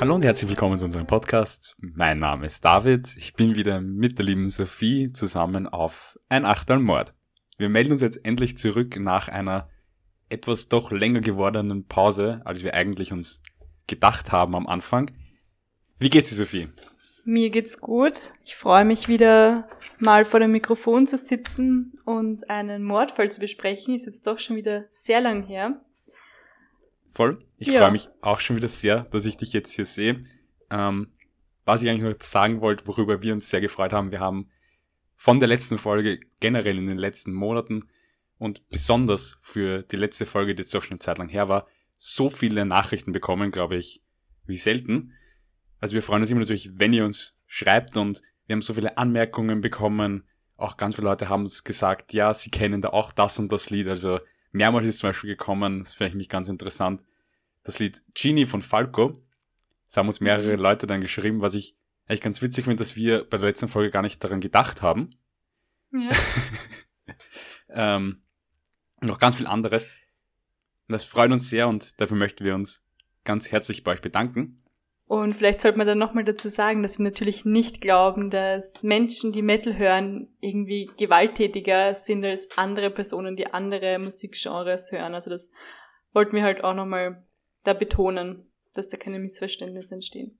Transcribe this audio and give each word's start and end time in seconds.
Hallo 0.00 0.14
und 0.14 0.24
herzlich 0.24 0.48
willkommen 0.48 0.78
zu 0.78 0.86
unserem 0.86 1.06
Podcast. 1.06 1.76
Mein 1.78 2.20
Name 2.20 2.46
ist 2.46 2.64
David. 2.64 3.14
Ich 3.18 3.34
bin 3.34 3.54
wieder 3.54 3.82
mit 3.82 4.16
der 4.16 4.24
lieben 4.24 4.48
Sophie 4.48 5.12
zusammen 5.12 5.66
auf 5.66 6.18
ein 6.30 6.46
Achtel 6.46 6.78
Mord. 6.78 7.14
Wir 7.58 7.68
melden 7.68 7.92
uns 7.92 8.00
jetzt 8.00 8.24
endlich 8.24 8.56
zurück 8.56 8.98
nach 8.98 9.28
einer 9.28 9.68
etwas 10.30 10.70
doch 10.70 10.90
länger 10.90 11.20
gewordenen 11.20 11.86
Pause, 11.86 12.40
als 12.46 12.64
wir 12.64 12.72
eigentlich 12.72 13.12
uns 13.12 13.42
gedacht 13.88 14.32
haben 14.32 14.54
am 14.54 14.66
Anfang. 14.66 15.10
Wie 15.98 16.08
geht's 16.08 16.30
dir, 16.30 16.36
Sophie? 16.36 16.70
Mir 17.26 17.50
geht's 17.50 17.78
gut. 17.78 18.32
Ich 18.42 18.56
freue 18.56 18.86
mich 18.86 19.06
wieder 19.06 19.68
mal 19.98 20.24
vor 20.24 20.40
dem 20.40 20.52
Mikrofon 20.52 21.06
zu 21.06 21.18
sitzen 21.18 21.92
und 22.06 22.48
einen 22.48 22.84
Mordfall 22.84 23.30
zu 23.30 23.40
besprechen. 23.40 23.94
Ist 23.94 24.06
jetzt 24.06 24.26
doch 24.26 24.38
schon 24.38 24.56
wieder 24.56 24.86
sehr 24.88 25.20
lang 25.20 25.42
her. 25.42 25.78
Voll. 27.12 27.44
Ich 27.58 27.68
ja. 27.68 27.80
freue 27.80 27.92
mich 27.92 28.08
auch 28.20 28.40
schon 28.40 28.56
wieder 28.56 28.68
sehr, 28.68 29.04
dass 29.04 29.24
ich 29.24 29.36
dich 29.36 29.52
jetzt 29.52 29.72
hier 29.72 29.86
sehe. 29.86 30.22
Ähm, 30.70 31.12
was 31.64 31.82
ich 31.82 31.88
eigentlich 31.88 32.14
noch 32.14 32.20
sagen 32.22 32.60
wollte, 32.60 32.86
worüber 32.86 33.22
wir 33.22 33.32
uns 33.32 33.48
sehr 33.48 33.60
gefreut 33.60 33.92
haben, 33.92 34.10
wir 34.10 34.20
haben 34.20 34.48
von 35.16 35.38
der 35.38 35.48
letzten 35.48 35.78
Folge 35.78 36.20
generell 36.40 36.78
in 36.78 36.86
den 36.86 36.98
letzten 36.98 37.32
Monaten 37.32 37.84
und 38.38 38.68
besonders 38.70 39.38
für 39.42 39.82
die 39.82 39.96
letzte 39.96 40.24
Folge, 40.24 40.54
die 40.54 40.62
jetzt 40.62 40.74
doch 40.74 40.82
schon 40.82 40.92
eine 40.92 40.98
Zeit 41.00 41.18
lang 41.18 41.28
her 41.28 41.48
war, 41.48 41.66
so 41.98 42.30
viele 42.30 42.64
Nachrichten 42.64 43.12
bekommen, 43.12 43.50
glaube 43.50 43.76
ich, 43.76 44.02
wie 44.46 44.56
selten. 44.56 45.12
Also 45.78 45.94
wir 45.94 46.02
freuen 46.02 46.22
uns 46.22 46.30
immer 46.30 46.40
natürlich, 46.40 46.70
wenn 46.74 46.92
ihr 46.92 47.04
uns 47.04 47.36
schreibt 47.46 47.96
und 47.96 48.22
wir 48.46 48.54
haben 48.54 48.62
so 48.62 48.74
viele 48.74 48.96
Anmerkungen 48.96 49.60
bekommen. 49.60 50.24
Auch 50.56 50.76
ganz 50.76 50.96
viele 50.96 51.08
Leute 51.08 51.28
haben 51.28 51.44
uns 51.44 51.64
gesagt, 51.64 52.12
ja, 52.12 52.32
sie 52.32 52.50
kennen 52.50 52.80
da 52.80 52.88
auch 52.88 53.12
das 53.12 53.38
und 53.38 53.52
das 53.52 53.70
Lied. 53.70 53.88
Also 53.88 54.20
mehrmals 54.52 54.86
ist 54.86 54.98
zum 54.98 55.10
Beispiel 55.10 55.30
gekommen, 55.30 55.80
das 55.80 55.94
finde 55.94 56.08
ich 56.10 56.16
mich 56.16 56.28
ganz 56.28 56.48
interessant, 56.48 57.04
das 57.62 57.78
Lied 57.78 58.02
Genie 58.14 58.46
von 58.46 58.62
Falco. 58.62 59.22
Das 59.86 59.96
haben 59.96 60.06
uns 60.06 60.20
mehrere 60.20 60.56
mhm. 60.56 60.62
Leute 60.62 60.86
dann 60.86 61.00
geschrieben, 61.00 61.40
was 61.40 61.54
ich 61.54 61.76
eigentlich 62.06 62.20
ganz 62.20 62.42
witzig 62.42 62.64
finde, 62.64 62.76
dass 62.76 62.96
wir 62.96 63.24
bei 63.24 63.38
der 63.38 63.48
letzten 63.48 63.68
Folge 63.68 63.90
gar 63.90 64.02
nicht 64.02 64.22
daran 64.22 64.40
gedacht 64.40 64.82
haben. 64.82 65.16
Ja. 65.92 66.10
ähm, 67.68 68.22
noch 69.00 69.18
ganz 69.18 69.36
viel 69.36 69.46
anderes. 69.46 69.84
Und 69.84 70.92
das 70.92 71.04
freut 71.04 71.30
uns 71.30 71.48
sehr 71.48 71.68
und 71.68 72.00
dafür 72.00 72.16
möchten 72.16 72.44
wir 72.44 72.54
uns 72.54 72.82
ganz 73.24 73.50
herzlich 73.52 73.84
bei 73.84 73.92
euch 73.92 74.00
bedanken. 74.00 74.59
Und 75.10 75.34
vielleicht 75.34 75.60
sollte 75.60 75.76
man 75.76 75.88
dann 75.88 75.98
nochmal 75.98 76.22
dazu 76.22 76.48
sagen, 76.48 76.84
dass 76.84 76.98
wir 76.98 77.02
natürlich 77.02 77.44
nicht 77.44 77.80
glauben, 77.80 78.30
dass 78.30 78.84
Menschen, 78.84 79.32
die 79.32 79.42
Metal 79.42 79.76
hören, 79.76 80.28
irgendwie 80.40 80.88
gewalttätiger 80.98 81.96
sind 81.96 82.24
als 82.24 82.46
andere 82.56 82.90
Personen, 82.90 83.34
die 83.34 83.52
andere 83.52 83.98
Musikgenres 83.98 84.92
hören. 84.92 85.14
Also 85.14 85.28
das 85.28 85.50
wollten 86.12 86.36
wir 86.36 86.44
halt 86.44 86.62
auch 86.62 86.74
nochmal 86.74 87.26
da 87.64 87.72
betonen, 87.72 88.52
dass 88.72 88.86
da 88.86 88.96
keine 88.96 89.18
Missverständnisse 89.18 89.96
entstehen. 89.96 90.38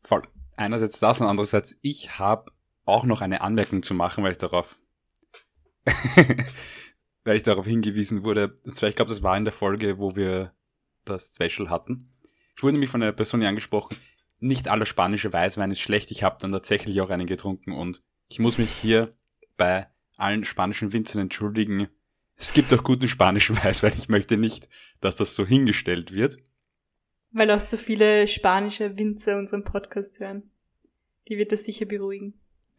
Voll. 0.00 0.22
Einerseits 0.56 0.98
das 0.98 1.20
und 1.20 1.28
andererseits, 1.28 1.78
ich 1.82 2.18
habe 2.18 2.50
auch 2.84 3.04
noch 3.04 3.20
eine 3.20 3.42
Anmerkung 3.42 3.84
zu 3.84 3.94
machen, 3.94 4.24
weil 4.24 4.32
ich 4.32 4.38
darauf, 4.38 4.80
weil 7.22 7.36
ich 7.36 7.44
darauf 7.44 7.66
hingewiesen 7.66 8.24
wurde. 8.24 8.56
Und 8.64 8.74
zwar, 8.74 8.88
ich 8.88 8.96
glaube, 8.96 9.10
das 9.10 9.22
war 9.22 9.36
in 9.36 9.44
der 9.44 9.52
Folge, 9.52 10.00
wo 10.00 10.16
wir 10.16 10.52
das 11.04 11.36
Special 11.36 11.70
hatten 11.70 12.11
ich 12.56 12.62
wurde 12.62 12.72
nämlich 12.74 12.90
von 12.90 13.02
einer 13.02 13.12
Person 13.12 13.42
angesprochen, 13.42 13.96
nicht 14.40 14.68
aller 14.68 14.86
spanische 14.86 15.32
Weißwein 15.32 15.70
ist 15.70 15.80
schlecht, 15.80 16.10
ich 16.10 16.22
habe 16.22 16.36
dann 16.40 16.52
tatsächlich 16.52 17.00
auch 17.00 17.10
einen 17.10 17.26
getrunken 17.26 17.72
und 17.72 18.02
ich 18.28 18.38
muss 18.38 18.58
mich 18.58 18.70
hier 18.70 19.14
bei 19.56 19.86
allen 20.16 20.44
spanischen 20.44 20.92
Winzern 20.92 21.22
entschuldigen. 21.22 21.88
Es 22.36 22.52
gibt 22.52 22.72
auch 22.72 22.82
guten 22.82 23.08
spanischen 23.08 23.56
Weißwein, 23.64 23.92
ich 23.96 24.08
möchte 24.08 24.36
nicht, 24.36 24.68
dass 25.00 25.16
das 25.16 25.34
so 25.34 25.46
hingestellt 25.46 26.12
wird. 26.12 26.38
Weil 27.30 27.50
auch 27.50 27.60
so 27.60 27.76
viele 27.76 28.26
spanische 28.26 28.98
Winzer 28.98 29.38
unseren 29.38 29.64
Podcast 29.64 30.20
hören. 30.20 30.50
Die 31.28 31.38
wird 31.38 31.52
das 31.52 31.64
sicher 31.64 31.86
beruhigen. 31.86 32.34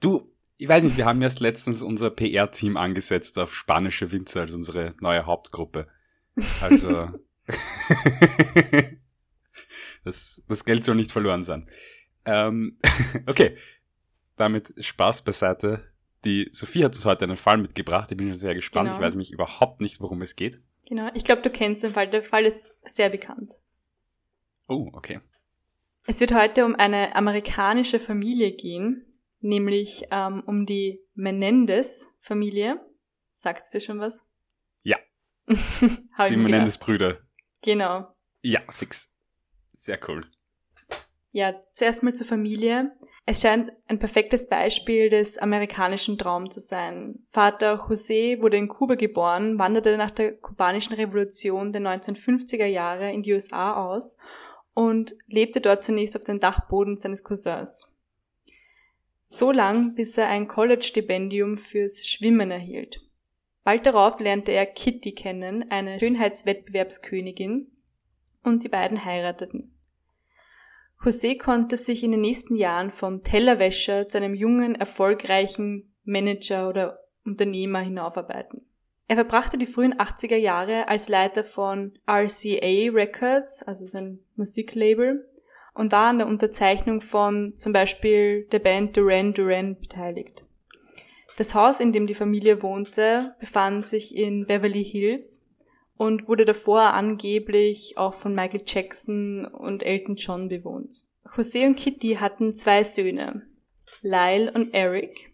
du, 0.00 0.30
ich 0.56 0.68
weiß 0.68 0.84
nicht, 0.84 0.96
wir 0.96 1.06
haben 1.06 1.22
erst 1.22 1.40
letztens 1.40 1.82
unser 1.82 2.10
PR-Team 2.10 2.76
angesetzt 2.76 3.38
auf 3.38 3.54
spanische 3.54 4.12
Winzer 4.12 4.42
als 4.42 4.54
unsere 4.54 4.94
neue 5.00 5.26
Hauptgruppe. 5.26 5.88
Also, 6.60 7.10
das, 10.04 10.44
das 10.48 10.64
Geld 10.64 10.84
soll 10.84 10.94
nicht 10.96 11.12
verloren 11.12 11.42
sein. 11.42 11.66
Ähm, 12.24 12.78
okay, 13.26 13.56
damit 14.36 14.74
Spaß 14.78 15.22
beiseite. 15.22 15.92
Die 16.24 16.48
Sophie 16.52 16.84
hat 16.84 16.94
uns 16.94 17.04
heute 17.04 17.24
einen 17.24 17.36
Fall 17.36 17.58
mitgebracht. 17.58 18.10
Ich 18.10 18.16
bin 18.16 18.28
schon 18.28 18.34
sehr 18.34 18.54
gespannt. 18.54 18.88
Genau. 18.88 18.98
Ich 18.98 19.04
weiß 19.04 19.12
nämlich 19.14 19.32
überhaupt 19.32 19.80
nicht, 19.80 20.00
worum 20.00 20.22
es 20.22 20.36
geht. 20.36 20.62
Genau, 20.86 21.10
ich 21.14 21.24
glaube, 21.24 21.42
du 21.42 21.50
kennst 21.50 21.82
den 21.82 21.92
Fall. 21.92 22.08
Der 22.08 22.22
Fall 22.22 22.46
ist 22.46 22.74
sehr 22.84 23.10
bekannt. 23.10 23.54
Oh, 24.66 24.88
okay. 24.92 25.20
Es 26.06 26.20
wird 26.20 26.34
heute 26.34 26.64
um 26.64 26.74
eine 26.74 27.16
amerikanische 27.16 27.98
Familie 27.98 28.52
gehen, 28.52 29.04
nämlich 29.40 30.04
ähm, 30.10 30.42
um 30.46 30.66
die 30.66 31.02
Menendez-Familie. 31.14 32.80
Sagt 33.34 33.72
dir 33.72 33.80
schon 33.80 34.00
was? 34.00 34.22
die 36.30 36.36
Menendez-Brüder. 36.36 37.18
Genau. 37.64 38.06
Ja, 38.42 38.60
fix. 38.70 39.10
Sehr 39.74 39.98
cool. 40.06 40.20
Ja, 41.32 41.54
zuerst 41.72 42.02
mal 42.02 42.14
zur 42.14 42.26
Familie. 42.26 42.92
Es 43.24 43.40
scheint 43.40 43.72
ein 43.88 43.98
perfektes 43.98 44.50
Beispiel 44.50 45.08
des 45.08 45.38
amerikanischen 45.38 46.18
Traums 46.18 46.54
zu 46.54 46.60
sein. 46.60 47.24
Vater 47.30 47.76
José 47.76 48.42
wurde 48.42 48.58
in 48.58 48.68
Kuba 48.68 48.96
geboren, 48.96 49.58
wanderte 49.58 49.96
nach 49.96 50.10
der 50.10 50.36
kubanischen 50.36 50.94
Revolution 50.94 51.72
der 51.72 51.80
1950er 51.80 52.66
Jahre 52.66 53.10
in 53.10 53.22
die 53.22 53.32
USA 53.32 53.72
aus 53.86 54.18
und 54.74 55.14
lebte 55.26 55.62
dort 55.62 55.84
zunächst 55.84 56.16
auf 56.16 56.24
dem 56.24 56.40
Dachboden 56.40 56.98
seines 56.98 57.24
Cousins. 57.24 57.86
So 59.26 59.52
lang, 59.52 59.94
bis 59.94 60.18
er 60.18 60.28
ein 60.28 60.48
College-Stipendium 60.48 61.56
fürs 61.56 62.06
Schwimmen 62.06 62.50
erhielt. 62.50 63.03
Bald 63.64 63.86
darauf 63.86 64.20
lernte 64.20 64.52
er 64.52 64.66
Kitty 64.66 65.12
kennen, 65.12 65.70
eine 65.70 65.98
Schönheitswettbewerbskönigin, 65.98 67.70
und 68.44 68.62
die 68.62 68.68
beiden 68.68 69.04
heirateten. 69.04 69.74
José 71.00 71.38
konnte 71.38 71.76
sich 71.76 72.04
in 72.04 72.12
den 72.12 72.20
nächsten 72.20 72.56
Jahren 72.56 72.90
vom 72.90 73.22
Tellerwäscher 73.22 74.08
zu 74.08 74.18
einem 74.18 74.34
jungen, 74.34 74.74
erfolgreichen 74.74 75.94
Manager 76.04 76.68
oder 76.68 77.00
Unternehmer 77.24 77.80
hinaufarbeiten. 77.80 78.66
Er 79.06 79.16
verbrachte 79.16 79.58
die 79.58 79.66
frühen 79.66 79.94
80er 79.94 80.36
Jahre 80.36 80.88
als 80.88 81.08
Leiter 81.08 81.44
von 81.44 81.98
RCA 82.06 82.90
Records, 82.92 83.62
also 83.62 83.86
sein 83.86 84.20
Musiklabel, 84.36 85.28
und 85.74 85.92
war 85.92 86.08
an 86.08 86.18
der 86.18 86.26
Unterzeichnung 86.26 87.00
von 87.00 87.54
zum 87.56 87.72
Beispiel 87.72 88.46
der 88.52 88.60
Band 88.60 88.96
Duran 88.96 89.34
Duran 89.34 89.78
beteiligt. 89.78 90.44
Das 91.36 91.54
Haus, 91.54 91.80
in 91.80 91.92
dem 91.92 92.06
die 92.06 92.14
Familie 92.14 92.62
wohnte, 92.62 93.34
befand 93.40 93.86
sich 93.88 94.16
in 94.16 94.46
Beverly 94.46 94.84
Hills 94.84 95.44
und 95.96 96.28
wurde 96.28 96.44
davor 96.44 96.92
angeblich 96.94 97.98
auch 97.98 98.14
von 98.14 98.34
Michael 98.34 98.62
Jackson 98.66 99.44
und 99.44 99.82
Elton 99.82 100.16
John 100.16 100.48
bewohnt. 100.48 101.02
José 101.24 101.66
und 101.66 101.76
Kitty 101.76 102.16
hatten 102.20 102.54
zwei 102.54 102.84
Söhne, 102.84 103.42
Lyle 104.02 104.52
und 104.52 104.72
Eric, 104.74 105.30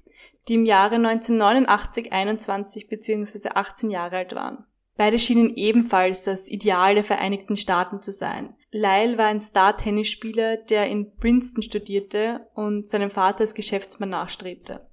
die 0.49 0.55
im 0.55 0.65
Jahre 0.65 0.97
1989 0.97 2.12
21 2.12 2.89
bzw. 2.89 3.50
18 3.55 3.91
Jahre 3.91 4.16
alt 4.16 4.34
waren. 4.34 4.65
Beide 4.97 5.19
schienen 5.19 5.55
ebenfalls 5.56 6.25
das 6.25 6.50
Ideal 6.50 6.94
der 6.94 7.05
Vereinigten 7.05 7.56
Staaten 7.56 8.03
zu 8.03 8.12
sein. 8.12 8.55
Lyle 8.71 9.16
war 9.16 9.27
ein 9.27 9.41
Star-Tennisspieler, 9.41 10.59
der 10.59 10.89
in 10.89 11.16
Princeton 11.16 11.62
studierte 11.62 12.47
und 12.55 12.87
seinem 12.87 13.10
Vater 13.10 13.41
als 13.41 13.54
Geschäftsmann 13.54 14.10
nachstrebte. 14.10 14.86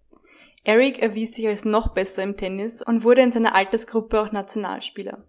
Eric 0.68 1.00
erwies 1.00 1.34
sich 1.34 1.48
als 1.48 1.64
noch 1.64 1.94
besser 1.94 2.24
im 2.24 2.36
Tennis 2.36 2.82
und 2.82 3.06
wurde 3.06 3.22
in 3.22 3.32
seiner 3.32 3.56
Altersgruppe 3.56 4.20
auch 4.20 4.34
Nationalspieler. 4.34 5.24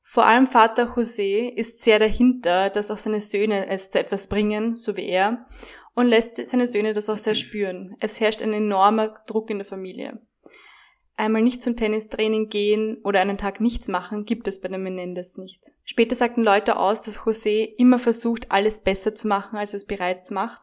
Vor 0.00 0.24
allem 0.24 0.46
Vater 0.46 0.94
José 0.96 1.46
ist 1.46 1.82
sehr 1.82 1.98
dahinter, 1.98 2.70
dass 2.70 2.90
auch 2.90 2.96
seine 2.96 3.20
Söhne 3.20 3.66
es 3.68 3.90
zu 3.90 4.00
etwas 4.00 4.28
bringen, 4.28 4.76
so 4.76 4.96
wie 4.96 5.06
er, 5.06 5.44
und 5.94 6.06
lässt 6.06 6.36
seine 6.46 6.66
Söhne 6.66 6.94
das 6.94 7.10
auch 7.10 7.18
sehr 7.18 7.34
spüren. 7.34 7.94
Es 8.00 8.18
herrscht 8.18 8.40
ein 8.40 8.54
enormer 8.54 9.12
Druck 9.26 9.50
in 9.50 9.58
der 9.58 9.66
Familie. 9.66 10.18
Einmal 11.18 11.42
nicht 11.42 11.62
zum 11.62 11.76
Tennistraining 11.76 12.48
gehen 12.48 12.96
oder 13.04 13.20
einen 13.20 13.36
Tag 13.36 13.60
nichts 13.60 13.88
machen, 13.88 14.24
gibt 14.24 14.48
es 14.48 14.62
bei 14.62 14.68
den 14.68 14.82
Menendez 14.82 15.36
nicht. 15.36 15.62
Später 15.84 16.16
sagten 16.16 16.42
Leute 16.42 16.78
aus, 16.78 17.02
dass 17.02 17.20
José 17.20 17.74
immer 17.76 17.98
versucht, 17.98 18.50
alles 18.50 18.80
besser 18.80 19.14
zu 19.14 19.28
machen, 19.28 19.58
als 19.58 19.74
es 19.74 19.84
bereits 19.84 20.30
macht 20.30 20.62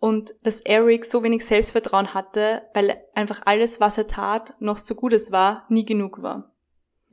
und 0.00 0.34
dass 0.42 0.62
Eric 0.62 1.04
so 1.04 1.22
wenig 1.22 1.44
Selbstvertrauen 1.44 2.14
hatte, 2.14 2.62
weil 2.74 3.04
einfach 3.14 3.42
alles, 3.44 3.80
was 3.80 3.98
er 3.98 4.06
tat, 4.06 4.54
noch 4.58 4.78
so 4.78 4.94
gut 4.94 5.12
es 5.12 5.30
war, 5.30 5.66
nie 5.68 5.84
genug 5.84 6.22
war. 6.22 6.52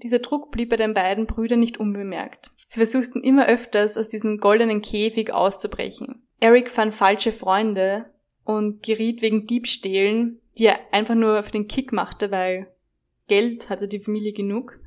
Dieser 0.01 0.19
Druck 0.19 0.51
blieb 0.51 0.69
bei 0.69 0.77
den 0.77 0.93
beiden 0.93 1.27
Brüdern 1.27 1.59
nicht 1.59 1.79
unbemerkt. 1.79 2.51
Sie 2.65 2.79
versuchten 2.79 3.21
immer 3.21 3.47
öfters 3.47 3.97
aus 3.97 4.09
diesem 4.09 4.37
goldenen 4.37 4.81
Käfig 4.81 5.33
auszubrechen. 5.33 6.27
Eric 6.39 6.69
fand 6.69 6.93
falsche 6.93 7.31
Freunde 7.31 8.05
und 8.43 8.83
geriet 8.83 9.21
wegen 9.21 9.47
Diebstählen, 9.47 10.39
die 10.57 10.65
er 10.65 10.79
einfach 10.91 11.15
nur 11.15 11.43
für 11.43 11.51
den 11.51 11.67
Kick 11.67 11.91
machte, 11.91 12.31
weil 12.31 12.71
Geld 13.27 13.69
hatte 13.69 13.87
die 13.87 13.99
Familie 13.99 14.31
genug, 14.31 14.79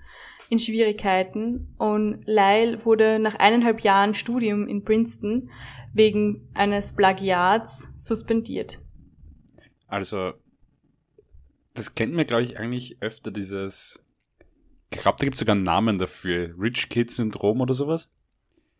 in 0.50 0.58
Schwierigkeiten 0.58 1.72
und 1.78 2.24
Lyle 2.26 2.84
wurde 2.84 3.20
nach 3.20 3.36
eineinhalb 3.36 3.82
Jahren 3.82 4.14
Studium 4.14 4.66
in 4.66 4.84
Princeton 4.84 5.48
wegen 5.94 6.48
eines 6.54 6.92
Plagiats 6.92 7.88
suspendiert. 7.96 8.82
Also, 9.86 10.34
das 11.74 11.94
kennt 11.94 12.14
man, 12.14 12.26
glaube 12.26 12.42
ich, 12.42 12.58
eigentlich 12.58 13.00
öfter, 13.00 13.30
dieses, 13.30 14.04
ich 14.92 14.98
glaube, 14.98 15.18
da 15.18 15.24
gibt 15.24 15.34
es 15.34 15.38
sogar 15.38 15.54
einen 15.54 15.62
Namen 15.62 15.98
dafür, 15.98 16.52
Rich 16.58 16.88
Kid 16.88 17.12
Syndrom 17.12 17.60
oder 17.60 17.74
sowas. 17.74 18.10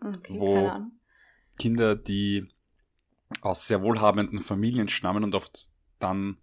Okay, 0.01 0.35
wo 0.41 0.73
Kinder, 1.57 1.95
die 1.95 2.49
aus 3.43 3.69
sehr 3.69 3.81
wohlhabenden 3.83 4.41
Familien 4.41 4.89
stammen 4.89 5.23
und 5.23 5.37
oft 5.37 5.71
dann 6.01 6.37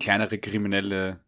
kleinere 0.00 0.38
kriminelle 0.38 1.20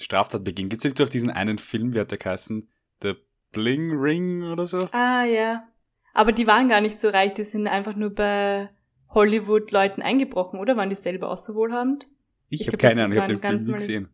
Straftat 0.00 0.44
begehen. 0.44 0.68
Gibt 0.68 0.80
es 0.80 0.84
nicht 0.84 0.98
durch 0.98 1.10
diesen 1.10 1.30
einen 1.30 1.58
Film, 1.58 1.94
wie 1.94 2.00
hat 2.00 2.10
der 2.10 2.18
geheißen? 2.18 2.68
The 3.02 3.14
Bling 3.52 3.92
Ring 3.92 4.44
oder 4.44 4.66
so? 4.66 4.78
Ah, 4.92 5.24
ja. 5.24 5.66
Aber 6.14 6.32
die 6.32 6.46
waren 6.46 6.68
gar 6.68 6.80
nicht 6.80 6.98
so 6.98 7.08
reich, 7.08 7.34
die 7.34 7.44
sind 7.44 7.66
einfach 7.66 7.94
nur 7.94 8.10
bei 8.10 8.70
Hollywood-Leuten 9.10 10.02
eingebrochen, 10.02 10.58
oder? 10.58 10.76
Waren 10.76 10.90
die 10.90 10.96
selber 10.96 11.30
auch 11.30 11.38
so 11.38 11.54
wohlhabend? 11.54 12.08
Ich, 12.48 12.62
ich 12.62 12.66
habe 12.68 12.76
keine 12.76 13.04
Ahnung, 13.04 13.16
ich 13.16 13.22
habe 13.22 13.36
den 13.36 13.40
Film 13.40 13.58
nie 13.58 13.72
gesehen. 13.72 14.08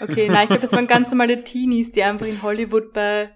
Okay, 0.00 0.28
nein, 0.28 0.44
ich 0.44 0.48
glaube, 0.48 0.62
das 0.62 0.72
waren 0.72 0.86
ganz 0.86 1.10
normale 1.10 1.44
Teenies, 1.44 1.92
die 1.92 2.02
einfach 2.02 2.26
in 2.26 2.42
Hollywood 2.42 2.92
bei, 2.92 3.30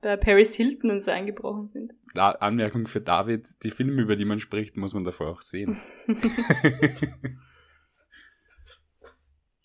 bei 0.00 0.16
Paris 0.16 0.54
Hilton 0.54 0.90
und 0.90 1.00
so 1.00 1.10
eingebrochen 1.10 1.68
sind. 1.68 1.92
Da, 2.14 2.30
Anmerkung 2.30 2.86
für 2.86 3.00
David, 3.00 3.62
die 3.62 3.70
Filme, 3.70 4.02
über 4.02 4.16
die 4.16 4.24
man 4.24 4.40
spricht, 4.40 4.76
muss 4.76 4.94
man 4.94 5.04
davor 5.04 5.28
auch 5.28 5.42
sehen. 5.42 5.76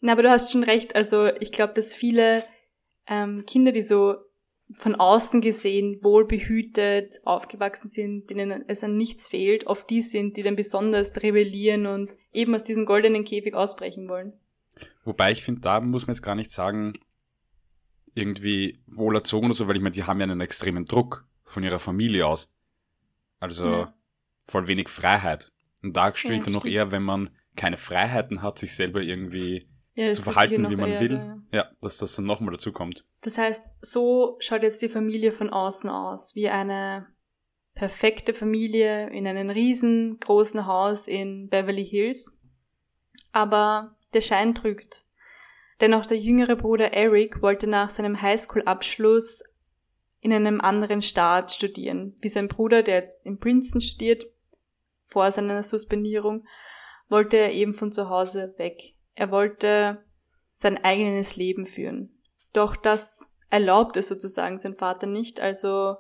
Na, 0.05 0.11
aber 0.11 0.23
du 0.23 0.29
hast 0.29 0.51
schon 0.51 0.63
recht. 0.63 0.97
Also 0.97 1.27
ich 1.39 1.53
glaube, 1.53 1.73
dass 1.75 1.95
viele 1.95 2.44
ähm, 3.07 3.45
Kinder, 3.45 3.71
die 3.71 3.81
so 3.81 4.17
von 4.73 4.95
außen 4.95 5.39
gesehen 5.39 6.00
wohlbehütet 6.01 7.21
aufgewachsen 7.23 7.88
sind, 7.88 8.29
denen 8.29 8.65
es 8.67 8.83
an 8.83 8.97
nichts 8.97 9.29
fehlt, 9.29 9.65
oft 9.65 9.89
die 9.89 10.01
sind, 10.01 10.35
die 10.35 10.44
dann 10.44 10.57
besonders 10.57 11.13
rebellieren 11.23 11.85
und 11.85 12.17
eben 12.33 12.53
aus 12.53 12.65
diesem 12.65 12.85
goldenen 12.85 13.23
Käfig 13.23 13.53
ausbrechen 13.53 14.09
wollen. 14.09 14.33
Wobei 15.05 15.31
ich 15.31 15.41
finde, 15.41 15.61
da 15.61 15.79
muss 15.79 16.05
man 16.05 16.15
jetzt 16.15 16.23
gar 16.23 16.35
nicht 16.35 16.51
sagen, 16.51 16.91
irgendwie 18.13 18.79
wohlerzogen 18.88 19.45
oder 19.45 19.55
so, 19.55 19.69
weil 19.69 19.77
ich 19.77 19.81
meine, 19.81 19.95
die 19.95 20.03
haben 20.03 20.19
ja 20.19 20.25
einen 20.25 20.41
extremen 20.41 20.83
Druck 20.83 21.25
von 21.45 21.63
ihrer 21.63 21.79
Familie 21.79 22.27
aus. 22.27 22.53
Also 23.39 23.69
ja. 23.69 23.94
voll 24.47 24.67
wenig 24.67 24.89
Freiheit. 24.89 25.53
Und 25.81 25.95
da 25.95 26.13
steht 26.13 26.39
ja, 26.39 26.44
dann 26.44 26.53
noch 26.53 26.65
eher, 26.65 26.91
wenn 26.91 27.03
man 27.03 27.29
keine 27.55 27.77
Freiheiten 27.77 28.41
hat, 28.41 28.59
sich 28.59 28.75
selber 28.75 29.01
irgendwie 29.01 29.65
ja, 29.95 30.11
zu 30.11 30.23
verhalten, 30.23 30.69
wie 30.69 30.75
man 30.75 30.91
eher, 30.91 30.99
will. 30.99 31.13
Ja. 31.13 31.39
ja, 31.51 31.71
dass 31.81 31.97
das 31.97 32.15
dann 32.15 32.25
nochmal 32.25 32.53
dazu 32.53 32.71
kommt. 32.71 33.05
Das 33.21 33.37
heißt, 33.37 33.75
so 33.81 34.37
schaut 34.39 34.63
jetzt 34.63 34.81
die 34.81 34.89
Familie 34.89 35.31
von 35.31 35.49
außen 35.49 35.89
aus, 35.89 36.35
wie 36.35 36.49
eine 36.49 37.07
perfekte 37.75 38.33
Familie 38.33 39.09
in 39.09 39.27
einem 39.27 39.49
riesengroßen 39.49 40.67
Haus 40.67 41.07
in 41.07 41.49
Beverly 41.49 41.85
Hills. 41.85 42.39
Aber 43.31 43.95
der 44.13 44.21
Schein 44.21 44.53
trügt. 44.53 45.05
Denn 45.81 45.93
auch 45.93 46.05
der 46.05 46.19
jüngere 46.19 46.55
Bruder 46.55 46.93
Eric 46.93 47.41
wollte 47.41 47.67
nach 47.67 47.89
seinem 47.89 48.21
Highschool-Abschluss 48.21 49.43
in 50.21 50.31
einem 50.31 50.61
anderen 50.61 51.01
Staat 51.01 51.51
studieren, 51.51 52.15
wie 52.21 52.29
sein 52.29 52.47
Bruder, 52.47 52.83
der 52.83 52.95
jetzt 52.95 53.25
in 53.25 53.37
Princeton 53.37 53.81
studiert, 53.81 54.25
vor 55.03 55.31
seiner 55.31 55.61
Suspendierung, 55.63 56.47
wollte 57.09 57.37
er 57.37 57.51
eben 57.51 57.73
von 57.73 57.91
zu 57.91 58.09
Hause 58.09 58.53
weg. 58.57 58.95
Er 59.15 59.31
wollte 59.31 60.04
sein 60.54 60.83
eigenes 60.83 61.36
Leben 61.36 61.65
führen. 61.68 62.12
Doch 62.54 62.75
das 62.75 63.31
erlaubte 63.50 64.01
sozusagen 64.01 64.60
sein 64.60 64.75
Vater 64.75 65.07
nicht, 65.07 65.39
also 65.39 65.98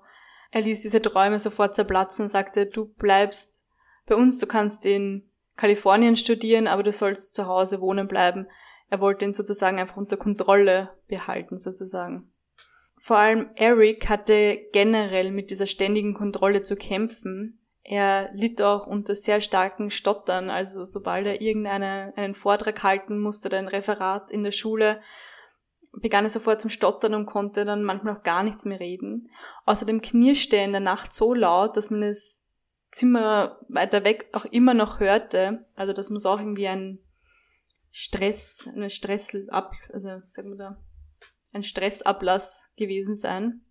er 0.51 0.61
ließ 0.61 0.81
diese 0.81 1.01
Träume 1.01 1.39
sofort 1.39 1.73
zerplatzen 1.73 2.23
und 2.23 2.29
sagte, 2.29 2.67
du 2.67 2.85
bleibst 2.85 3.63
bei 4.05 4.15
uns, 4.15 4.37
du 4.37 4.45
kannst 4.45 4.85
in 4.85 5.27
Kalifornien 5.55 6.15
studieren, 6.15 6.67
aber 6.67 6.83
du 6.83 6.91
sollst 6.91 7.33
zu 7.33 7.47
Hause 7.47 7.81
wohnen 7.81 8.07
bleiben. 8.07 8.47
Er 8.89 8.99
wollte 8.99 9.25
ihn 9.25 9.33
sozusagen 9.33 9.79
einfach 9.79 9.97
unter 9.97 10.17
Kontrolle 10.17 10.89
behalten, 11.07 11.57
sozusagen. 11.57 12.29
Vor 12.99 13.17
allem 13.17 13.49
Eric 13.55 14.07
hatte 14.09 14.59
generell 14.71 15.31
mit 15.31 15.49
dieser 15.49 15.65
ständigen 15.65 16.13
Kontrolle 16.13 16.61
zu 16.61 16.75
kämpfen, 16.75 17.59
er 17.83 18.29
litt 18.33 18.61
auch 18.61 18.87
unter 18.87 19.13
sehr 19.13 19.41
starken 19.41 19.91
Stottern, 19.91 20.49
also 20.49 20.85
sobald 20.85 21.27
er 21.27 21.41
irgendeinen 21.41 22.13
einen 22.15 22.33
Vortrag 22.33 22.81
halten 22.81 23.19
musste 23.19 23.49
oder 23.49 23.57
ein 23.57 23.67
Referat 23.67 24.31
in 24.31 24.43
der 24.43 24.53
Schule, 24.53 25.01
begann 25.91 26.23
er 26.23 26.29
sofort 26.29 26.61
zum 26.61 26.69
Stottern 26.69 27.13
und 27.13 27.25
konnte 27.25 27.65
dann 27.65 27.83
manchmal 27.83 28.15
auch 28.15 28.23
gar 28.23 28.43
nichts 28.43 28.65
mehr 28.65 28.79
reden. 28.79 29.29
Außerdem 29.65 30.01
knirschte 30.01 30.55
er 30.55 30.65
in 30.65 30.71
der 30.71 30.81
Nacht 30.81 31.13
so 31.13 31.33
laut, 31.33 31.75
dass 31.75 31.91
man 31.91 32.01
das 32.01 32.43
Zimmer 32.91 33.59
weiter 33.67 34.03
weg 34.03 34.29
auch 34.31 34.45
immer 34.45 34.73
noch 34.73 34.99
hörte. 34.99 35.65
Also 35.75 35.93
das 35.93 36.09
muss 36.09 36.25
auch 36.25 36.39
irgendwie 36.39 36.67
ein 36.67 36.99
Stress, 37.91 38.67
eine 38.73 38.89
Stressab, 38.89 39.73
also 39.91 40.21
sagen 40.27 40.49
wir 40.49 40.57
da, 40.57 40.77
ein 41.51 41.63
Stressablass 41.63 42.71
gewesen 42.75 43.15
sein. 43.15 43.61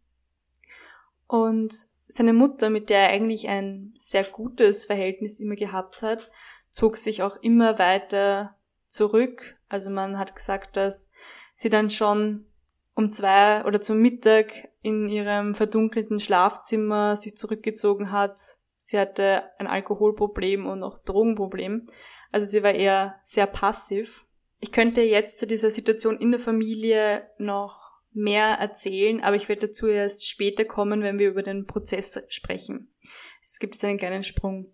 Und 1.27 1.75
seine 2.13 2.33
Mutter, 2.33 2.71
mit 2.71 2.91
der 2.91 3.01
er 3.01 3.11
eigentlich 3.11 3.49
ein 3.49 3.95
sehr 3.97 4.25
gutes 4.25 4.85
Verhältnis 4.85 5.41
immer 5.41 5.57
gehabt 5.57 6.03
hat, 6.03 6.31
zog 6.71 6.97
sich 6.97 7.23
auch 7.23 7.37
immer 7.37 7.79
weiter 7.79 8.55
zurück. 8.87 9.57
Also 9.69 9.91
man 9.91 10.19
hat 10.19 10.37
gesagt, 10.37 10.77
dass 10.77 11.11
sie 11.55 11.71
dann 11.71 11.91
schon 11.91 12.47
um 12.95 13.09
zwei 13.09 13.65
oder 13.65 13.81
zum 13.81 13.99
Mittag 13.99 14.69
in 14.83 15.09
ihrem 15.09 15.55
verdunkelten 15.55 16.21
Schlafzimmer 16.21 17.17
sich 17.17 17.37
zurückgezogen 17.37 18.13
hat. 18.13 18.39
Sie 18.77 18.99
hatte 18.99 19.45
ein 19.59 19.67
Alkoholproblem 19.67 20.67
und 20.67 20.83
auch 20.83 20.99
Drogenproblem. 20.99 21.87
Also 22.31 22.47
sie 22.47 22.63
war 22.63 22.73
eher 22.73 23.21
sehr 23.25 23.47
passiv. 23.47 24.27
Ich 24.61 24.73
könnte 24.73 25.01
jetzt 25.01 25.39
zu 25.39 25.47
dieser 25.47 25.71
Situation 25.71 26.19
in 26.19 26.31
der 26.33 26.41
Familie 26.41 27.27
noch 27.39 27.92
mehr 28.13 28.59
erzählen, 28.59 29.23
aber 29.23 29.37
ich 29.37 29.49
werde 29.49 29.69
dazu 29.69 29.89
erst 29.89 30.29
später 30.29 30.65
kommen, 30.65 31.03
wenn 31.03 31.19
wir 31.19 31.29
über 31.29 31.43
den 31.43 31.67
Prozess 31.67 32.21
sprechen. 32.29 32.93
Es 33.41 33.59
gibt 33.59 33.75
jetzt 33.75 33.85
einen 33.85 33.99
kleinen 33.99 34.23
Sprung. 34.23 34.69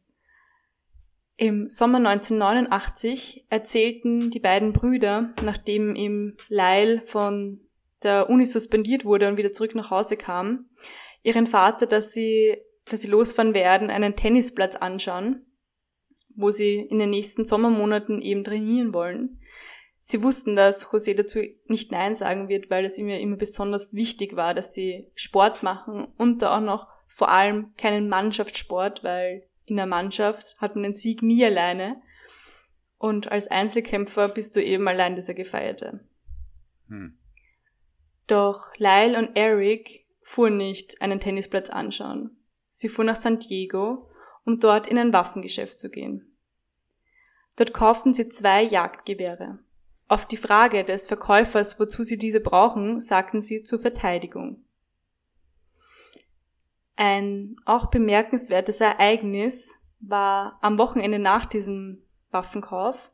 Im 1.36 1.68
Sommer 1.68 1.98
1989 1.98 3.46
erzählten 3.48 4.30
die 4.30 4.40
beiden 4.40 4.72
Brüder, 4.72 5.32
nachdem 5.42 5.94
ihm 5.94 6.36
Lyle 6.48 7.00
von 7.02 7.60
der 8.02 8.28
Uni 8.28 8.44
suspendiert 8.44 9.04
wurde 9.04 9.28
und 9.28 9.36
wieder 9.36 9.52
zurück 9.52 9.74
nach 9.74 9.90
Hause 9.90 10.16
kam, 10.16 10.68
ihren 11.22 11.46
Vater, 11.46 11.86
dass 11.86 12.12
sie, 12.12 12.56
dass 12.86 13.02
sie 13.02 13.08
losfahren 13.08 13.54
werden, 13.54 13.90
einen 13.90 14.16
Tennisplatz 14.16 14.74
anschauen, 14.76 15.46
wo 16.34 16.50
sie 16.50 16.76
in 16.76 16.98
den 16.98 17.10
nächsten 17.10 17.44
Sommermonaten 17.44 18.20
eben 18.20 18.44
trainieren 18.44 18.92
wollen. 18.92 19.40
Sie 20.10 20.22
wussten, 20.22 20.56
dass 20.56 20.86
José 20.86 21.14
dazu 21.14 21.40
nicht 21.66 21.92
Nein 21.92 22.16
sagen 22.16 22.48
wird, 22.48 22.70
weil 22.70 22.86
es 22.86 22.96
ihm 22.96 23.10
ja 23.10 23.18
immer 23.18 23.36
besonders 23.36 23.92
wichtig 23.92 24.36
war, 24.36 24.54
dass 24.54 24.72
sie 24.72 25.06
Sport 25.14 25.62
machen 25.62 26.08
und 26.16 26.40
da 26.40 26.56
auch 26.56 26.62
noch 26.62 26.88
vor 27.06 27.28
allem 27.28 27.74
keinen 27.76 28.08
Mannschaftssport, 28.08 29.04
weil 29.04 29.46
in 29.66 29.76
der 29.76 29.84
Mannschaft 29.84 30.58
hat 30.62 30.76
man 30.76 30.84
den 30.84 30.94
Sieg 30.94 31.22
nie 31.22 31.44
alleine. 31.44 32.00
Und 32.96 33.30
als 33.30 33.48
Einzelkämpfer 33.48 34.28
bist 34.28 34.56
du 34.56 34.64
eben 34.64 34.88
allein 34.88 35.14
dieser 35.14 35.34
Gefeierte. 35.34 36.00
Hm. 36.86 37.18
Doch 38.26 38.74
Lyle 38.78 39.18
und 39.18 39.36
Eric 39.36 40.06
fuhren 40.22 40.56
nicht 40.56 41.02
einen 41.02 41.20
Tennisplatz 41.20 41.68
anschauen. 41.68 42.42
Sie 42.70 42.88
fuhren 42.88 43.08
nach 43.08 43.16
San 43.16 43.40
Diego, 43.40 44.08
um 44.46 44.58
dort 44.58 44.86
in 44.86 44.96
ein 44.96 45.12
Waffengeschäft 45.12 45.78
zu 45.78 45.90
gehen. 45.90 46.34
Dort 47.56 47.74
kauften 47.74 48.14
sie 48.14 48.30
zwei 48.30 48.62
Jagdgewehre. 48.62 49.58
Auf 50.08 50.24
die 50.24 50.38
Frage 50.38 50.84
des 50.84 51.06
Verkäufers, 51.06 51.78
wozu 51.78 52.02
sie 52.02 52.16
diese 52.16 52.40
brauchen, 52.40 53.02
sagten 53.02 53.42
sie 53.42 53.62
zur 53.62 53.78
Verteidigung. 53.78 54.64
Ein 56.96 57.56
auch 57.66 57.90
bemerkenswertes 57.90 58.80
Ereignis 58.80 59.76
war 60.00 60.58
am 60.62 60.78
Wochenende 60.78 61.18
nach 61.18 61.44
diesem 61.44 62.02
Waffenkauf. 62.30 63.12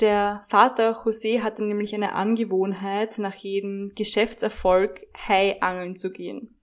Der 0.00 0.42
Vater 0.48 1.00
José 1.04 1.42
hatte 1.42 1.64
nämlich 1.64 1.94
eine 1.94 2.14
Angewohnheit, 2.14 3.18
nach 3.18 3.34
jedem 3.34 3.92
Geschäftserfolg 3.94 5.06
Hai 5.16 5.62
angeln 5.62 5.94
zu 5.94 6.10
gehen. 6.10 6.58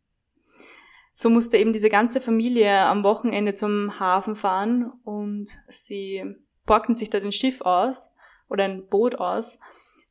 So 1.13 1.29
musste 1.29 1.57
eben 1.57 1.71
diese 1.71 1.89
ganze 1.89 2.19
Familie 2.19 2.79
am 2.81 3.05
Wochenende 3.05 3.53
zum 3.53 3.97
Hafen 3.99 4.35
fahren 4.35 4.91
und 5.05 5.49
sie 5.69 6.35
borgten 6.65 6.95
sich 6.95 7.09
da 7.09 7.21
den 7.21 7.31
Schiff 7.31 7.61
aus 7.61 8.09
oder 8.51 8.65
ein 8.65 8.85
Boot 8.87 9.15
aus. 9.15 9.59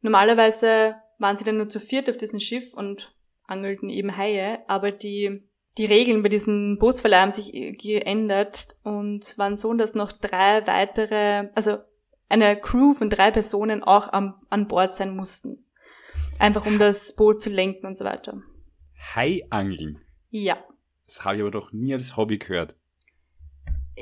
Normalerweise 0.00 0.96
waren 1.18 1.36
sie 1.36 1.44
dann 1.44 1.58
nur 1.58 1.68
zu 1.68 1.78
viert 1.78 2.08
auf 2.08 2.16
diesem 2.16 2.40
Schiff 2.40 2.74
und 2.74 3.14
angelten 3.46 3.90
eben 3.90 4.16
Haie, 4.16 4.60
aber 4.68 4.90
die, 4.90 5.42
die 5.76 5.84
Regeln 5.84 6.22
bei 6.22 6.28
diesem 6.28 6.78
Bootsverleih 6.78 7.20
haben 7.20 7.30
sich 7.30 7.52
geändert 7.78 8.76
und 8.82 9.36
waren 9.36 9.56
so, 9.56 9.72
dass 9.74 9.94
noch 9.94 10.12
drei 10.12 10.66
weitere, 10.66 11.50
also 11.54 11.78
eine 12.28 12.58
Crew 12.58 12.94
von 12.94 13.10
drei 13.10 13.30
Personen 13.30 13.82
auch 13.82 14.12
am, 14.12 14.34
an 14.48 14.68
Bord 14.68 14.94
sein 14.94 15.14
mussten. 15.14 15.66
Einfach 16.38 16.64
um 16.64 16.78
das 16.78 17.14
Boot 17.14 17.42
zu 17.42 17.50
lenken 17.50 17.86
und 17.86 17.98
so 17.98 18.04
weiter. 18.04 18.40
Haiangeln? 19.14 20.00
Ja. 20.30 20.58
Das 21.06 21.24
habe 21.24 21.36
ich 21.36 21.42
aber 21.42 21.50
doch 21.50 21.72
nie 21.72 21.92
als 21.92 22.16
Hobby 22.16 22.38
gehört. 22.38 22.76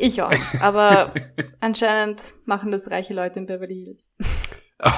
Ich 0.00 0.22
auch. 0.22 0.32
Aber 0.60 1.12
anscheinend 1.60 2.22
machen 2.44 2.70
das 2.70 2.90
reiche 2.90 3.14
Leute 3.14 3.40
in 3.40 3.46
Beverly 3.46 3.84
Hills. 3.84 4.12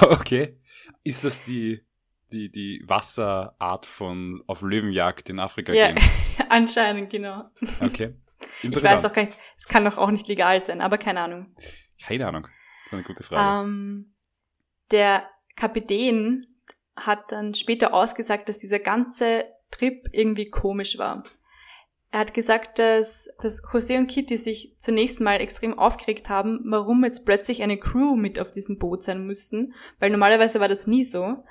Okay. 0.01 0.59
Ist 1.03 1.23
das 1.23 1.41
die, 1.41 1.83
die, 2.31 2.51
die 2.51 2.83
Wasserart 2.85 3.87
von 3.87 4.43
auf 4.45 4.61
Löwenjagd 4.61 5.27
in 5.31 5.39
Afrika 5.39 5.73
Ja, 5.73 5.91
gehen? 5.91 6.03
anscheinend, 6.49 7.09
genau. 7.09 7.45
Okay. 7.79 8.13
Ich 8.61 8.69
weiß 8.69 8.75
Interessant. 8.75 9.05
auch 9.07 9.13
gar 9.13 9.21
nicht, 9.23 9.37
es 9.57 9.67
kann 9.67 9.83
doch 9.83 9.97
auch 9.97 10.11
nicht 10.11 10.27
legal 10.27 10.63
sein, 10.63 10.81
aber 10.81 10.99
keine 10.99 11.21
Ahnung. 11.21 11.55
Keine 11.99 12.27
Ahnung. 12.27 12.43
Das 12.43 12.85
ist 12.85 12.93
eine 12.93 13.03
gute 13.03 13.23
Frage. 13.23 13.67
Ähm, 13.67 14.13
der 14.91 15.27
Kapitän 15.55 16.45
hat 16.95 17.31
dann 17.31 17.55
später 17.55 17.91
ausgesagt, 17.91 18.49
dass 18.49 18.59
dieser 18.59 18.77
ganze 18.77 19.45
Trip 19.71 20.07
irgendwie 20.11 20.51
komisch 20.51 20.99
war. 20.99 21.23
Er 22.11 22.19
hat 22.19 22.33
gesagt, 22.33 22.77
dass, 22.77 23.29
dass 23.41 23.63
José 23.63 23.97
und 23.97 24.07
Kitty 24.07 24.37
sich 24.37 24.75
zunächst 24.77 25.21
mal 25.21 25.39
extrem 25.39 25.79
aufgeregt 25.79 26.27
haben, 26.27 26.59
warum 26.65 27.05
jetzt 27.05 27.25
plötzlich 27.25 27.63
eine 27.63 27.77
Crew 27.77 28.17
mit 28.17 28.37
auf 28.37 28.51
diesem 28.51 28.77
Boot 28.77 29.03
sein 29.03 29.25
müssten, 29.25 29.73
weil 29.99 30.09
normalerweise 30.09 30.59
war 30.59 30.67
das 30.67 30.87
nie 30.87 31.05
so. 31.05 31.43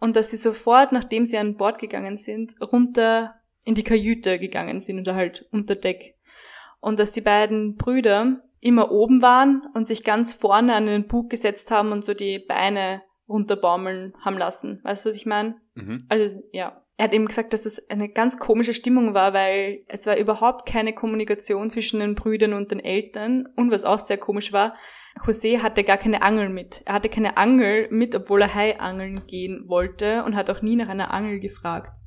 Und 0.00 0.16
dass 0.16 0.30
sie 0.30 0.38
sofort, 0.38 0.92
nachdem 0.92 1.26
sie 1.26 1.36
an 1.36 1.56
Bord 1.56 1.78
gegangen 1.78 2.16
sind, 2.16 2.54
runter 2.60 3.34
in 3.64 3.74
die 3.74 3.84
Kajüte 3.84 4.38
gegangen 4.38 4.80
sind 4.80 5.00
oder 5.00 5.14
halt 5.14 5.46
unter 5.52 5.76
Deck. 5.76 6.14
Und 6.80 6.98
dass 6.98 7.12
die 7.12 7.20
beiden 7.20 7.76
Brüder 7.76 8.42
immer 8.60 8.90
oben 8.90 9.20
waren 9.20 9.62
und 9.74 9.86
sich 9.86 10.04
ganz 10.04 10.32
vorne 10.32 10.74
an 10.74 10.86
den 10.86 11.06
Bug 11.06 11.28
gesetzt 11.28 11.70
haben 11.70 11.92
und 11.92 12.04
so 12.04 12.14
die 12.14 12.38
Beine 12.38 13.02
runterbaumeln 13.28 14.14
haben 14.20 14.38
lassen. 14.38 14.80
Weißt 14.84 15.04
du, 15.04 15.10
was 15.10 15.16
ich 15.16 15.26
meine? 15.26 15.60
mhm. 15.74 16.06
Also, 16.08 16.40
ja. 16.52 16.80
Er 16.98 17.04
hat 17.04 17.14
eben 17.14 17.26
gesagt, 17.26 17.52
dass 17.52 17.62
das 17.62 17.88
eine 17.88 18.08
ganz 18.08 18.40
komische 18.40 18.74
Stimmung 18.74 19.14
war, 19.14 19.32
weil 19.32 19.84
es 19.86 20.04
war 20.06 20.16
überhaupt 20.16 20.68
keine 20.68 20.92
Kommunikation 20.92 21.70
zwischen 21.70 22.00
den 22.00 22.16
Brüdern 22.16 22.54
und 22.54 22.72
den 22.72 22.80
Eltern. 22.80 23.48
Und 23.54 23.70
was 23.70 23.84
auch 23.84 24.00
sehr 24.00 24.18
komisch 24.18 24.52
war, 24.52 24.74
José 25.24 25.62
hatte 25.62 25.84
gar 25.84 25.96
keine 25.96 26.22
Angel 26.22 26.48
mit. 26.48 26.82
Er 26.86 26.94
hatte 26.94 27.08
keine 27.08 27.36
Angel 27.36 27.86
mit, 27.90 28.16
obwohl 28.16 28.42
er 28.42 28.52
Hai 28.52 28.80
angeln 28.80 29.28
gehen 29.28 29.68
wollte 29.68 30.24
und 30.24 30.34
hat 30.34 30.50
auch 30.50 30.60
nie 30.60 30.74
nach 30.74 30.88
einer 30.88 31.14
Angel 31.14 31.38
gefragt. 31.38 31.98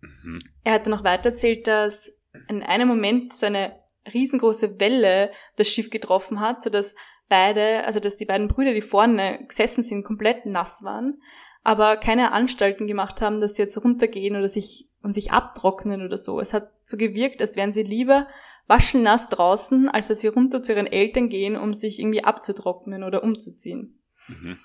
Mhm. 0.00 0.38
Er 0.64 0.72
hat 0.72 0.86
dann 0.86 0.92
noch 0.92 1.04
weiter 1.04 1.30
erzählt, 1.30 1.66
dass 1.66 2.10
in 2.48 2.62
einem 2.62 2.88
Moment 2.88 3.34
so 3.34 3.44
eine 3.44 3.78
riesengroße 4.12 4.80
Welle 4.80 5.32
das 5.56 5.68
Schiff 5.68 5.90
getroffen 5.90 6.40
hat, 6.40 6.62
sodass 6.62 6.94
beide, 7.28 7.84
also 7.84 8.00
dass 8.00 8.16
die 8.16 8.26
beiden 8.26 8.48
Brüder, 8.48 8.72
die 8.72 8.80
vorne 8.80 9.44
gesessen 9.46 9.84
sind, 9.84 10.02
komplett 10.02 10.46
nass 10.46 10.82
waren, 10.82 11.20
aber 11.64 11.96
keine 11.96 12.32
Anstalten 12.32 12.86
gemacht 12.86 13.22
haben, 13.22 13.40
dass 13.40 13.56
sie 13.56 13.62
jetzt 13.62 13.82
runtergehen 13.82 14.36
oder 14.36 14.48
sich 14.48 14.90
und 15.02 15.14
sich 15.14 15.32
abtrocknen 15.32 16.04
oder 16.04 16.16
so. 16.16 16.38
Es 16.38 16.52
hat 16.52 16.70
so 16.84 16.96
gewirkt, 16.96 17.40
als 17.40 17.56
wären 17.56 17.72
sie 17.72 17.82
lieber 17.82 18.26
waschelnass 18.66 19.28
draußen, 19.30 19.88
als 19.88 20.08
dass 20.08 20.20
sie 20.20 20.28
runter 20.28 20.62
zu 20.62 20.72
ihren 20.72 20.86
Eltern 20.86 21.28
gehen, 21.28 21.56
um 21.56 21.74
sich 21.74 21.98
irgendwie 21.98 22.22
abzutrocknen 22.22 23.02
oder 23.02 23.22
umzuziehen. 23.22 23.98
Mhm. 24.28 24.58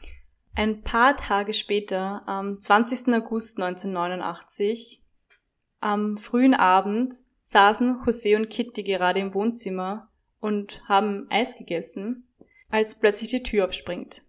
Ein 0.56 0.82
paar 0.82 1.16
Tage 1.16 1.54
später, 1.54 2.28
am 2.28 2.60
20. 2.60 3.14
August 3.14 3.58
1989, 3.58 5.02
am 5.80 6.18
frühen 6.18 6.54
Abend, 6.54 7.14
saßen 7.44 8.02
José 8.06 8.36
und 8.36 8.50
Kitty 8.50 8.84
gerade 8.84 9.20
im 9.20 9.34
Wohnzimmer 9.34 10.10
und 10.40 10.84
haben 10.88 11.28
Eis 11.30 11.58
gegessen, 11.58 12.28
als 12.70 13.00
plötzlich 13.00 13.30
die 13.30 13.44
Tür 13.44 13.66
aufspringt. 13.66 14.22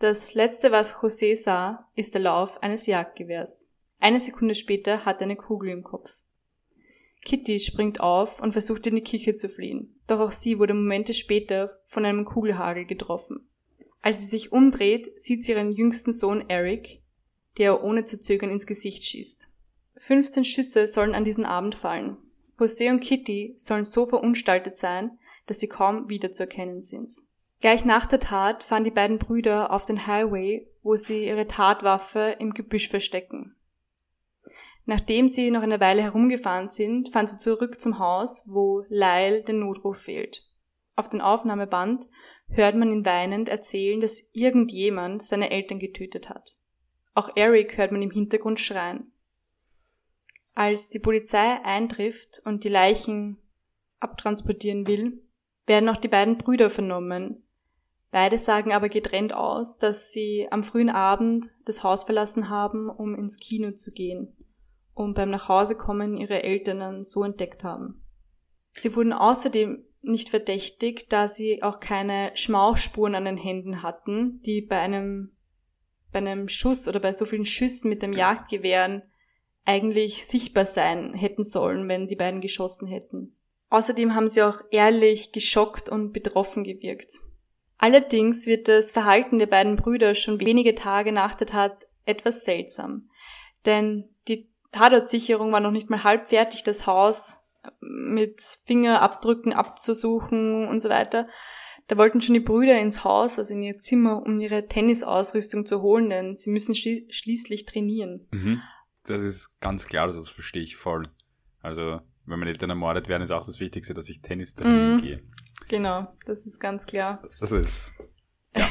Das 0.00 0.34
letzte, 0.34 0.70
was 0.70 0.94
José 0.96 1.34
sah, 1.34 1.90
ist 1.96 2.14
der 2.14 2.20
Lauf 2.20 2.62
eines 2.62 2.86
Jagdgewehrs. 2.86 3.68
Eine 3.98 4.20
Sekunde 4.20 4.54
später 4.54 5.04
hat 5.04 5.16
er 5.20 5.24
eine 5.24 5.34
Kugel 5.34 5.70
im 5.70 5.82
Kopf. 5.82 6.14
Kitty 7.24 7.58
springt 7.58 8.00
auf 8.00 8.40
und 8.40 8.52
versucht 8.52 8.86
in 8.86 8.94
die 8.94 9.02
Küche 9.02 9.34
zu 9.34 9.48
fliehen, 9.48 9.98
doch 10.06 10.20
auch 10.20 10.30
sie 10.30 10.60
wurde 10.60 10.72
Momente 10.72 11.14
später 11.14 11.80
von 11.84 12.04
einem 12.04 12.24
Kugelhagel 12.24 12.84
getroffen. 12.84 13.48
Als 14.00 14.20
sie 14.20 14.26
sich 14.26 14.52
umdreht, 14.52 15.20
sieht 15.20 15.44
sie 15.44 15.50
ihren 15.50 15.72
jüngsten 15.72 16.12
Sohn 16.12 16.48
Eric, 16.48 17.00
der 17.58 17.82
ohne 17.82 18.04
zu 18.04 18.20
zögern 18.20 18.50
ins 18.50 18.66
Gesicht 18.66 19.04
schießt. 19.04 19.50
15 19.96 20.44
Schüsse 20.44 20.86
sollen 20.86 21.16
an 21.16 21.24
diesen 21.24 21.44
Abend 21.44 21.74
fallen. 21.74 22.16
José 22.56 22.90
und 22.90 23.00
Kitty 23.00 23.54
sollen 23.56 23.84
so 23.84 24.06
verunstaltet 24.06 24.78
sein, 24.78 25.18
dass 25.46 25.58
sie 25.58 25.68
kaum 25.68 26.08
wiederzuerkennen 26.08 26.82
sind. 26.82 27.12
Gleich 27.60 27.84
nach 27.84 28.06
der 28.06 28.20
Tat 28.20 28.62
fahren 28.62 28.84
die 28.84 28.90
beiden 28.90 29.18
Brüder 29.18 29.72
auf 29.72 29.84
den 29.84 30.06
Highway, 30.06 30.68
wo 30.82 30.94
sie 30.94 31.26
ihre 31.26 31.46
Tatwaffe 31.46 32.36
im 32.38 32.54
Gebüsch 32.54 32.88
verstecken. 32.88 33.56
Nachdem 34.86 35.28
sie 35.28 35.50
noch 35.50 35.62
eine 35.62 35.80
Weile 35.80 36.02
herumgefahren 36.02 36.70
sind, 36.70 37.12
fahren 37.12 37.26
sie 37.26 37.36
zurück 37.36 37.80
zum 37.80 37.98
Haus, 37.98 38.44
wo 38.46 38.84
Lyle 38.88 39.42
den 39.42 39.58
Notruf 39.58 39.98
fehlt. 39.98 40.44
Auf 40.96 41.08
dem 41.08 41.20
Aufnahmeband 41.20 42.06
hört 42.48 42.74
man 42.74 42.90
ihn 42.90 43.04
weinend 43.04 43.48
erzählen, 43.48 44.00
dass 44.00 44.28
irgendjemand 44.32 45.22
seine 45.22 45.50
Eltern 45.50 45.78
getötet 45.78 46.30
hat. 46.30 46.56
Auch 47.14 47.30
Eric 47.34 47.76
hört 47.76 47.92
man 47.92 48.00
im 48.02 48.10
Hintergrund 48.10 48.60
schreien. 48.60 49.12
Als 50.54 50.88
die 50.88 51.00
Polizei 51.00 51.62
eintrifft 51.64 52.40
und 52.44 52.64
die 52.64 52.68
Leichen 52.68 53.38
abtransportieren 54.00 54.86
will, 54.86 55.22
werden 55.66 55.88
auch 55.88 55.96
die 55.98 56.08
beiden 56.08 56.38
Brüder 56.38 56.70
vernommen. 56.70 57.44
Beide 58.10 58.38
sagen 58.38 58.72
aber 58.72 58.88
getrennt 58.88 59.34
aus, 59.34 59.78
dass 59.78 60.10
sie 60.10 60.48
am 60.50 60.64
frühen 60.64 60.90
Abend 60.90 61.46
das 61.66 61.82
Haus 61.82 62.04
verlassen 62.04 62.48
haben, 62.48 62.88
um 62.88 63.14
ins 63.14 63.38
Kino 63.38 63.72
zu 63.72 63.92
gehen 63.92 64.34
und 64.94 65.14
beim 65.14 65.30
Nachhausekommen 65.30 66.16
ihre 66.16 66.42
Eltern 66.42 66.80
dann 66.80 67.04
so 67.04 67.22
entdeckt 67.22 67.64
haben. 67.64 68.02
Sie 68.72 68.94
wurden 68.96 69.12
außerdem 69.12 69.84
nicht 70.02 70.30
verdächtigt, 70.30 71.12
da 71.12 71.28
sie 71.28 71.62
auch 71.62 71.80
keine 71.80 72.30
Schmauchspuren 72.34 73.14
an 73.14 73.24
den 73.24 73.36
Händen 73.36 73.82
hatten, 73.82 74.40
die 74.42 74.62
bei 74.62 74.78
einem, 74.78 75.32
bei 76.12 76.18
einem 76.18 76.48
Schuss 76.48 76.88
oder 76.88 77.00
bei 77.00 77.12
so 77.12 77.24
vielen 77.24 77.44
Schüssen 77.44 77.88
mit 77.88 78.02
dem 78.02 78.12
Jagdgewehren 78.12 79.02
eigentlich 79.64 80.26
sichtbar 80.26 80.66
sein 80.66 81.12
hätten 81.12 81.44
sollen, 81.44 81.88
wenn 81.88 82.06
die 82.06 82.16
beiden 82.16 82.40
geschossen 82.40 82.88
hätten. 82.88 83.36
Außerdem 83.68 84.14
haben 84.14 84.28
sie 84.28 84.42
auch 84.42 84.62
ehrlich, 84.70 85.32
geschockt 85.32 85.88
und 85.90 86.12
betroffen 86.12 86.64
gewirkt. 86.64 87.20
Allerdings 87.78 88.46
wird 88.46 88.68
das 88.68 88.90
Verhalten 88.90 89.38
der 89.38 89.46
beiden 89.46 89.76
Brüder 89.76 90.14
schon 90.14 90.40
wenige 90.40 90.74
Tage 90.74 91.12
nach 91.12 91.34
der 91.34 91.46
Tat 91.46 91.86
etwas 92.04 92.44
seltsam. 92.44 93.08
Denn 93.66 94.04
die 94.26 94.48
Tatortsicherung 94.72 95.52
war 95.52 95.60
noch 95.60 95.70
nicht 95.70 95.88
mal 95.88 96.04
halb 96.04 96.28
fertig, 96.28 96.64
das 96.64 96.86
Haus 96.86 97.36
mit 97.80 98.40
Fingerabdrücken 98.66 99.52
abzusuchen 99.52 100.66
und 100.66 100.80
so 100.80 100.88
weiter. 100.88 101.28
Da 101.86 101.96
wollten 101.96 102.20
schon 102.20 102.34
die 102.34 102.40
Brüder 102.40 102.78
ins 102.78 103.04
Haus, 103.04 103.38
also 103.38 103.54
in 103.54 103.62
ihr 103.62 103.78
Zimmer, 103.80 104.22
um 104.22 104.38
ihre 104.40 104.66
Tennisausrüstung 104.68 105.64
zu 105.64 105.80
holen, 105.80 106.10
denn 106.10 106.36
sie 106.36 106.50
müssen 106.50 106.74
schli 106.74 107.06
schließlich 107.10 107.64
trainieren. 107.64 108.26
Mhm. 108.30 108.60
Das 109.04 109.22
ist 109.22 109.58
ganz 109.60 109.86
klar, 109.86 110.04
also 110.04 110.18
das 110.18 110.28
verstehe 110.28 110.62
ich 110.62 110.76
voll. 110.76 111.02
Also, 111.62 112.00
wenn 112.26 112.38
meine 112.38 112.50
Eltern 112.50 112.70
ermordet 112.70 113.08
werden, 113.08 113.22
ist 113.22 113.30
auch 113.30 113.44
das 113.44 113.58
Wichtigste, 113.58 113.94
dass 113.94 114.08
ich 114.10 114.20
Tennis 114.20 114.54
trainieren 114.54 114.96
Mhm. 114.96 115.00
gehe. 115.00 115.22
Genau, 115.68 116.08
das 116.26 116.46
ist 116.46 116.58
ganz 116.58 116.86
klar. 116.86 117.22
Das 117.40 117.52
ist, 117.52 117.92
ja. 118.56 118.68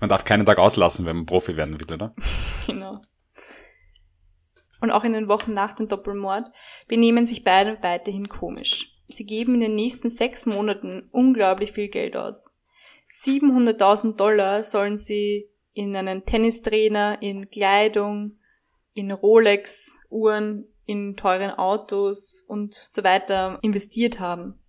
Man 0.00 0.08
darf 0.08 0.24
keinen 0.24 0.46
Tag 0.46 0.58
auslassen, 0.58 1.04
wenn 1.06 1.16
man 1.16 1.26
Profi 1.26 1.56
werden 1.56 1.78
will, 1.78 1.94
oder? 1.94 2.14
Genau. 2.66 3.00
Und 4.80 4.90
auch 4.92 5.02
in 5.02 5.12
den 5.12 5.28
Wochen 5.28 5.52
nach 5.52 5.72
dem 5.72 5.88
Doppelmord 5.88 6.48
benehmen 6.86 7.26
sich 7.26 7.42
beide 7.42 7.82
weiterhin 7.82 8.28
komisch. 8.28 8.96
Sie 9.08 9.26
geben 9.26 9.54
in 9.54 9.60
den 9.60 9.74
nächsten 9.74 10.08
sechs 10.08 10.46
Monaten 10.46 11.08
unglaublich 11.10 11.72
viel 11.72 11.88
Geld 11.88 12.16
aus. 12.16 12.56
700.000 13.10 14.14
Dollar 14.14 14.62
sollen 14.62 14.96
sie 14.96 15.50
in 15.72 15.96
einen 15.96 16.24
Tennistrainer, 16.24 17.20
in 17.20 17.50
Kleidung, 17.50 18.38
in 18.94 19.10
Rolex-Uhren, 19.10 20.66
in 20.86 21.16
teuren 21.16 21.50
Autos 21.50 22.44
und 22.46 22.74
so 22.74 23.02
weiter 23.02 23.58
investiert 23.62 24.20
haben. 24.20 24.59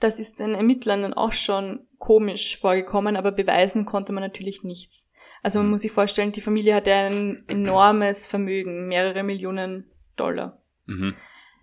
Das 0.00 0.18
ist 0.18 0.38
den 0.38 0.54
Ermittlern 0.54 1.02
dann 1.02 1.14
auch 1.14 1.32
schon 1.32 1.86
komisch 1.98 2.56
vorgekommen, 2.58 3.16
aber 3.16 3.32
beweisen 3.32 3.84
konnte 3.84 4.12
man 4.12 4.22
natürlich 4.22 4.62
nichts. 4.62 5.08
Also 5.42 5.58
man 5.58 5.66
Mhm. 5.66 5.72
muss 5.72 5.80
sich 5.82 5.92
vorstellen, 5.92 6.32
die 6.32 6.40
Familie 6.40 6.74
hatte 6.74 6.92
ein 6.92 7.44
enormes 7.48 8.26
Vermögen, 8.26 8.88
mehrere 8.88 9.22
Millionen 9.22 9.90
Dollar. 10.16 10.60
Mhm. 10.86 11.14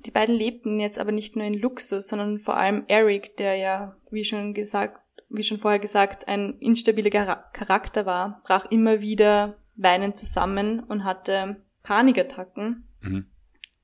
Die 0.05 0.11
beiden 0.11 0.35
lebten 0.35 0.79
jetzt 0.79 0.99
aber 0.99 1.11
nicht 1.11 1.35
nur 1.35 1.45
in 1.45 1.53
Luxus, 1.55 2.07
sondern 2.07 2.37
vor 2.37 2.57
allem 2.57 2.83
Eric, 2.87 3.37
der 3.37 3.55
ja, 3.55 3.95
wie 4.11 4.23
schon 4.23 4.53
gesagt, 4.53 4.99
wie 5.29 5.43
schon 5.43 5.57
vorher 5.57 5.79
gesagt, 5.79 6.27
ein 6.27 6.57
instabiler 6.59 7.09
Chara- 7.09 7.43
Charakter 7.53 8.05
war, 8.05 8.41
brach 8.45 8.69
immer 8.69 9.01
wieder 9.01 9.57
weinend 9.79 10.15
zusammen 10.17 10.79
und 10.81 11.03
hatte 11.03 11.57
Panikattacken. 11.83 12.87
Mhm. 13.01 13.25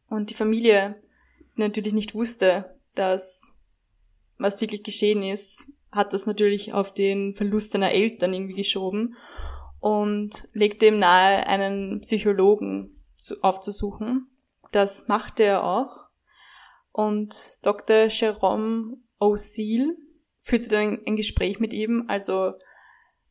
Und 0.08 0.30
die 0.30 0.36
Familie, 0.36 1.02
natürlich 1.56 1.94
nicht 1.94 2.14
wusste, 2.14 2.78
dass 2.96 3.56
was 4.42 4.62
wirklich 4.62 4.84
geschehen 4.84 5.24
ist, 5.24 5.66
hat 5.92 6.14
das 6.14 6.26
natürlich 6.26 6.74
auf 6.74 6.94
den 6.94 7.34
Verlust 7.34 7.74
seiner 7.74 7.92
Eltern 7.92 8.34
irgendwie 8.34 8.56
geschoben 8.56 9.16
und 9.80 10.48
legte 10.54 10.88
ihm 10.88 11.00
nahe, 11.00 11.46
einen 11.48 12.02
Psychologen 12.02 12.96
zu, 13.16 13.42
aufzusuchen. 13.42 14.28
Das 14.72 15.08
machte 15.08 15.44
er 15.44 15.64
auch. 15.64 16.06
Und 16.92 17.60
Dr. 17.64 18.08
Jerome 18.08 18.98
O'Seal 19.20 19.90
führte 20.40 20.70
dann 20.70 21.00
ein 21.06 21.16
Gespräch 21.16 21.60
mit 21.60 21.74
ihm. 21.74 22.06
Also 22.08 22.54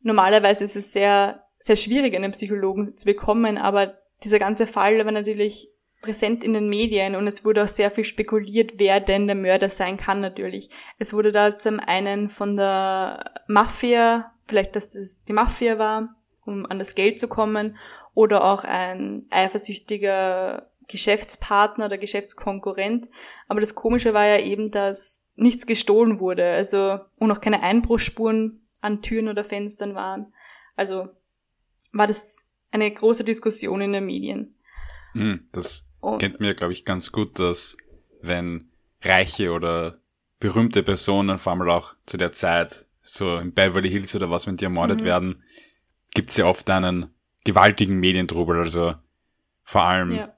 normalerweise 0.02 0.64
ist 0.64 0.76
es 0.76 0.92
sehr, 0.92 1.44
sehr 1.58 1.76
schwierig, 1.76 2.14
einen 2.14 2.32
Psychologen 2.32 2.96
zu 2.96 3.04
bekommen, 3.04 3.58
aber 3.58 3.94
dieser 4.22 4.38
ganze 4.38 4.66
Fall 4.66 5.04
war 5.04 5.12
natürlich 5.12 5.68
präsent 6.00 6.42
in 6.42 6.52
den 6.52 6.68
Medien 6.68 7.14
und 7.14 7.26
es 7.26 7.44
wurde 7.44 7.62
auch 7.62 7.68
sehr 7.68 7.90
viel 7.90 8.04
spekuliert, 8.04 8.74
wer 8.76 9.00
denn 9.00 9.26
der 9.26 9.36
Mörder 9.36 9.68
sein 9.68 9.96
kann 9.96 10.20
natürlich. 10.20 10.70
Es 10.98 11.12
wurde 11.12 11.30
da 11.30 11.58
zum 11.58 11.78
einen 11.80 12.28
von 12.30 12.56
der 12.56 13.42
Mafia, 13.48 14.32
vielleicht 14.46 14.76
dass 14.76 14.90
das 14.90 15.22
die 15.24 15.32
Mafia 15.32 15.78
war, 15.78 16.06
um 16.46 16.66
an 16.66 16.78
das 16.78 16.94
Geld 16.94 17.20
zu 17.20 17.28
kommen, 17.28 17.76
oder 18.14 18.44
auch 18.44 18.64
ein 18.64 19.26
eifersüchtiger 19.30 20.70
Geschäftspartner 20.88 21.86
oder 21.86 21.98
Geschäftskonkurrent. 21.98 23.08
Aber 23.48 23.60
das 23.60 23.74
Komische 23.74 24.14
war 24.14 24.26
ja 24.26 24.40
eben, 24.40 24.70
dass 24.70 25.22
nichts 25.36 25.66
gestohlen 25.66 26.18
wurde, 26.18 26.50
also 26.50 26.98
und 27.16 27.30
auch 27.30 27.40
keine 27.40 27.62
Einbruchsspuren 27.62 28.66
an 28.80 29.02
Türen 29.02 29.28
oder 29.28 29.44
Fenstern 29.44 29.94
waren. 29.94 30.32
Also 30.76 31.08
war 31.92 32.06
das 32.06 32.48
eine 32.70 32.90
große 32.90 33.24
Diskussion 33.24 33.80
in 33.80 33.92
den 33.92 34.06
Medien. 34.06 34.54
Hm, 35.12 35.48
das 35.52 35.89
und 36.00 36.18
kennt 36.18 36.40
mir, 36.40 36.54
glaube 36.54 36.72
ich, 36.72 36.84
ganz 36.84 37.12
gut, 37.12 37.38
dass 37.38 37.76
wenn 38.22 38.70
reiche 39.02 39.52
oder 39.52 40.00
berühmte 40.38 40.82
Personen, 40.82 41.38
vor 41.38 41.52
allem 41.52 41.68
auch 41.68 41.94
zu 42.06 42.16
der 42.16 42.32
Zeit, 42.32 42.86
so 43.02 43.38
in 43.38 43.52
Beverly 43.52 43.90
Hills 43.90 44.14
oder 44.14 44.30
was, 44.30 44.46
wenn 44.46 44.56
die 44.56 44.64
ermordet 44.64 45.00
mhm. 45.00 45.04
werden, 45.04 45.42
gibt's 46.14 46.36
ja 46.36 46.46
oft 46.46 46.68
einen 46.70 47.10
gewaltigen 47.44 47.98
Medientrubel. 47.98 48.58
Also 48.58 48.94
vor 49.62 49.82
allem 49.82 50.12
ja. 50.12 50.34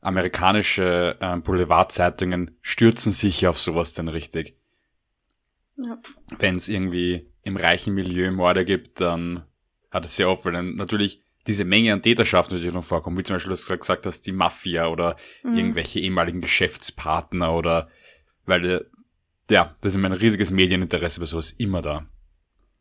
amerikanische 0.00 1.16
äh, 1.20 1.36
Boulevardzeitungen 1.36 2.56
stürzen 2.62 3.12
sich 3.12 3.46
auf 3.46 3.58
sowas 3.58 3.94
dann 3.94 4.08
richtig. 4.08 4.56
Ja. 5.76 5.98
Wenn 6.38 6.56
es 6.56 6.68
irgendwie 6.68 7.30
im 7.42 7.56
reichen 7.56 7.94
Milieu 7.94 8.30
Morde 8.32 8.64
gibt, 8.64 9.00
dann 9.00 9.44
hat 9.90 10.04
es 10.04 10.16
sehr 10.16 10.28
oft, 10.28 10.44
weil 10.44 10.52
dann 10.52 10.74
natürlich 10.74 11.22
diese 11.46 11.64
Menge 11.64 11.92
an 11.92 12.02
Täterschaft 12.02 12.50
natürlich 12.50 12.74
noch 12.74 12.84
vorkommt, 12.84 13.18
wie 13.18 13.22
zum 13.22 13.36
Beispiel, 13.36 13.50
dass 13.50 13.66
du 13.66 13.76
gesagt 13.76 14.06
hast, 14.06 14.22
die 14.26 14.32
Mafia 14.32 14.88
oder 14.88 15.16
mhm. 15.42 15.56
irgendwelche 15.56 16.00
ehemaligen 16.00 16.40
Geschäftspartner 16.40 17.54
oder, 17.54 17.88
weil, 18.44 18.64
äh, 18.64 18.84
ja, 19.50 19.74
das 19.80 19.92
ist 19.92 19.96
immer 19.96 20.08
ein 20.08 20.12
riesiges 20.12 20.50
Medieninteresse 20.50 21.20
bei 21.20 21.26
sowas 21.26 21.52
immer 21.52 21.82
da. 21.82 22.06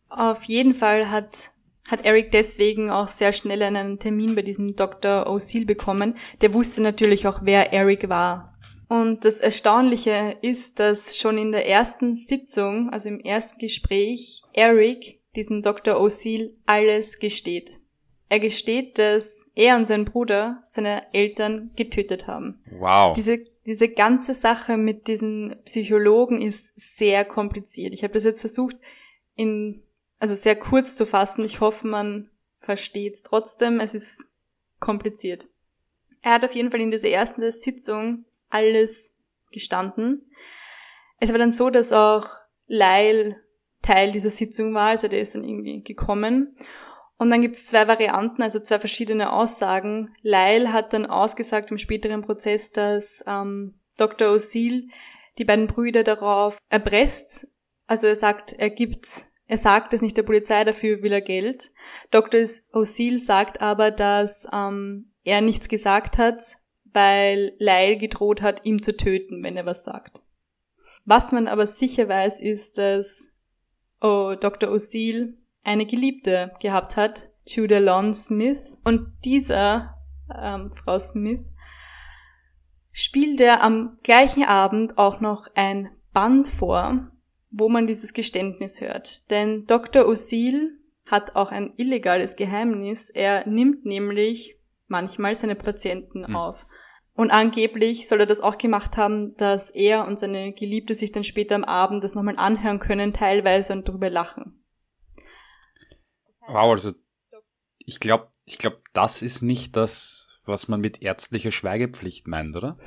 Auf 0.10 0.43
jeden 0.43 0.74
Fall 0.74 1.12
hat, 1.12 1.51
hat 1.89 2.05
Eric 2.05 2.31
deswegen 2.31 2.89
auch 2.89 3.07
sehr 3.07 3.34
schnell 3.34 3.62
einen 3.62 4.00
Termin 4.00 4.36
bei 4.36 4.41
diesem 4.41 4.75
Dr. 4.75 5.27
O'Seal 5.27 5.65
bekommen. 5.65 6.15
Der 6.41 6.53
wusste 6.53 6.81
natürlich 6.81 7.27
auch, 7.27 7.39
wer 7.43 7.74
Eric 7.74 8.10
war. 8.10 8.57
Und 8.88 9.25
das 9.25 9.39
Erstaunliche 9.39 10.38
ist, 10.41 10.79
dass 10.79 11.17
schon 11.17 11.38
in 11.38 11.51
der 11.51 11.67
ersten 11.67 12.15
Sitzung, 12.15 12.91
also 12.91 13.10
im 13.10 13.19
ersten 13.19 13.57
Gespräch, 13.60 14.43
Eric 14.53 15.19
diesem 15.36 15.62
Dr. 15.62 15.95
O'Seal 15.95 16.51
alles 16.65 17.19
gesteht. 17.19 17.79
Er 18.27 18.39
gesteht, 18.39 18.98
dass 18.98 19.50
er 19.53 19.75
und 19.75 19.86
sein 19.86 20.05
Bruder 20.05 20.63
seine 20.67 21.13
Eltern 21.13 21.72
getötet 21.75 22.27
haben. 22.27 22.58
Wow. 22.72 23.13
Diese, 23.13 23.38
diese 23.65 23.89
ganze 23.89 24.34
Sache 24.34 24.77
mit 24.77 25.08
diesen 25.08 25.55
Psychologen 25.65 26.41
ist 26.41 26.74
sehr 26.75 27.24
kompliziert. 27.24 27.94
Ich 27.94 28.03
habe 28.03 28.13
das 28.13 28.24
jetzt 28.24 28.41
versucht, 28.41 28.77
in, 29.36 29.84
also 30.20 30.34
sehr 30.34 30.55
kurz 30.55 30.96
zu 30.96 31.05
fassen. 31.05 31.46
Ich 31.46 31.60
hoffe, 31.60 31.88
man 31.88 32.29
versteht 32.58 33.13
es 33.13 33.24
trotzdem. 33.24 33.79
Es 33.79 33.94
ist 33.94 34.27
kompliziert. 34.79 35.48
Er 36.22 36.31
hat 36.31 36.46
auf 36.46 36.55
jeden 36.55 36.72
Fall 36.72 36.81
in 36.81 36.92
dieser 36.92 37.09
ersten 37.09 37.50
Sitzung 37.51 38.25
alles 38.50 39.14
gestanden. 39.51 40.31
Es 41.20 41.29
war 41.29 41.38
dann 41.38 41.51
so, 41.51 41.70
dass 41.70 41.94
auch 41.94 42.27
Lyle 42.68 43.35
Teil 43.81 44.11
dieser 44.11 44.31
Sitzung 44.31 44.74
war, 44.74 44.90
also 44.90 45.07
der 45.07 45.20
ist 45.20 45.35
dann 45.35 45.44
irgendwie 45.44 45.83
gekommen. 45.83 46.57
Und 47.18 47.30
dann 47.30 47.42
gibt 47.42 47.56
es 47.56 47.66
zwei 47.66 47.88
Varianten, 47.88 48.42
also 48.42 48.60
zwei 48.60 48.80
verschiedene 48.80 49.32
Aussagen. 49.32 50.14
Lyle 50.22 50.74
hat 50.74 50.92
dann 50.94 51.06
ausgesagt 51.06 51.72
im 51.72 51.78
späteren 51.78 52.22
Prozess, 52.22 52.72
dass 52.72 53.24
ähm, 53.25 53.80
Dr. 53.98 54.30
O'Seal 54.30 54.90
die 55.38 55.46
beiden 55.46 55.68
Brüder 55.68 56.04
darauf 56.04 56.58
erpresst. 56.70 57.48
Also 57.88 58.08
er 58.08 58.16
sagt, 58.16 58.54
er 58.54 58.70
gibt, 58.70 59.08
er 59.48 59.58
sagt 59.58 59.94
es 59.94 60.01
nicht 60.01 60.18
der 60.18 60.24
Polizei, 60.24 60.64
dafür 60.64 61.01
will 61.01 61.14
er 61.14 61.22
Geld. 61.22 61.72
Dr. 62.12 62.42
O'Seal 62.42 63.18
sagt 63.18 63.62
aber, 63.62 63.92
dass 63.92 64.48
ähm, 64.51 65.14
er 65.24 65.40
nichts 65.42 65.70
gesagt 65.70 66.18
hat, 66.18 66.58
weil 66.84 67.54
Lyle 67.60 67.98
gedroht 67.98 68.42
hat, 68.42 68.66
ihm 68.66 68.82
zu 68.82 68.96
töten, 68.96 69.42
wenn 69.44 69.56
er 69.56 69.66
was 69.66 69.84
sagt. 69.84 70.22
Was 71.06 71.32
man 71.32 71.48
aber 71.48 71.68
sicher 71.68 72.10
weiß, 72.10 72.42
ist, 72.42 72.78
dass 72.78 73.30
oh, 74.01 74.36
Dr. 74.40 74.70
O'Seal 74.70 75.34
eine 75.66 75.86
Geliebte 75.86 76.54
gehabt 76.62 76.96
hat, 76.96 77.30
Judah 77.46 77.80
Lon 77.80 78.14
Smith. 78.14 78.78
Und 78.84 79.12
dieser, 79.25 79.98
ähm, 80.34 80.72
Frau 80.74 80.98
Smith, 81.00 81.44
spielte 82.92 83.60
am 83.60 83.98
gleichen 84.04 84.44
Abend 84.44 84.98
auch 84.98 85.20
noch 85.20 85.48
ein 85.56 85.90
Band 86.14 86.48
vor, 86.48 87.12
wo 87.51 87.68
man 87.68 87.88
dieses 87.88 88.14
Geständnis 88.14 88.80
hört. 88.80 89.30
Denn 89.32 89.66
Dr. 89.66 90.04
O'Seal 90.06 90.70
hat 91.08 91.36
auch 91.36 91.51
ein 91.51 91.74
illegales 91.78 92.36
Geheimnis. 92.36 93.10
Er 93.10 93.48
nimmt 93.48 93.86
nämlich 93.86 94.58
manchmal 94.88 95.36
seine 95.36 95.56
Patienten 95.56 96.25
hm. 96.25 96.36
auf. 96.36 96.66
Und 97.16 97.32
angeblich 97.32 98.08
soll 98.08 98.22
er 98.22 98.25
das 98.25 98.42
auch 98.42 98.58
gemacht 98.58 98.98
haben, 98.98 99.36
dass 99.38 99.70
er 99.72 100.06
und 100.06 100.20
seine 100.20 100.51
Geliebte 100.54 100.94
sich 100.94 101.12
dann 101.12 101.24
später 101.24 101.56
am 101.56 101.64
Abend 101.64 102.04
das 102.04 102.14
nochmal 102.14 102.36
anhören 102.38 102.80
können, 102.80 103.14
teilweise 103.14 103.74
und 103.74 103.88
drüber 103.88 104.10
lachen. 104.10 104.62
Wow, 106.48 106.72
also 106.72 106.92
ich 107.79 108.00
glaube, 108.00 108.29
ich 108.46 108.58
glaube, 108.58 108.81
das 108.94 109.22
ist 109.22 109.42
nicht 109.42 109.75
das, 109.75 110.40
was 110.46 110.68
man 110.68 110.81
mit 110.81 111.01
ärztlicher 111.01 111.51
Schweigepflicht 111.51 112.27
meint, 112.27 112.55
oder? 112.55 112.77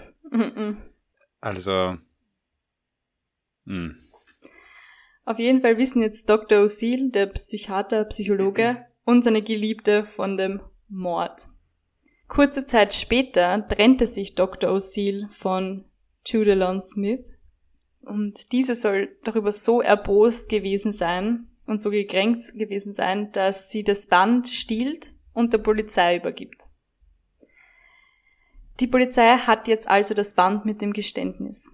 Also. 1.41 1.97
Mh. 3.65 3.75
Hm. 3.75 3.97
Auf 5.25 5.39
jeden 5.39 5.61
Fall 5.61 5.77
wissen 5.77 6.01
jetzt 6.01 6.31
Dr. 6.31 6.61
O'Seal, 6.61 7.11
der 7.13 7.27
Psychiater, 7.27 8.05
Psychologe, 8.07 8.87
und 9.05 9.25
seine 9.25 9.43
Geliebte 9.43 10.05
von 10.05 10.39
dem 10.39 10.63
Mord. 10.89 11.49
Kurze 12.29 12.65
Zeit 12.65 12.95
später 12.95 13.67
trennte 13.69 14.07
sich 14.07 14.35
Dr. 14.35 14.71
O'Seal 14.71 15.31
von 15.31 15.85
Judelon 16.27 16.81
Smith 16.81 17.25
und 18.01 18.53
diese 18.53 18.75
soll 18.75 19.17
darüber 19.23 19.53
so 19.53 19.81
erbost 19.83 20.49
gewesen 20.49 20.93
sein, 20.93 21.47
und 21.69 21.81
so 21.81 21.91
gekränkt 21.91 22.55
gewesen 22.55 22.95
sein, 22.95 23.31
dass 23.33 23.71
sie 23.71 23.85
das 23.85 24.07
Band 24.07 24.49
stiehlt 24.49 25.13
und 25.35 25.53
der 25.53 25.59
Polizei 25.59 26.17
übergibt. 26.17 26.65
Die 28.81 28.87
Polizei 28.87 29.37
hat 29.37 29.69
jetzt 29.69 29.89
also 29.89 30.15
das 30.15 30.35
Band 30.35 30.65
mit 30.65 30.81
dem 30.81 30.93
Geständnis. 30.93 31.71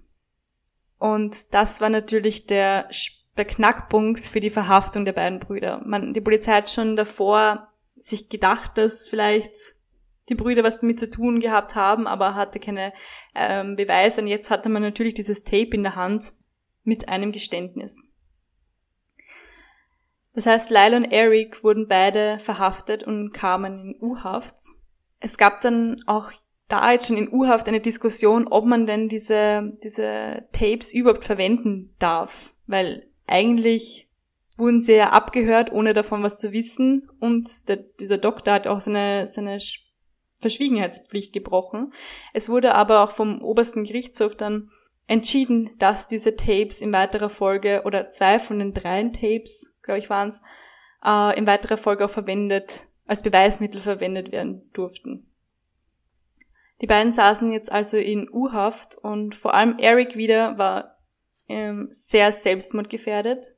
Und 0.99 1.53
das 1.55 1.81
war 1.81 1.91
natürlich 1.91 2.47
der, 2.47 2.89
Knackpunkt 3.37 4.21
für 4.21 4.41
die 4.41 4.51
Verhaftung 4.51 5.05
der 5.05 5.13
beiden 5.13 5.41
Brüder. 5.41 5.83
Man, 5.85 6.15
die 6.15 6.21
Polizei 6.21 6.53
hat 6.53 6.71
schon 6.71 6.97
davor 6.97 7.69
sich 7.97 8.29
gedacht, 8.29 8.79
dass 8.79 9.09
vielleicht 9.09 9.55
die 10.29 10.35
Brüder 10.35 10.63
was 10.63 10.81
damit 10.81 10.99
zu 10.99 11.11
tun 11.11 11.41
gehabt 11.41 11.75
haben, 11.75 12.07
aber 12.07 12.35
hatte 12.35 12.59
keine 12.59 12.93
ähm, 13.35 13.77
Beweise. 13.77 14.23
Und 14.23 14.29
jetzt 14.29 14.51
hatte 14.51 14.69
man 14.69 14.83
natürlich 14.83 15.15
dieses 15.15 15.45
Tape 15.45 15.71
in 15.75 15.83
der 15.83 15.97
Hand 15.97 16.33
mit 16.85 17.09
einem 17.09 17.33
Geständnis. 17.33 18.05
Das 20.35 20.47
heißt, 20.47 20.71
Lyle 20.71 20.97
und 20.97 21.05
Eric 21.05 21.63
wurden 21.63 21.87
beide 21.87 22.39
verhaftet 22.41 23.05
und 23.05 23.33
kamen 23.33 23.95
in 23.95 24.03
U-Haft. 24.03 24.57
Es 25.21 25.39
gab 25.39 25.61
dann 25.61 26.03
auch 26.07 26.33
da 26.69 26.93
jetzt 26.93 27.07
schon 27.07 27.17
in 27.17 27.33
U-Haft 27.33 27.69
eine 27.69 27.81
Diskussion, 27.81 28.49
ob 28.49 28.65
man 28.65 28.87
denn 28.87 29.09
diese, 29.09 29.77
diese 29.83 30.49
Tapes 30.53 30.93
überhaupt 30.93 31.25
verwenden 31.25 31.95
darf. 31.99 32.55
Weil 32.67 33.07
eigentlich 33.27 34.09
wurden 34.57 34.83
sie 34.83 34.95
ja 34.95 35.11
abgehört, 35.11 35.73
ohne 35.73 35.93
davon 35.93 36.23
was 36.23 36.39
zu 36.39 36.53
wissen. 36.53 37.09
Und 37.21 37.69
der, 37.69 37.77
dieser 37.77 38.19
Doktor 38.19 38.55
hat 38.55 38.67
auch 38.67 38.81
seine, 38.81 39.27
seine 39.29 39.59
Verschwiegenheitspflicht 40.41 41.33
gebrochen. 41.33 41.93
Es 42.33 42.49
wurde 42.49 42.75
aber 42.75 43.05
auch 43.05 43.13
vom 43.13 43.41
obersten 43.41 43.85
Gerichtshof 43.85 44.37
dann 44.37 44.71
entschieden, 45.07 45.71
dass 45.79 46.09
diese 46.09 46.35
Tapes 46.35 46.81
in 46.81 46.93
weiterer 46.93 47.29
Folge 47.29 47.83
oder 47.85 48.11
zwei 48.11 48.39
von 48.39 48.59
den 48.59 48.73
dreien 48.73 49.13
Tapes 49.13 49.74
glaube 49.85 49.99
ich, 49.99 50.11
waren 50.11 50.29
es, 50.29 50.43
äh, 51.05 51.39
in 51.39 51.47
weiterer 51.47 51.77
Folge 51.77 52.05
auch 52.05 52.11
verwendet, 52.11 52.87
als 53.07 53.23
Beweismittel 53.23 53.81
verwendet 53.81 54.33
werden 54.33 54.69
durften. 54.73 55.31
Die 56.81 56.87
beiden 56.87 57.13
saßen 57.13 57.53
jetzt 57.53 57.71
also 57.71 57.97
in 57.97 58.29
U-Haft 58.29 58.97
und 58.97 59.35
vor 59.35 59.55
allem 59.55 59.79
Eric 59.79 60.17
wieder 60.17 60.59
war 60.59 60.99
ähm, 61.49 61.89
sehr 61.91 62.33
selbstmordgefährdet, 62.33 63.55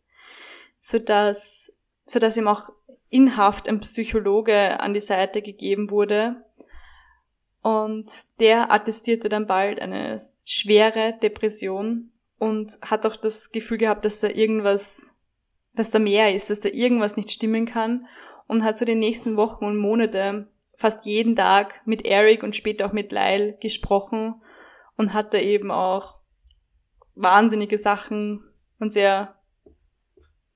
sodass, 0.79 1.73
sodass 2.05 2.37
ihm 2.37 2.49
auch 2.49 2.71
in 3.09 3.37
Haft 3.37 3.69
ein 3.69 3.81
Psychologe 3.81 4.81
an 4.81 4.93
die 4.93 5.01
Seite 5.01 5.43
gegeben 5.43 5.91
wurde. 5.91 6.45
Und 7.63 8.13
der 8.39 8.71
attestierte 8.71 9.29
dann 9.29 9.47
bald 9.47 9.81
eine 9.81 10.21
schwere 10.45 11.15
Depression 11.21 12.13
und 12.39 12.79
hat 12.83 13.07
auch 13.07 13.17
das 13.17 13.51
Gefühl 13.51 13.79
gehabt, 13.79 14.05
dass 14.05 14.21
da 14.21 14.29
irgendwas, 14.29 15.13
dass 15.77 15.91
da 15.91 15.99
mehr 15.99 16.35
ist, 16.35 16.51
dass 16.51 16.61
da 16.61 16.69
irgendwas 16.71 17.17
nicht 17.17 17.31
stimmen 17.31 17.67
kann 17.67 18.07
und 18.49 18.65
hat 18.65 18.79
so 18.79 18.85
die 18.85 18.95
nächsten 18.95 19.37
Wochen 19.37 19.65
und 19.65 19.77
Monate 19.77 20.49
fast 20.75 21.07
jeden 21.07 21.37
Tag 21.37 21.87
mit 21.87 22.05
Eric 22.05 22.43
und 22.43 22.57
später 22.57 22.87
auch 22.87 22.93
mit 22.93 23.13
Lyle 23.13 23.57
gesprochen 23.61 24.43
und 24.97 25.13
hatte 25.13 25.39
eben 25.39 25.71
auch 25.71 26.19
wahnsinnige 27.15 27.79
Sachen 27.79 28.43
und 28.79 28.93
sehr 28.93 29.37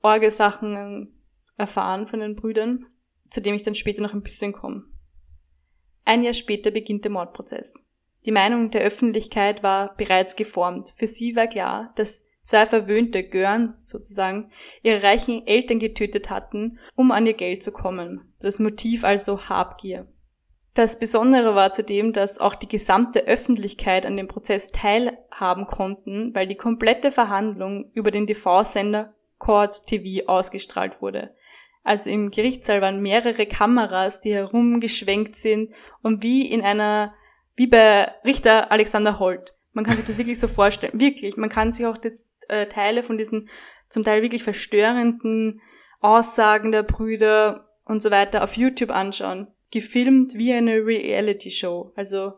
orge 0.02 0.30
Sachen 0.30 1.14
erfahren 1.56 2.06
von 2.06 2.20
den 2.20 2.37
Brüdern, 2.37 2.87
zu 3.30 3.40
dem 3.40 3.54
ich 3.54 3.62
dann 3.62 3.74
später 3.74 4.02
noch 4.02 4.14
ein 4.14 4.22
bisschen 4.22 4.52
komme. 4.52 4.85
Ein 6.04 6.22
Jahr 6.22 6.35
später 6.35 6.70
beginnt 6.70 7.04
der 7.04 7.12
Mordprozess. 7.12 7.85
Die 8.26 8.33
Meinung 8.33 8.70
der 8.70 8.83
Öffentlichkeit 8.83 9.62
war 9.62 9.94
bereits 9.96 10.37
geformt. 10.37 10.94
Für 10.96 11.06
sie 11.06 11.37
war 11.37 11.46
klar, 11.46 11.92
dass 11.96 12.24
zwei 12.42 12.66
verwöhnte 12.66 13.22
Gören 13.22 13.74
sozusagen 13.81 14.50
ihre 14.83 15.03
reichen 15.03 15.46
Eltern 15.46 15.79
getötet 15.79 16.31
hatten, 16.31 16.79
um 16.94 17.11
an 17.11 17.26
ihr 17.26 17.35
Geld 17.35 17.62
zu 17.62 17.72
kommen. 17.72 18.33
Das 18.40 18.59
Motiv 18.59 19.05
also 19.05 19.48
Habgier. 19.48 20.07
Das 20.74 20.98
Besondere 20.98 21.55
war 21.55 21.72
zudem, 21.72 22.12
dass 22.12 22.38
auch 22.38 22.55
die 22.55 22.68
gesamte 22.68 23.26
Öffentlichkeit 23.26 24.07
an 24.07 24.16
dem 24.16 24.29
Prozess 24.29 24.68
teilhaben 24.68 25.66
konnten, 25.66 26.35
weil 26.35 26.46
die 26.46 26.55
komplette 26.55 27.11
Verhandlung 27.11 27.90
über 27.92 28.11
den 28.11 28.26
TV-Sender 28.26 29.14
Court 29.38 29.87
TV 29.87 30.26
ausgestrahlt 30.29 31.03
wurde. 31.03 31.35
Also 31.83 32.11
im 32.11 32.31
Gerichtssaal 32.31 32.83
waren 32.83 33.00
mehrere 33.00 33.46
Kameras, 33.46 34.20
die 34.20 34.35
herumgeschwenkt 34.35 35.35
sind 35.35 35.72
und 36.03 36.22
wie 36.22 36.46
in 36.46 36.62
einer, 36.62 37.14
wie 37.57 37.66
bei 37.66 38.12
Richter 38.24 38.70
Alexander 38.70 39.18
Holt. 39.18 39.55
Man 39.72 39.85
kann 39.85 39.96
sich 39.96 40.04
das 40.04 40.18
wirklich 40.18 40.40
so 40.40 40.48
vorstellen. 40.48 41.00
Wirklich. 41.00 41.37
Man 41.37 41.48
kann 41.48 41.72
sich 41.72 41.87
auch 41.87 41.96
jetzt 42.02 42.26
äh, 42.48 42.66
Teile 42.66 43.02
von 43.02 43.18
diesen 43.18 43.48
zum 43.88 44.04
Teil 44.04 44.22
wirklich 44.22 44.42
verstörenden 44.42 45.61
Aussagen 46.00 46.72
der 46.72 46.83
Brüder 46.83 47.68
und 47.85 48.02
so 48.02 48.11
weiter 48.11 48.42
auf 48.42 48.56
YouTube 48.56 48.90
anschauen. 48.90 49.48
Gefilmt 49.70 50.35
wie 50.35 50.52
eine 50.52 50.85
Reality-Show. 50.85 51.92
Also 51.96 52.33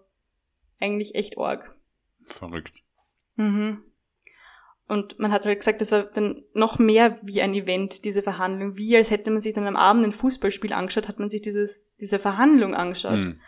eigentlich 0.80 1.14
echt 1.14 1.38
arg. 1.38 1.76
Verrückt. 2.26 2.82
Mhm. 3.36 3.84
Und 4.88 5.18
man 5.18 5.32
hat 5.32 5.46
halt 5.46 5.60
gesagt, 5.60 5.80
das 5.80 5.92
war 5.92 6.02
dann 6.02 6.42
noch 6.52 6.78
mehr 6.78 7.18
wie 7.22 7.40
ein 7.40 7.54
Event, 7.54 8.04
diese 8.04 8.22
Verhandlung. 8.22 8.76
Wie 8.76 8.96
als 8.96 9.10
hätte 9.10 9.30
man 9.30 9.40
sich 9.40 9.54
dann 9.54 9.66
am 9.66 9.76
Abend 9.76 10.04
ein 10.04 10.12
Fußballspiel 10.12 10.72
angeschaut, 10.72 11.08
hat 11.08 11.18
man 11.18 11.30
sich 11.30 11.40
dieses, 11.40 11.86
diese 12.00 12.18
Verhandlung 12.18 12.74
angeschaut. 12.74 13.18
Mhm. 13.18 13.40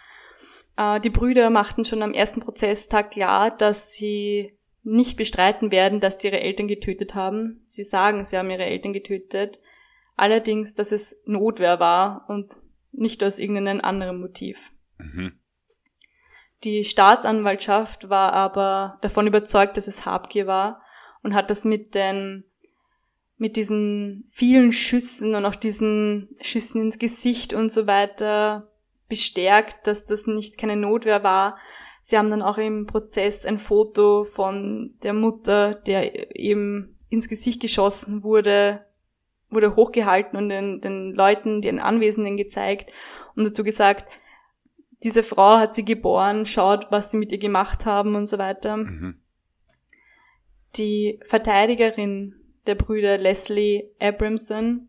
Äh, 0.77 1.01
die 1.01 1.11
Brüder 1.11 1.51
machten 1.51 1.85
schon 1.85 2.03
am 2.03 2.15
ersten 2.15 2.41
Prozesstag 2.41 3.11
klar, 3.11 3.51
dass 3.51 3.93
sie 3.93 4.57
nicht 4.83 5.17
bestreiten 5.17 5.73
werden, 5.73 6.01
dass 6.01 6.21
sie 6.21 6.29
ihre 6.29 6.41
Eltern 6.41 6.69
getötet 6.69 7.15
haben. 7.15 7.63
Sie 7.65 7.83
sagen, 7.83 8.25
sie 8.25 8.37
haben 8.37 8.51
ihre 8.51 8.65
Eltern 8.65 8.93
getötet. 8.93 9.61
Allerdings, 10.17 10.75
dass 10.75 10.93
es 10.93 11.17
Notwehr 11.25 11.81
war 11.81 12.27
und 12.29 12.59
nicht 12.93 13.25
aus 13.25 13.39
irgendeinem 13.39 13.81
anderen 13.81 14.21
Motiv. 14.21 14.73
Mhm. 14.99 15.33
Die 16.63 16.85
Staatsanwaltschaft 16.85 18.09
war 18.09 18.33
aber 18.33 18.99
davon 19.01 19.27
überzeugt, 19.27 19.77
dass 19.77 19.87
es 19.87 20.07
Habgier 20.07 20.47
war 20.47 20.83
und 21.23 21.35
hat 21.35 21.51
das 21.51 21.65
mit 21.65 21.95
den 21.95 22.45
mit 23.37 23.57
diesen 23.57 24.25
vielen 24.31 24.71
Schüssen 24.71 25.35
und 25.35 25.45
auch 25.45 25.57
diesen 25.57 26.37
Schüssen 26.41 26.81
ins 26.81 27.01
Gesicht 27.01 27.53
und 27.53 27.73
so 27.73 27.87
weiter 27.89 28.71
bestärkt, 29.09 29.87
dass 29.87 30.05
das 30.05 30.27
nicht 30.27 30.59
keine 30.59 30.77
Notwehr 30.77 31.23
war. 31.23 31.59
Sie 32.03 32.19
haben 32.19 32.31
dann 32.31 32.43
auch 32.43 32.59
im 32.59 32.87
Prozess 32.87 33.47
ein 33.47 33.59
Foto 33.59 34.25
von 34.25 34.95
der 35.03 35.15
Mutter, 35.15 35.75
der 35.75 36.37
eben 36.37 36.99
ins 37.09 37.29
Gesicht 37.29 37.63
geschossen 37.63 38.25
wurde, 38.25 38.85
wurde 39.49 39.77
hochgehalten 39.77 40.37
und 40.39 40.49
den, 40.49 40.81
den 40.81 41.13
Leuten, 41.13 41.63
den 41.63 41.79
Anwesenden 41.79 42.37
gezeigt 42.37 42.93
und 43.37 43.45
dazu 43.45 43.65
gesagt, 43.65 44.07
diese 45.03 45.23
Frau 45.23 45.59
hat 45.59 45.75
sie 45.75 45.85
geboren, 45.85 46.47
schaut, 46.47 46.87
was 46.91 47.11
sie 47.11 47.19
mit 47.19 47.31
ihr 47.31 47.39
gemacht 47.39 47.85
haben 47.87 48.15
und 48.15 48.27
so 48.27 48.39
weiter. 48.39 48.79
Mhm. 48.79 49.21
Die 50.77 51.21
Verteidigerin 51.25 52.35
der 52.67 52.75
Brüder 52.75 53.19
Leslie 53.19 53.91
Abramson 54.01 54.89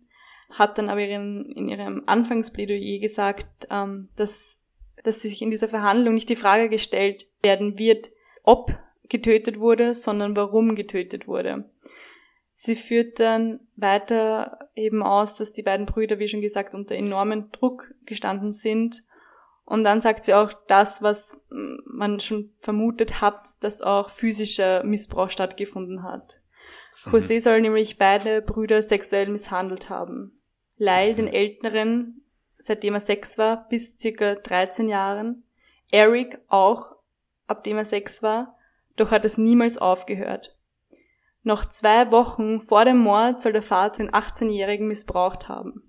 hat 0.49 0.77
dann 0.77 0.89
aber 0.89 1.01
in, 1.01 1.51
in 1.51 1.69
ihrem 1.69 2.03
Anfangsplädoyer 2.05 2.99
gesagt, 2.99 3.67
ähm, 3.69 4.09
dass, 4.15 4.59
dass 5.03 5.21
sich 5.21 5.41
in 5.41 5.51
dieser 5.51 5.67
Verhandlung 5.67 6.13
nicht 6.13 6.29
die 6.29 6.35
Frage 6.35 6.69
gestellt 6.69 7.27
werden 7.41 7.77
wird, 7.77 8.09
ob 8.43 8.77
getötet 9.09 9.59
wurde, 9.59 9.93
sondern 9.93 10.35
warum 10.35 10.75
getötet 10.75 11.27
wurde. 11.27 11.69
Sie 12.53 12.75
führt 12.75 13.19
dann 13.19 13.59
weiter 13.75 14.69
eben 14.75 15.03
aus, 15.03 15.37
dass 15.37 15.51
die 15.51 15.63
beiden 15.63 15.85
Brüder, 15.85 16.19
wie 16.19 16.27
schon 16.27 16.41
gesagt, 16.41 16.73
unter 16.73 16.95
enormen 16.95 17.51
Druck 17.51 17.93
gestanden 18.05 18.53
sind 18.53 19.03
und 19.65 19.83
dann 19.83 19.99
sagt 19.99 20.25
sie 20.25 20.35
auch 20.35 20.53
das, 20.67 21.01
was 21.01 21.41
man 21.49 22.19
schon 22.19 22.51
vermutet 22.59 23.19
hat, 23.19 23.63
dass 23.63 23.81
auch 23.81 24.11
physischer 24.11 24.83
Missbrauch 24.83 25.31
stattgefunden 25.31 26.03
hat. 26.03 26.41
Mhm. 27.05 27.11
José 27.11 27.41
soll 27.41 27.61
nämlich 27.61 27.97
beide 27.97 28.41
Brüder 28.41 28.81
sexuell 28.81 29.27
misshandelt 29.29 29.89
haben. 29.89 30.41
Lyle, 30.77 31.15
den 31.15 31.27
Älteren, 31.27 32.21
seitdem 32.57 32.93
er 32.93 32.99
sechs 32.99 33.37
war, 33.37 33.67
bis 33.69 33.97
circa 33.99 34.35
13 34.35 34.89
Jahren. 34.89 35.43
Eric 35.91 36.39
auch, 36.47 36.95
ab 37.47 37.63
dem 37.63 37.77
er 37.77 37.85
sechs 37.85 38.23
war, 38.23 38.57
doch 38.95 39.11
hat 39.11 39.25
es 39.25 39.37
niemals 39.37 39.77
aufgehört. 39.77 40.57
Noch 41.43 41.65
zwei 41.65 42.11
Wochen 42.11 42.59
vor 42.59 42.85
dem 42.85 42.97
Mord 42.97 43.41
soll 43.41 43.53
der 43.53 43.61
Vater 43.61 43.97
den 43.97 44.09
18-Jährigen 44.09 44.87
missbraucht 44.87 45.47
haben. 45.47 45.83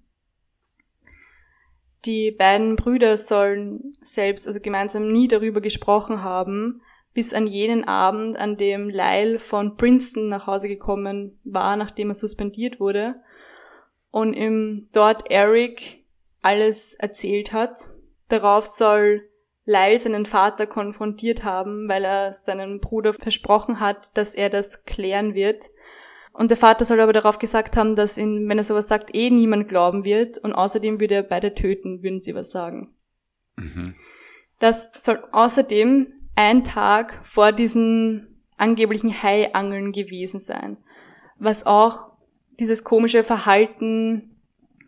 Die 2.05 2.31
beiden 2.31 2.77
Brüder 2.77 3.17
sollen 3.17 3.97
selbst, 4.03 4.47
also 4.47 4.61
gemeinsam 4.61 5.09
nie 5.09 5.29
darüber 5.29 5.61
gesprochen 5.61 6.23
haben, 6.23 6.83
bis 7.17 7.33
an 7.33 7.47
jenen 7.47 7.85
Abend, 7.85 8.37
an 8.37 8.59
dem 8.59 8.91
Lyle 8.91 9.39
von 9.39 9.79
Princeton 9.79 10.29
nach 10.29 10.47
Hause 10.47 10.69
gekommen 10.69 11.41
war, 11.45 11.77
nachdem 11.77 12.11
er 12.11 12.15
suspendiert 12.15 12.79
wurde 12.79 13.15
und 14.11 14.35
ihm 14.35 14.89
dort 14.93 15.31
Eric 15.31 16.05
alles 16.43 16.93
erzählt 16.93 17.55
hat. 17.55 17.89
Darauf 18.29 18.67
soll 18.67 19.27
Lyle 19.65 19.99
seinen 19.99 20.27
Vater 20.27 20.67
konfrontiert 20.67 21.43
haben, 21.43 21.89
weil 21.89 22.05
er 22.05 22.35
seinem 22.35 22.81
Bruder 22.81 23.15
versprochen 23.15 23.81
hat, 23.81 24.15
dass 24.19 24.35
er 24.35 24.51
das 24.51 24.85
klären 24.85 25.35
wird. 25.35 25.71
Und 26.35 26.51
der 26.51 26.59
Vater 26.59 26.85
soll 26.85 27.01
aber 27.01 27.15
darauf 27.15 27.39
gesagt 27.39 27.79
haben, 27.79 27.97
dass 27.97 28.19
ihn, 28.19 28.47
wenn 28.47 28.59
er 28.59 28.65
sowas 28.65 28.89
sagt, 28.89 29.15
eh 29.15 29.31
niemand 29.31 29.69
glauben 29.69 30.05
wird 30.05 30.37
und 30.37 30.53
außerdem 30.53 31.01
würde 31.01 31.15
er 31.15 31.23
beide 31.23 31.55
töten, 31.55 32.03
würden 32.03 32.21
sie 32.21 32.35
was 32.35 32.51
sagen. 32.51 32.95
Mhm. 33.57 33.95
Das 34.59 34.91
soll 34.99 35.23
außerdem 35.33 36.13
ein 36.37 36.65
Tag 36.65 37.19
vor 37.23 37.53
diesen 37.53 38.43
angeblichen 38.57 39.11
Haiangeln 39.23 39.93
gewesen 39.93 40.39
sein, 40.39 40.77
was 41.39 41.67
auch 41.67 42.13
dieses 42.61 42.85
komische 42.85 43.25
Verhalten 43.25 44.37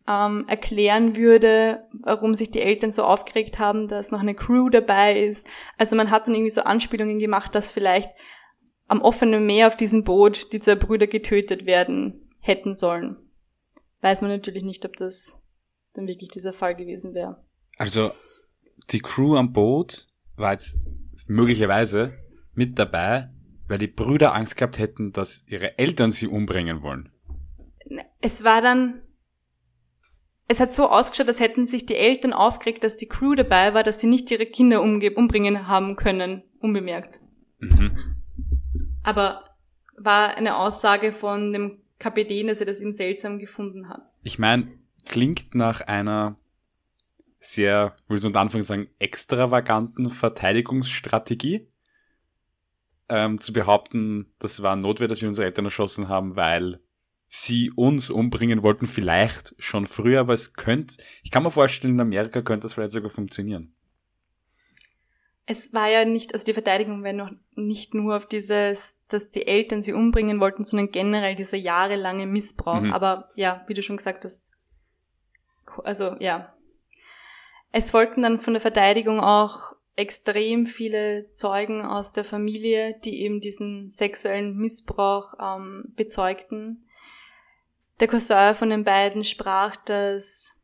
ähm, 0.06 0.46
erklären 0.48 1.16
würde, 1.16 1.86
warum 1.92 2.34
sich 2.34 2.50
die 2.50 2.62
Eltern 2.62 2.90
so 2.90 3.04
aufgeregt 3.04 3.58
haben, 3.58 3.88
dass 3.88 4.10
noch 4.10 4.20
eine 4.20 4.34
Crew 4.34 4.70
dabei 4.70 5.20
ist. 5.20 5.46
Also 5.76 5.96
man 5.96 6.10
hat 6.10 6.26
dann 6.26 6.34
irgendwie 6.34 6.50
so 6.50 6.62
Anspielungen 6.62 7.18
gemacht, 7.18 7.54
dass 7.54 7.72
vielleicht 7.72 8.10
am 8.86 9.02
offenen 9.02 9.44
Meer 9.44 9.68
auf 9.68 9.76
diesem 9.76 10.04
Boot 10.04 10.52
die 10.52 10.60
zwei 10.60 10.76
Brüder 10.76 11.06
getötet 11.06 11.66
werden 11.66 12.30
hätten 12.40 12.72
sollen. 12.72 13.16
Weiß 14.00 14.22
man 14.22 14.30
natürlich 14.30 14.64
nicht, 14.64 14.84
ob 14.86 14.96
das 14.96 15.42
dann 15.92 16.06
wirklich 16.06 16.30
dieser 16.30 16.54
Fall 16.54 16.74
gewesen 16.74 17.12
wäre. 17.12 17.44
Also 17.76 18.10
die 18.90 19.00
Crew 19.00 19.36
am 19.36 19.52
Boot 19.52 20.06
war 20.36 20.52
jetzt 20.52 20.88
möglicherweise 21.28 22.18
mit 22.54 22.78
dabei, 22.78 23.30
weil 23.68 23.78
die 23.78 23.86
Brüder 23.86 24.34
Angst 24.34 24.56
gehabt 24.56 24.78
hätten, 24.78 25.12
dass 25.12 25.44
ihre 25.46 25.78
Eltern 25.78 26.10
sie 26.10 26.26
umbringen 26.26 26.82
wollen. 26.82 27.10
Es 28.20 28.42
war 28.42 28.60
dann, 28.60 29.02
es 30.48 30.58
hat 30.60 30.74
so 30.74 30.88
ausgeschaut, 30.88 31.28
als 31.28 31.40
hätten 31.40 31.66
sich 31.66 31.86
die 31.86 31.96
Eltern 31.96 32.32
aufgeregt, 32.32 32.82
dass 32.82 32.96
die 32.96 33.06
Crew 33.06 33.34
dabei 33.34 33.74
war, 33.74 33.82
dass 33.82 34.00
sie 34.00 34.06
nicht 34.06 34.30
ihre 34.30 34.46
Kinder 34.46 34.82
umbringen 34.82 35.68
haben 35.68 35.96
können, 35.96 36.42
unbemerkt. 36.60 37.20
Mhm. 37.60 38.16
Aber 39.02 39.44
war 39.96 40.36
eine 40.36 40.56
Aussage 40.56 41.12
von 41.12 41.52
dem 41.52 41.78
Kapitän, 41.98 42.46
dass 42.46 42.60
er 42.60 42.66
das 42.66 42.80
ihm 42.80 42.92
seltsam 42.92 43.38
gefunden 43.38 43.88
hat. 43.88 44.08
Ich 44.22 44.38
meine, 44.38 44.68
klingt 45.06 45.54
nach 45.54 45.80
einer 45.80 46.36
sehr, 47.40 47.96
würde 48.06 48.20
ich 48.20 48.26
unter 48.26 48.40
Anfang 48.40 48.62
sagen, 48.62 48.88
extravaganten 48.98 50.10
Verteidigungsstrategie. 50.10 51.70
Ähm, 53.08 53.40
zu 53.40 53.52
behaupten, 53.52 54.34
das 54.38 54.62
war 54.62 54.76
Notwehr, 54.76 55.08
dass 55.08 55.22
wir 55.22 55.28
unsere 55.28 55.46
Eltern 55.46 55.64
erschossen 55.64 56.08
haben, 56.08 56.36
weil 56.36 56.80
sie 57.26 57.70
uns 57.70 58.10
umbringen 58.10 58.62
wollten, 58.62 58.86
vielleicht 58.86 59.54
schon 59.58 59.86
früher, 59.86 60.20
aber 60.20 60.34
es 60.34 60.54
könnte, 60.54 60.96
ich 61.22 61.30
kann 61.30 61.42
mir 61.42 61.50
vorstellen, 61.50 61.94
in 61.94 62.00
Amerika 62.00 62.42
könnte 62.42 62.66
das 62.66 62.74
vielleicht 62.74 62.92
sogar 62.92 63.10
funktionieren. 63.10 63.74
es 65.50 65.72
war 65.72 65.88
ja 65.88 66.04
nicht, 66.04 66.34
also 66.34 66.44
die 66.44 66.52
Verteidigung 66.52 67.02
war 67.02 67.14
noch 67.14 67.30
nicht 67.54 67.94
nur 67.94 68.16
auf 68.16 68.26
dieses, 68.26 68.98
dass 69.08 69.30
die 69.30 69.46
Eltern 69.46 69.80
sie 69.80 69.94
umbringen 69.94 70.40
wollten, 70.40 70.64
sondern 70.64 70.90
generell 70.90 71.34
dieser 71.34 71.56
jahrelange 71.56 72.26
Missbrauch. 72.26 72.82
Mhm. 72.82 72.92
Aber 72.92 73.30
ja, 73.34 73.64
wie 73.66 73.74
du 73.74 73.82
schon 73.82 73.96
gesagt 73.96 74.26
hast, 74.26 74.50
also 75.84 76.16
ja. 76.20 76.54
Es 77.72 77.90
folgten 77.90 78.22
dann 78.22 78.38
von 78.38 78.54
der 78.54 78.60
Verteidigung 78.60 79.20
auch 79.20 79.74
extrem 79.96 80.64
viele 80.64 81.32
Zeugen 81.32 81.82
aus 81.82 82.12
der 82.12 82.24
Familie, 82.24 82.94
die 83.04 83.22
eben 83.22 83.40
diesen 83.40 83.88
sexuellen 83.88 84.56
Missbrauch 84.56 85.34
ähm, 85.40 85.92
bezeugten. 85.96 86.84
Der 88.00 88.06
Cousin 88.06 88.54
von 88.54 88.70
den 88.70 88.84
beiden 88.84 89.24
sprach, 89.24 89.74
dass 89.76 90.54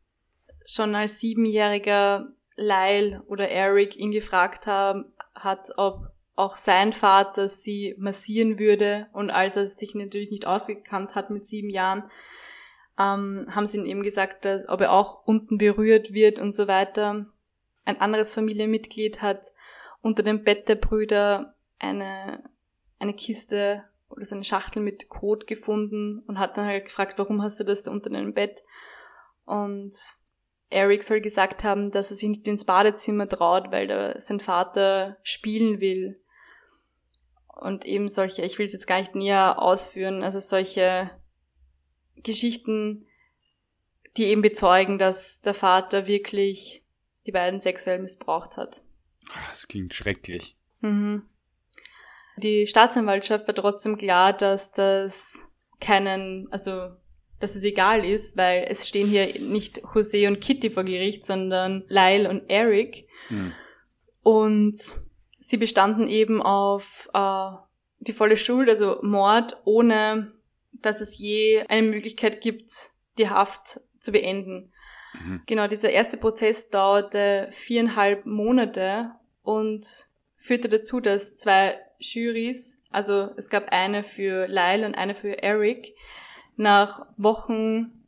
schon 0.65 0.95
als 0.95 1.19
Siebenjähriger 1.19 2.29
Lyle 2.55 3.23
oder 3.27 3.49
Eric 3.49 3.97
ihn 3.97 4.11
gefragt 4.11 4.67
haben, 4.67 5.13
hat, 5.35 5.69
ob 5.75 6.07
auch 6.35 6.55
sein 6.55 6.93
Vater 6.93 7.49
sie 7.49 7.95
massieren 7.97 8.57
würde. 8.57 9.07
Und 9.13 9.31
als 9.31 9.57
er 9.57 9.67
sich 9.67 9.95
natürlich 9.95 10.31
nicht 10.31 10.47
ausgekannt 10.47 11.15
hat 11.15 11.29
mit 11.29 11.45
sieben 11.45 11.69
Jahren, 11.69 12.09
ähm, 12.97 13.47
haben 13.49 13.67
sie 13.67 13.77
ihm 13.77 13.85
eben 13.85 14.03
gesagt, 14.03 14.45
dass, 14.45 14.67
ob 14.69 14.81
er 14.81 14.91
auch 14.91 15.25
unten 15.25 15.57
berührt 15.57 16.13
wird 16.13 16.39
und 16.39 16.51
so 16.51 16.67
weiter. 16.67 17.25
Ein 17.83 18.01
anderes 18.01 18.33
Familienmitglied 18.33 19.21
hat 19.21 19.51
unter 20.01 20.23
dem 20.23 20.43
Bett 20.43 20.69
der 20.69 20.75
Brüder 20.75 21.55
eine, 21.79 22.43
eine 22.99 23.13
Kiste 23.13 23.83
oder 24.09 24.23
so 24.23 24.35
eine 24.35 24.43
Schachtel 24.43 24.81
mit 24.81 25.09
Kot 25.09 25.47
gefunden 25.47 26.21
und 26.27 26.39
hat 26.39 26.57
dann 26.57 26.65
halt 26.65 26.85
gefragt, 26.85 27.17
warum 27.17 27.41
hast 27.41 27.59
du 27.59 27.63
das 27.63 27.83
da 27.83 27.91
unter 27.91 28.09
deinem 28.09 28.33
Bett? 28.33 28.63
Und 29.45 29.95
Eric 30.69 31.03
soll 31.03 31.21
gesagt 31.21 31.63
haben, 31.63 31.91
dass 31.91 32.11
er 32.11 32.17
sich 32.17 32.29
nicht 32.29 32.47
ins 32.47 32.65
Badezimmer 32.65 33.27
traut, 33.27 33.71
weil 33.71 33.87
da 33.87 34.19
sein 34.19 34.39
Vater 34.39 35.17
spielen 35.23 35.79
will. 35.79 36.19
Und 37.47 37.85
eben 37.85 38.09
solche, 38.09 38.41
ich 38.41 38.57
will 38.57 38.65
es 38.65 38.73
jetzt 38.73 38.87
gar 38.87 38.99
nicht 38.99 39.15
näher 39.15 39.61
ausführen, 39.61 40.23
also 40.23 40.39
solche 40.39 41.11
Geschichten, 42.23 43.05
die 44.17 44.25
eben 44.25 44.41
bezeugen, 44.41 44.97
dass 44.97 45.41
der 45.41 45.53
Vater 45.53 46.07
wirklich 46.07 46.83
die 47.25 47.31
beiden 47.31 47.61
sexuell 47.61 47.99
missbraucht 47.99 48.57
hat. 48.57 48.83
Ah, 49.29 49.39
das 49.49 49.67
klingt 49.67 49.93
schrecklich. 49.93 50.55
Mhm. 50.81 51.23
Die 52.37 52.67
Staatsanwaltschaft 52.67 53.47
war 53.47 53.55
trotzdem 53.55 53.97
klar, 53.97 54.33
dass 54.33 54.71
das 54.71 55.43
keinen, 55.79 56.47
also 56.51 56.91
dass 57.39 57.55
es 57.55 57.63
egal 57.63 58.05
ist, 58.05 58.37
weil 58.37 58.65
es 58.69 58.87
stehen 58.87 59.07
hier 59.07 59.39
nicht 59.39 59.81
Jose 59.93 60.27
und 60.27 60.41
Kitty 60.41 60.69
vor 60.69 60.83
Gericht, 60.83 61.25
sondern 61.25 61.83
Lyle 61.87 62.29
und 62.29 62.49
Eric. 62.49 63.07
Mhm. 63.29 63.53
Und 64.21 64.77
sie 65.39 65.57
bestanden 65.57 66.07
eben 66.07 66.41
auf 66.41 67.09
äh, 67.13 67.51
die 67.99 68.13
volle 68.13 68.37
Schuld, 68.37 68.69
also 68.69 68.99
Mord, 69.01 69.57
ohne 69.65 70.33
dass 70.85 71.01
es 71.01 71.17
je 71.17 71.63
eine 71.67 71.87
Möglichkeit 71.87 72.41
gibt, 72.41 72.71
die 73.17 73.29
Haft 73.29 73.79
zu 73.99 74.11
beenden. 74.11 74.71
Mhm. 75.13 75.41
Genau, 75.45 75.67
dieser 75.67 75.89
erste 75.89 76.17
Prozess 76.17 76.69
dauerte 76.69 77.47
viereinhalb 77.51 78.25
Monate 78.25 79.11
und 79.41 80.07
führte 80.35 80.69
dazu, 80.69 80.99
dass 80.99 81.35
zwei 81.35 81.79
Jurys, 81.99 82.77
also 82.91 83.29
es 83.35 83.49
gab 83.49 83.71
eine 83.71 84.03
für 84.03 84.47
Lyle 84.47 84.85
und 84.85 84.95
eine 84.95 85.15
für 85.15 85.41
Eric, 85.41 85.95
nach 86.55 87.05
Wochen, 87.17 88.05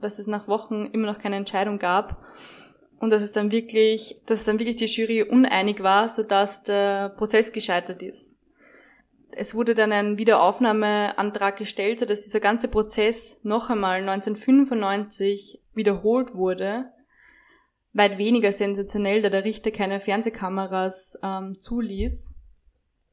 dass 0.00 0.18
es 0.18 0.26
nach 0.26 0.46
Wochen 0.48 0.86
immer 0.86 1.06
noch 1.06 1.18
keine 1.18 1.36
Entscheidung 1.36 1.78
gab 1.78 2.22
und 2.98 3.10
dass 3.10 3.22
es 3.22 3.32
dann 3.32 3.50
wirklich, 3.50 4.20
dass 4.26 4.40
es 4.40 4.44
dann 4.44 4.58
wirklich 4.58 4.76
die 4.76 4.86
Jury 4.86 5.22
uneinig 5.22 5.82
war, 5.82 6.08
so 6.08 6.22
dass 6.22 6.62
der 6.62 7.10
Prozess 7.10 7.52
gescheitert 7.52 8.02
ist. 8.02 8.33
Es 9.36 9.54
wurde 9.54 9.74
dann 9.74 9.92
ein 9.92 10.18
Wiederaufnahmeantrag 10.18 11.56
gestellt, 11.56 12.00
so 12.00 12.06
dass 12.06 12.22
dieser 12.22 12.40
ganze 12.40 12.68
Prozess 12.68 13.38
noch 13.42 13.70
einmal 13.70 14.00
1995 14.00 15.60
wiederholt 15.74 16.34
wurde. 16.34 16.92
Weit 17.92 18.18
weniger 18.18 18.52
sensationell, 18.52 19.22
da 19.22 19.30
der 19.30 19.44
Richter 19.44 19.70
keine 19.70 20.00
Fernsehkameras 20.00 21.18
ähm, 21.22 21.58
zuließ. 21.60 22.34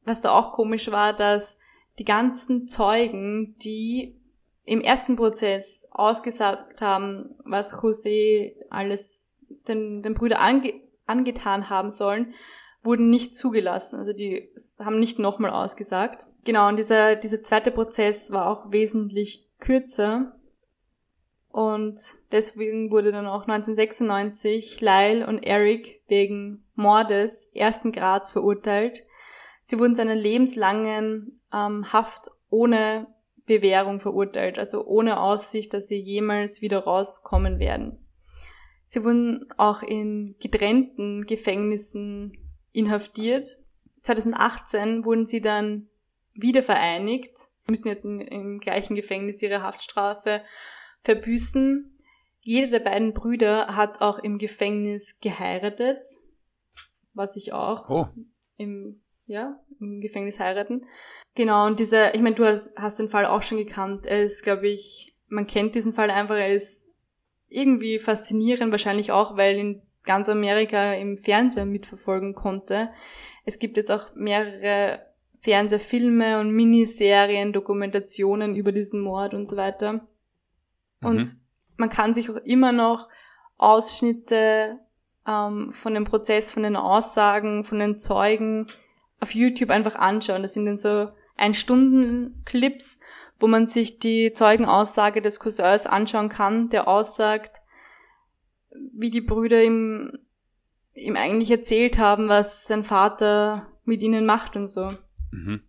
Was 0.04 0.20
da 0.20 0.30
auch 0.32 0.52
komisch 0.52 0.90
war, 0.90 1.12
dass 1.12 1.56
die 1.98 2.04
ganzen 2.04 2.68
Zeugen, 2.68 3.56
die 3.58 4.20
im 4.64 4.80
ersten 4.80 5.16
Prozess 5.16 5.88
ausgesagt 5.90 6.80
haben, 6.80 7.34
was 7.44 7.74
José 7.74 8.54
alles 8.70 9.30
den, 9.68 10.02
den 10.02 10.14
Brüder 10.14 10.40
ange, 10.40 10.74
angetan 11.06 11.68
haben 11.68 11.90
sollen, 11.90 12.34
wurden 12.82 13.10
nicht 13.10 13.36
zugelassen. 13.36 13.98
Also 13.98 14.12
die 14.12 14.50
haben 14.78 14.98
nicht 14.98 15.18
nochmal 15.18 15.50
ausgesagt. 15.50 16.26
Genau, 16.44 16.68
und 16.68 16.78
dieser, 16.78 17.16
dieser 17.16 17.42
zweite 17.42 17.70
Prozess 17.70 18.30
war 18.32 18.48
auch 18.48 18.72
wesentlich 18.72 19.48
kürzer. 19.60 20.36
Und 21.48 22.14
deswegen 22.32 22.90
wurde 22.90 23.12
dann 23.12 23.26
auch 23.26 23.42
1996 23.42 24.80
Lyle 24.80 25.26
und 25.26 25.38
Eric 25.40 26.00
wegen 26.08 26.64
Mordes 26.74 27.50
ersten 27.54 27.92
Grads 27.92 28.32
verurteilt. 28.32 29.04
Sie 29.62 29.78
wurden 29.78 29.94
zu 29.94 30.02
einer 30.02 30.14
lebenslangen 30.14 31.40
ähm, 31.52 31.92
Haft 31.92 32.30
ohne 32.48 33.06
Bewährung 33.44 34.00
verurteilt, 34.00 34.58
also 34.58 34.84
ohne 34.86 35.20
Aussicht, 35.20 35.74
dass 35.74 35.88
sie 35.88 35.98
jemals 35.98 36.62
wieder 36.62 36.78
rauskommen 36.80 37.58
werden. 37.58 37.98
Sie 38.86 39.04
wurden 39.04 39.46
auch 39.56 39.82
in 39.82 40.36
getrennten 40.40 41.26
Gefängnissen 41.26 42.41
inhaftiert. 42.72 43.58
2018 44.02 45.04
wurden 45.04 45.26
sie 45.26 45.40
dann 45.40 45.88
wieder 46.34 46.62
vereinigt, 46.62 47.32
müssen 47.68 47.88
jetzt 47.88 48.04
im 48.04 48.58
gleichen 48.58 48.94
Gefängnis 48.94 49.42
ihre 49.42 49.62
Haftstrafe 49.62 50.42
verbüßen. 51.02 51.96
Jeder 52.40 52.70
der 52.70 52.80
beiden 52.80 53.14
Brüder 53.14 53.76
hat 53.76 54.00
auch 54.00 54.18
im 54.18 54.38
Gefängnis 54.38 55.20
geheiratet, 55.20 56.04
was 57.14 57.36
ich 57.36 57.52
auch 57.52 57.88
oh. 57.88 58.06
im, 58.56 59.00
ja, 59.26 59.60
im 59.78 60.00
Gefängnis 60.00 60.40
heiraten. 60.40 60.86
Genau, 61.34 61.66
und 61.66 61.78
dieser, 61.78 62.14
ich 62.14 62.20
meine, 62.20 62.34
du 62.34 62.44
hast, 62.44 62.70
hast 62.76 62.98
den 62.98 63.08
Fall 63.08 63.26
auch 63.26 63.42
schon 63.42 63.58
gekannt. 63.58 64.06
Er 64.06 64.24
ist, 64.24 64.42
glaube 64.42 64.68
ich, 64.68 65.16
man 65.28 65.46
kennt 65.46 65.74
diesen 65.74 65.94
Fall 65.94 66.10
einfach, 66.10 66.34
er 66.34 66.54
ist 66.54 66.88
irgendwie 67.48 67.98
faszinierend, 67.98 68.72
wahrscheinlich 68.72 69.12
auch, 69.12 69.36
weil 69.36 69.56
in 69.56 69.82
ganz 70.04 70.28
Amerika 70.28 70.94
im 70.94 71.16
Fernsehen 71.16 71.70
mitverfolgen 71.70 72.34
konnte. 72.34 72.90
Es 73.44 73.58
gibt 73.58 73.76
jetzt 73.76 73.90
auch 73.90 74.14
mehrere 74.14 75.00
Fernsehfilme 75.40 76.40
und 76.40 76.52
Miniserien, 76.52 77.52
Dokumentationen 77.52 78.54
über 78.54 78.72
diesen 78.72 79.00
Mord 79.00 79.34
und 79.34 79.46
so 79.46 79.56
weiter. 79.56 80.06
Und 81.02 81.18
mhm. 81.18 81.40
man 81.76 81.90
kann 81.90 82.14
sich 82.14 82.30
auch 82.30 82.36
immer 82.36 82.72
noch 82.72 83.08
Ausschnitte 83.58 84.78
ähm, 85.26 85.72
von 85.72 85.94
dem 85.94 86.04
Prozess, 86.04 86.52
von 86.52 86.62
den 86.62 86.76
Aussagen, 86.76 87.64
von 87.64 87.78
den 87.78 87.98
Zeugen 87.98 88.66
auf 89.20 89.34
YouTube 89.34 89.70
einfach 89.70 89.96
anschauen. 89.96 90.42
Das 90.42 90.54
sind 90.54 90.66
dann 90.66 90.76
so 90.76 91.08
ein-Stunden-Clips, 91.36 92.98
wo 93.40 93.46
man 93.48 93.66
sich 93.66 93.98
die 93.98 94.32
Zeugenaussage 94.32 95.22
des 95.22 95.40
Cousins 95.40 95.86
anschauen 95.86 96.28
kann, 96.28 96.68
der 96.68 96.86
aussagt, 96.86 97.61
wie 98.92 99.10
die 99.10 99.20
Brüder 99.20 99.62
ihm, 99.62 100.18
ihm 100.94 101.16
eigentlich 101.16 101.50
erzählt 101.50 101.98
haben, 101.98 102.28
was 102.28 102.66
sein 102.66 102.84
Vater 102.84 103.68
mit 103.84 104.02
ihnen 104.02 104.26
macht 104.26 104.56
und 104.56 104.66
so. 104.66 104.92
Mhm. 105.30 105.62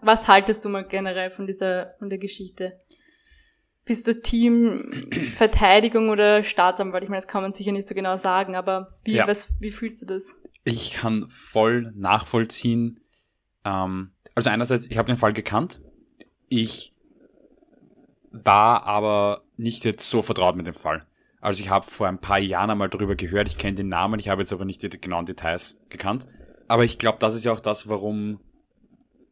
Was 0.00 0.28
haltest 0.28 0.64
du 0.64 0.68
mal 0.68 0.86
generell 0.86 1.30
von 1.30 1.46
dieser, 1.46 1.94
von 1.98 2.08
der 2.08 2.18
Geschichte? 2.18 2.78
Bist 3.84 4.06
du 4.06 4.20
Team 4.20 5.08
Verteidigung 5.36 6.10
oder 6.10 6.44
Staatsanwalt? 6.44 7.02
Ich 7.02 7.08
meine, 7.08 7.22
das 7.22 7.28
kann 7.28 7.42
man 7.42 7.52
sicher 7.52 7.72
nicht 7.72 7.88
so 7.88 7.94
genau 7.94 8.16
sagen, 8.16 8.54
aber 8.54 8.98
wie, 9.04 9.14
ja. 9.14 9.26
was, 9.26 9.54
wie 9.60 9.70
fühlst 9.70 10.02
du 10.02 10.06
das? 10.06 10.36
Ich 10.64 10.92
kann 10.92 11.28
voll 11.30 11.92
nachvollziehen, 11.96 13.00
ähm, 13.64 14.12
also 14.34 14.50
einerseits, 14.50 14.86
ich 14.86 14.98
habe 14.98 15.06
den 15.06 15.16
Fall 15.16 15.32
gekannt. 15.32 15.80
Ich 16.48 16.94
war 18.30 18.84
aber 18.84 19.42
nicht 19.56 19.84
jetzt 19.84 20.08
so 20.08 20.22
vertraut 20.22 20.54
mit 20.54 20.66
dem 20.66 20.74
Fall. 20.74 21.06
Also 21.40 21.62
ich 21.62 21.70
habe 21.70 21.86
vor 21.88 22.08
ein 22.08 22.20
paar 22.20 22.38
Jahren 22.38 22.70
einmal 22.70 22.88
darüber 22.88 23.14
gehört, 23.14 23.48
ich 23.48 23.58
kenne 23.58 23.76
den 23.76 23.88
Namen, 23.88 24.18
ich 24.18 24.28
habe 24.28 24.42
jetzt 24.42 24.52
aber 24.52 24.64
nicht 24.64 24.82
die 24.82 25.00
genauen 25.00 25.26
Details 25.26 25.78
gekannt. 25.88 26.26
Aber 26.66 26.84
ich 26.84 26.98
glaube, 26.98 27.18
das 27.20 27.34
ist 27.34 27.44
ja 27.44 27.52
auch 27.52 27.60
das, 27.60 27.88
warum 27.88 28.40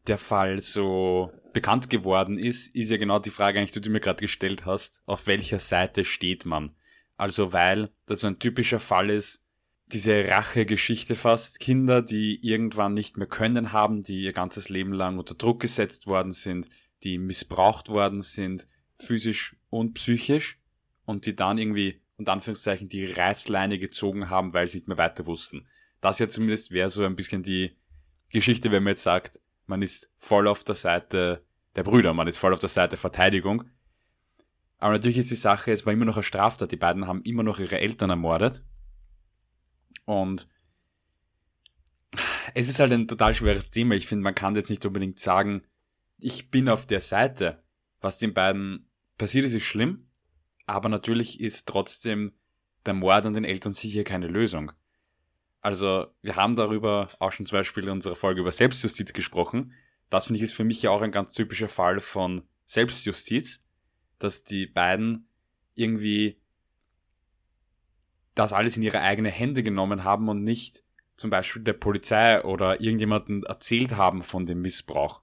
der 0.07 0.19
Fall 0.19 0.61
so 0.61 1.33
bekannt 1.53 1.91
geworden 1.91 2.39
ist, 2.39 2.75
ist 2.75 2.91
ja 2.91 2.97
genau 2.97 3.19
die 3.19 3.31
Frage 3.31 3.59
eigentlich, 3.59 3.73
die 3.73 3.81
du 3.81 3.91
mir 3.91 4.01
gerade 4.01 4.21
gestellt 4.21 4.67
hast, 4.67 5.03
auf 5.07 5.27
welcher 5.27 5.59
Seite 5.59 6.05
steht 6.05 6.45
man? 6.45 6.75
Also 7.17 7.53
weil 7.53 7.89
das 8.07 8.21
so 8.21 8.27
ein 8.27 8.39
typischer 8.39 8.79
Fall 8.79 9.11
ist, 9.11 9.43
diese 9.87 10.29
Rache-Geschichte 10.29 11.15
fast. 11.15 11.61
Kinder, 11.61 12.03
die 12.03 12.39
irgendwann 12.43 12.95
nicht 12.95 13.17
mehr 13.17 13.27
können 13.27 13.73
haben, 13.73 14.03
die 14.03 14.23
ihr 14.23 14.33
ganzes 14.33 14.69
Leben 14.69 14.93
lang 14.93 15.19
unter 15.19 15.35
Druck 15.35 15.61
gesetzt 15.61 16.07
worden 16.07 16.33
sind, 16.33 16.69
die 17.05 17.19
missbraucht 17.19 17.89
worden 17.89 18.21
sind, 18.21 18.69
physisch 18.95 19.57
und 19.71 19.95
psychisch, 19.95 20.59
und 21.07 21.25
die 21.25 21.35
dann 21.35 21.57
irgendwie, 21.57 22.03
unter 22.19 22.33
Anführungszeichen, 22.33 22.89
die 22.89 23.07
Reißleine 23.07 23.79
gezogen 23.79 24.29
haben, 24.29 24.53
weil 24.53 24.67
sie 24.67 24.79
nicht 24.79 24.89
mehr 24.89 24.99
weiter 24.99 25.25
wussten. 25.27 25.67
das 26.03 26.19
ja 26.19 26.29
zumindest 26.29 26.71
wäre 26.71 26.91
so 26.91 27.05
ein 27.05 27.17
bisschen 27.17 27.43
die 27.43 27.77
Geschichte, 28.31 28.71
wenn 28.71 28.83
man 28.83 28.93
jetzt 28.93 29.03
sagt, 29.03 29.41
man 29.67 29.83
ist 29.83 30.13
voll 30.17 30.47
auf 30.47 30.63
der 30.63 30.75
Seite 30.75 31.45
der 31.75 31.83
Brüder, 31.83 32.13
man 32.13 32.29
ist 32.29 32.39
voll 32.39 32.53
auf 32.53 32.59
der 32.59 32.69
Seite 32.69 32.97
Verteidigung. 32.97 33.65
Aber 34.79 34.93
natürlich 34.93 35.19
ist 35.19 35.31
die 35.31 35.37
Sache, 35.37 35.73
es 35.73 35.87
war 35.87 35.93
immer 35.93 36.05
noch 36.05 36.17
eine 36.17 36.23
Straftat, 36.23 36.71
die 36.71 36.77
beiden 36.77 37.07
haben 37.07 37.23
immer 37.23 37.43
noch 37.43 37.59
ihre 37.59 37.81
Eltern 37.81 38.11
ermordet. 38.11 38.65
Und 40.05 40.49
es 42.55 42.69
ist 42.69 42.79
halt 42.79 42.93
ein 42.93 43.09
total 43.09 43.35
schweres 43.35 43.71
Thema. 43.71 43.95
Ich 43.95 44.07
finde, 44.07 44.23
man 44.23 44.35
kann 44.35 44.55
jetzt 44.55 44.71
nicht 44.71 44.85
unbedingt 44.87 45.19
sagen, 45.19 45.63
ich 46.19 46.51
bin 46.51 46.69
auf 46.69 46.87
der 46.87 47.01
Seite. 47.01 47.59
Was 48.01 48.19
den 48.19 48.35
beiden 48.35 48.91
passiert 49.19 49.47
ist, 49.47 49.55
ist 49.55 49.65
schlimm. 49.65 50.06
Aber 50.67 50.89
natürlich 50.89 51.41
ist 51.41 51.67
trotzdem 51.67 52.33
der 52.85 52.95
Mord 52.95 53.25
an 53.25 53.33
den 53.33 53.45
Eltern 53.45 53.73
sicher 53.73 54.05
keine 54.05 54.27
Lösung. 54.27 54.73
Also, 55.61 56.07
wir 56.23 56.37
haben 56.37 56.55
darüber 56.55 57.09
auch 57.19 57.33
schon 57.33 57.47
zum 57.47 57.59
Beispiel 57.59 57.85
in 57.85 57.91
unserer 57.91 58.15
Folge 58.15 58.41
über 58.41 58.53
Selbstjustiz 58.53 59.13
gesprochen. 59.13 59.73
Das 60.11 60.27
finde 60.27 60.39
ich 60.39 60.45
ist 60.45 60.55
für 60.55 60.65
mich 60.65 60.83
ja 60.83 60.91
auch 60.91 61.03
ein 61.03 61.11
ganz 61.11 61.33
typischer 61.33 61.69
Fall 61.69 62.01
von 62.01 62.43
Selbstjustiz, 62.65 63.65
dass 64.19 64.45
die 64.45 64.67
beiden 64.67 65.29
irgendwie 65.75 66.41
das 68.35 68.53
alles 68.53 68.77
in 68.77 68.83
ihre 68.83 69.01
eigenen 69.01 69.33
Hände 69.33 69.63
genommen 69.63 70.05
haben 70.05 70.29
und 70.29 70.45
nicht 70.45 70.85
zum 71.17 71.31
Beispiel 71.31 71.63
der 71.63 71.73
Polizei 71.73 72.45
oder 72.45 72.81
irgendjemanden 72.81 73.43
erzählt 73.45 73.97
haben 73.97 74.23
von 74.23 74.45
dem 74.45 74.61
Missbrauch. 74.61 75.23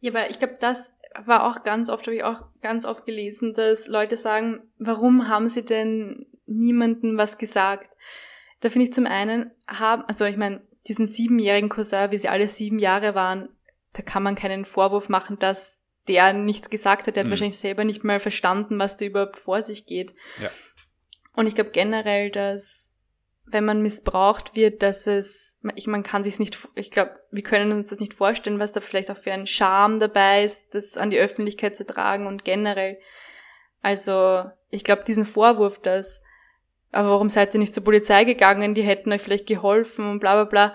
Ja, 0.00 0.12
aber 0.12 0.30
ich 0.30 0.38
glaube, 0.38 0.54
das 0.60 0.90
war 1.24 1.48
auch 1.48 1.62
ganz 1.62 1.88
oft, 1.90 2.06
habe 2.06 2.16
ich 2.16 2.24
auch 2.24 2.42
ganz 2.60 2.84
oft 2.84 3.06
gelesen, 3.06 3.54
dass 3.54 3.88
Leute 3.88 4.16
sagen, 4.16 4.70
warum 4.78 5.28
haben 5.28 5.48
sie 5.48 5.64
denn 5.64 6.26
niemanden 6.46 7.16
was 7.18 7.38
gesagt? 7.38 7.90
Da 8.60 8.70
finde 8.70 8.86
ich 8.86 8.92
zum 8.92 9.06
einen, 9.06 9.50
haben, 9.66 10.04
also 10.06 10.24
ich 10.24 10.36
meine, 10.36 10.62
diesen 10.88 11.06
siebenjährigen 11.06 11.68
Cousin, 11.68 12.10
wie 12.10 12.18
sie 12.18 12.28
alle 12.28 12.48
sieben 12.48 12.78
Jahre 12.78 13.14
waren, 13.14 13.48
da 13.92 14.02
kann 14.02 14.22
man 14.22 14.34
keinen 14.34 14.64
Vorwurf 14.64 15.08
machen, 15.08 15.38
dass 15.38 15.84
der 16.08 16.32
nichts 16.32 16.70
gesagt 16.70 17.06
hat. 17.06 17.16
Der 17.16 17.22
hat 17.22 17.26
mhm. 17.26 17.30
wahrscheinlich 17.32 17.58
selber 17.58 17.84
nicht 17.84 18.04
mal 18.04 18.20
verstanden, 18.20 18.78
was 18.78 18.96
da 18.96 19.04
überhaupt 19.04 19.38
vor 19.38 19.62
sich 19.62 19.86
geht. 19.86 20.12
Ja. 20.40 20.50
Und 21.34 21.46
ich 21.46 21.54
glaube 21.54 21.70
generell, 21.70 22.30
dass 22.30 22.81
wenn 23.52 23.64
man 23.64 23.82
missbraucht 23.82 24.56
wird, 24.56 24.82
dass 24.82 25.06
es, 25.06 25.58
ich, 25.74 25.86
man 25.86 26.02
kann 26.02 26.24
sich 26.24 26.38
nicht, 26.38 26.68
ich 26.74 26.90
glaube, 26.90 27.20
wir 27.30 27.42
können 27.42 27.72
uns 27.72 27.90
das 27.90 28.00
nicht 28.00 28.14
vorstellen, 28.14 28.58
was 28.58 28.72
da 28.72 28.80
vielleicht 28.80 29.10
auch 29.10 29.16
für 29.16 29.32
ein 29.32 29.46
Charme 29.46 30.00
dabei 30.00 30.44
ist, 30.44 30.74
das 30.74 30.96
an 30.96 31.10
die 31.10 31.18
Öffentlichkeit 31.18 31.76
zu 31.76 31.86
tragen 31.86 32.26
und 32.26 32.44
generell. 32.44 32.98
Also, 33.82 34.44
ich 34.70 34.84
glaube, 34.84 35.04
diesen 35.04 35.24
Vorwurf, 35.24 35.78
dass, 35.78 36.22
aber 36.92 37.10
warum 37.10 37.28
seid 37.28 37.54
ihr 37.54 37.60
nicht 37.60 37.74
zur 37.74 37.84
Polizei 37.84 38.24
gegangen, 38.24 38.74
die 38.74 38.82
hätten 38.82 39.12
euch 39.12 39.22
vielleicht 39.22 39.46
geholfen 39.46 40.08
und 40.08 40.20
bla 40.20 40.34
bla 40.34 40.44
bla, 40.44 40.74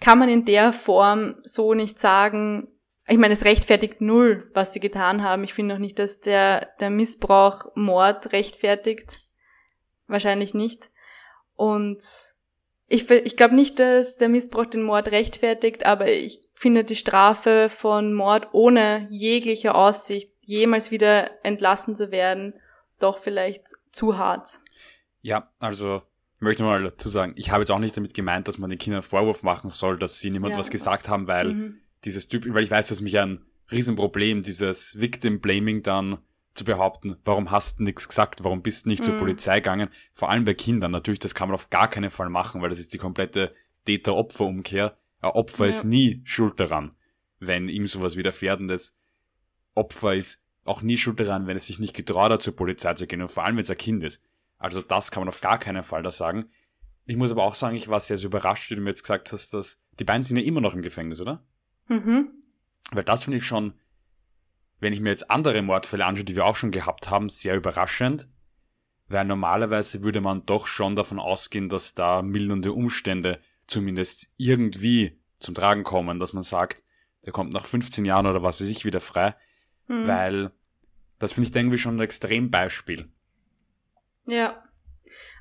kann 0.00 0.18
man 0.18 0.28
in 0.28 0.44
der 0.44 0.72
Form 0.72 1.36
so 1.42 1.74
nicht 1.74 1.98
sagen. 1.98 2.68
Ich 3.06 3.18
meine, 3.18 3.34
es 3.34 3.44
rechtfertigt 3.44 4.00
null, 4.00 4.50
was 4.54 4.72
sie 4.72 4.80
getan 4.80 5.22
haben. 5.22 5.44
Ich 5.44 5.54
finde 5.54 5.74
auch 5.74 5.78
nicht, 5.78 5.98
dass 5.98 6.20
der, 6.20 6.70
der 6.80 6.90
Missbrauch 6.90 7.66
Mord 7.74 8.32
rechtfertigt. 8.32 9.20
Wahrscheinlich 10.06 10.54
nicht. 10.54 10.89
Und 11.60 12.02
ich, 12.88 13.10
ich 13.10 13.36
glaube 13.36 13.54
nicht, 13.54 13.78
dass 13.78 14.16
der 14.16 14.30
Missbrauch 14.30 14.64
den 14.64 14.82
Mord 14.82 15.12
rechtfertigt, 15.12 15.84
aber 15.84 16.08
ich 16.08 16.40
finde 16.54 16.84
die 16.84 16.96
Strafe 16.96 17.68
von 17.68 18.14
Mord 18.14 18.48
ohne 18.52 19.06
jegliche 19.10 19.74
Aussicht, 19.74 20.32
jemals 20.40 20.90
wieder 20.90 21.30
entlassen 21.44 21.94
zu 21.94 22.10
werden, 22.10 22.54
doch 22.98 23.18
vielleicht 23.18 23.66
zu 23.92 24.16
hart. 24.16 24.60
Ja, 25.20 25.52
also 25.58 26.00
ich 26.36 26.40
möchte 26.40 26.62
mal 26.62 26.82
dazu 26.82 27.10
sagen, 27.10 27.34
ich 27.36 27.50
habe 27.50 27.60
jetzt 27.60 27.70
auch 27.70 27.78
nicht 27.78 27.94
damit 27.94 28.14
gemeint, 28.14 28.48
dass 28.48 28.56
man 28.56 28.70
den 28.70 28.78
Kindern 28.78 29.02
Vorwurf 29.02 29.42
machen 29.42 29.68
soll, 29.68 29.98
dass 29.98 30.18
sie 30.18 30.30
niemandem 30.30 30.56
ja. 30.56 30.60
was 30.60 30.70
gesagt 30.70 31.10
haben, 31.10 31.26
weil 31.26 31.52
mhm. 31.52 31.80
dieses 32.06 32.26
Typ, 32.26 32.46
weil 32.54 32.64
ich 32.64 32.70
weiß, 32.70 32.88
dass 32.88 33.02
mich 33.02 33.18
ein 33.18 33.44
Riesenproblem, 33.70 34.40
dieses 34.40 34.98
Victim 34.98 35.42
Blaming 35.42 35.82
dann 35.82 36.20
zu 36.60 36.64
behaupten, 36.64 37.16
warum 37.24 37.50
hast 37.50 37.78
du 37.78 37.84
nichts 37.84 38.06
gesagt, 38.06 38.44
warum 38.44 38.62
bist 38.62 38.84
du 38.84 38.90
nicht 38.90 39.00
mhm. 39.00 39.04
zur 39.04 39.16
Polizei 39.16 39.60
gegangen, 39.60 39.88
vor 40.12 40.30
allem 40.30 40.44
bei 40.44 40.54
Kindern. 40.54 40.92
Natürlich, 40.92 41.18
das 41.18 41.34
kann 41.34 41.48
man 41.48 41.54
auf 41.54 41.70
gar 41.70 41.88
keinen 41.88 42.10
Fall 42.10 42.28
machen, 42.28 42.60
weil 42.60 42.68
das 42.68 42.78
ist 42.78 42.92
die 42.92 42.98
komplette 42.98 43.54
Täter-Opfer-Umkehr. 43.86 44.96
Ein 45.20 45.30
Opfer 45.30 45.64
ja. 45.64 45.70
ist 45.70 45.84
nie 45.84 46.20
schuld 46.24 46.60
daran, 46.60 46.94
wenn 47.38 47.68
ihm 47.68 47.86
sowas 47.86 48.16
widerfährt 48.16 48.60
und 48.60 48.68
das 48.68 48.94
Opfer 49.74 50.14
ist 50.14 50.42
auch 50.64 50.82
nie 50.82 50.98
schuld 50.98 51.18
daran, 51.18 51.46
wenn 51.46 51.56
es 51.56 51.66
sich 51.66 51.78
nicht 51.78 51.96
getraut 51.96 52.30
hat, 52.30 52.42
zur 52.42 52.54
Polizei 52.54 52.92
zu 52.94 53.06
gehen 53.06 53.22
und 53.22 53.30
vor 53.30 53.44
allem, 53.44 53.56
wenn 53.56 53.62
es 53.62 53.70
ein 53.70 53.78
Kind 53.78 54.02
ist. 54.02 54.22
Also 54.58 54.82
das 54.82 55.10
kann 55.10 55.22
man 55.22 55.28
auf 55.28 55.40
gar 55.40 55.58
keinen 55.58 55.82
Fall 55.82 56.02
da 56.02 56.10
sagen. 56.10 56.44
Ich 57.06 57.16
muss 57.16 57.32
aber 57.32 57.44
auch 57.44 57.54
sagen, 57.54 57.74
ich 57.74 57.88
war 57.88 57.98
sehr, 58.00 58.18
sehr 58.18 58.26
überrascht, 58.26 58.70
wie 58.70 58.74
du 58.74 58.82
mir 58.82 58.90
jetzt 58.90 59.02
gesagt 59.02 59.32
hast, 59.32 59.54
dass 59.54 59.80
die 59.98 60.04
beiden 60.04 60.22
sind 60.22 60.36
ja 60.36 60.44
immer 60.44 60.60
noch 60.60 60.74
im 60.74 60.82
Gefängnis, 60.82 61.20
oder? 61.22 61.42
Mhm. 61.88 62.28
Weil 62.92 63.04
das 63.04 63.24
finde 63.24 63.38
ich 63.38 63.46
schon 63.46 63.72
wenn 64.80 64.92
ich 64.92 65.00
mir 65.00 65.10
jetzt 65.10 65.30
andere 65.30 65.62
Mordfälle 65.62 66.04
anschaue, 66.04 66.24
die 66.24 66.36
wir 66.36 66.46
auch 66.46 66.56
schon 66.56 66.70
gehabt 66.70 67.10
haben, 67.10 67.28
sehr 67.28 67.54
überraschend, 67.54 68.28
weil 69.08 69.24
normalerweise 69.24 70.02
würde 70.02 70.20
man 70.20 70.46
doch 70.46 70.66
schon 70.66 70.96
davon 70.96 71.18
ausgehen, 71.18 71.68
dass 71.68 71.94
da 71.94 72.22
mildernde 72.22 72.72
Umstände 72.72 73.40
zumindest 73.66 74.30
irgendwie 74.36 75.18
zum 75.38 75.54
Tragen 75.54 75.84
kommen, 75.84 76.18
dass 76.18 76.32
man 76.32 76.42
sagt, 76.42 76.82
der 77.24 77.32
kommt 77.32 77.52
nach 77.52 77.66
15 77.66 78.04
Jahren 78.04 78.26
oder 78.26 78.42
was 78.42 78.60
weiß 78.60 78.68
ich 78.68 78.84
wieder 78.84 79.00
frei, 79.00 79.34
mhm. 79.86 80.06
weil 80.06 80.52
das 81.18 81.32
finde 81.32 81.50
ich 81.50 81.56
irgendwie 81.56 81.78
schon 81.78 81.96
ein 81.96 82.00
Extrembeispiel. 82.00 83.08
Ja. 84.26 84.64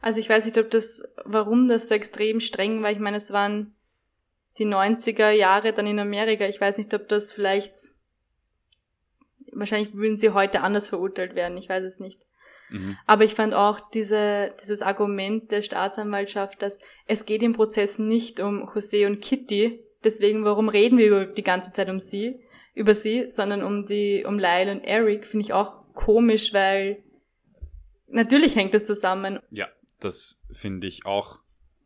Also 0.02 0.20
ich 0.20 0.30
weiß 0.30 0.46
nicht, 0.46 0.58
ob 0.58 0.70
das, 0.70 1.04
warum 1.26 1.68
das 1.68 1.90
so 1.90 1.96
extrem 1.96 2.40
streng 2.40 2.84
war. 2.84 2.92
Ich 2.92 3.00
meine, 3.00 3.18
es 3.18 3.32
waren 3.32 3.76
die 4.58 4.66
90er 4.66 5.30
Jahre 5.30 5.74
dann 5.74 5.88
in 5.88 6.00
Amerika. 6.00 6.46
Ich 6.46 6.60
weiß 6.60 6.78
nicht, 6.78 6.94
ob 6.94 7.08
das 7.08 7.32
vielleicht 7.34 7.94
wahrscheinlich 9.60 9.94
würden 9.94 10.18
sie 10.18 10.32
heute 10.32 10.62
anders 10.62 10.90
verurteilt 10.90 11.36
werden, 11.36 11.58
ich 11.58 11.70
weiß 11.70 11.84
es 11.84 12.00
nicht. 12.00 12.26
Mhm. 12.70 12.98
Aber 13.06 13.24
ich 13.24 13.36
fand 13.36 13.54
auch 13.54 13.80
diese, 13.92 14.54
dieses 14.60 14.82
Argument 14.82 15.52
der 15.52 15.62
Staatsanwaltschaft, 15.62 16.62
dass 16.62 16.80
es 17.06 17.26
geht 17.26 17.44
im 17.44 17.54
Prozess 17.54 18.00
nicht 18.00 18.40
um 18.40 18.70
Jose 18.74 19.08
und 19.08 19.22
Kitty, 19.22 19.84
deswegen 20.04 20.46
warum 20.46 20.70
reden 20.70 20.98
wir 20.98 21.26
die 21.26 21.44
ganze 21.44 21.74
Zeit 21.74 21.90
um 21.90 22.00
sie, 22.00 22.40
über 22.74 22.96
sie, 22.96 23.30
sondern 23.30 23.64
um 23.64 23.86
die, 23.86 24.24
um 24.26 24.40
Lyle 24.40 24.72
und 24.72 24.84
Eric, 24.84 25.26
finde 25.26 25.44
ich 25.44 25.54
auch 25.54 25.94
komisch, 25.94 26.54
weil 26.54 27.04
natürlich 28.08 28.56
hängt 28.56 28.74
das 28.74 28.86
zusammen. 28.86 29.40
Ja, 29.50 29.68
das 30.00 30.42
finde 30.52 30.88
ich 30.88 31.06
auch 31.06 31.40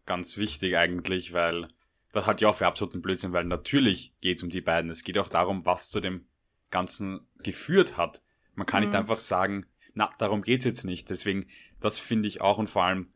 ganz 0.05 0.37
wichtig 0.37 0.77
eigentlich, 0.77 1.33
weil 1.33 1.67
das 2.11 2.27
hat 2.27 2.41
ja 2.41 2.49
auch 2.49 2.55
für 2.55 2.67
absoluten 2.67 3.01
Blödsinn, 3.01 3.33
weil 3.33 3.45
natürlich 3.45 4.13
geht 4.21 4.37
es 4.37 4.43
um 4.43 4.49
die 4.49 4.61
beiden. 4.61 4.91
Es 4.91 5.03
geht 5.03 5.17
auch 5.17 5.29
darum, 5.29 5.65
was 5.65 5.89
zu 5.89 5.99
dem 5.99 6.27
Ganzen 6.73 7.21
geführt 7.43 7.95
hat. 7.95 8.21
Man 8.55 8.65
kann 8.65 8.81
mhm. 8.81 8.89
nicht 8.89 8.97
einfach 8.97 9.19
sagen, 9.19 9.65
na, 9.93 10.09
darum 10.17 10.41
geht's 10.41 10.65
jetzt 10.65 10.83
nicht. 10.83 11.09
Deswegen, 11.09 11.45
das 11.79 11.99
finde 11.99 12.27
ich 12.27 12.41
auch 12.41 12.57
und 12.57 12.69
vor 12.69 12.83
allem, 12.83 13.13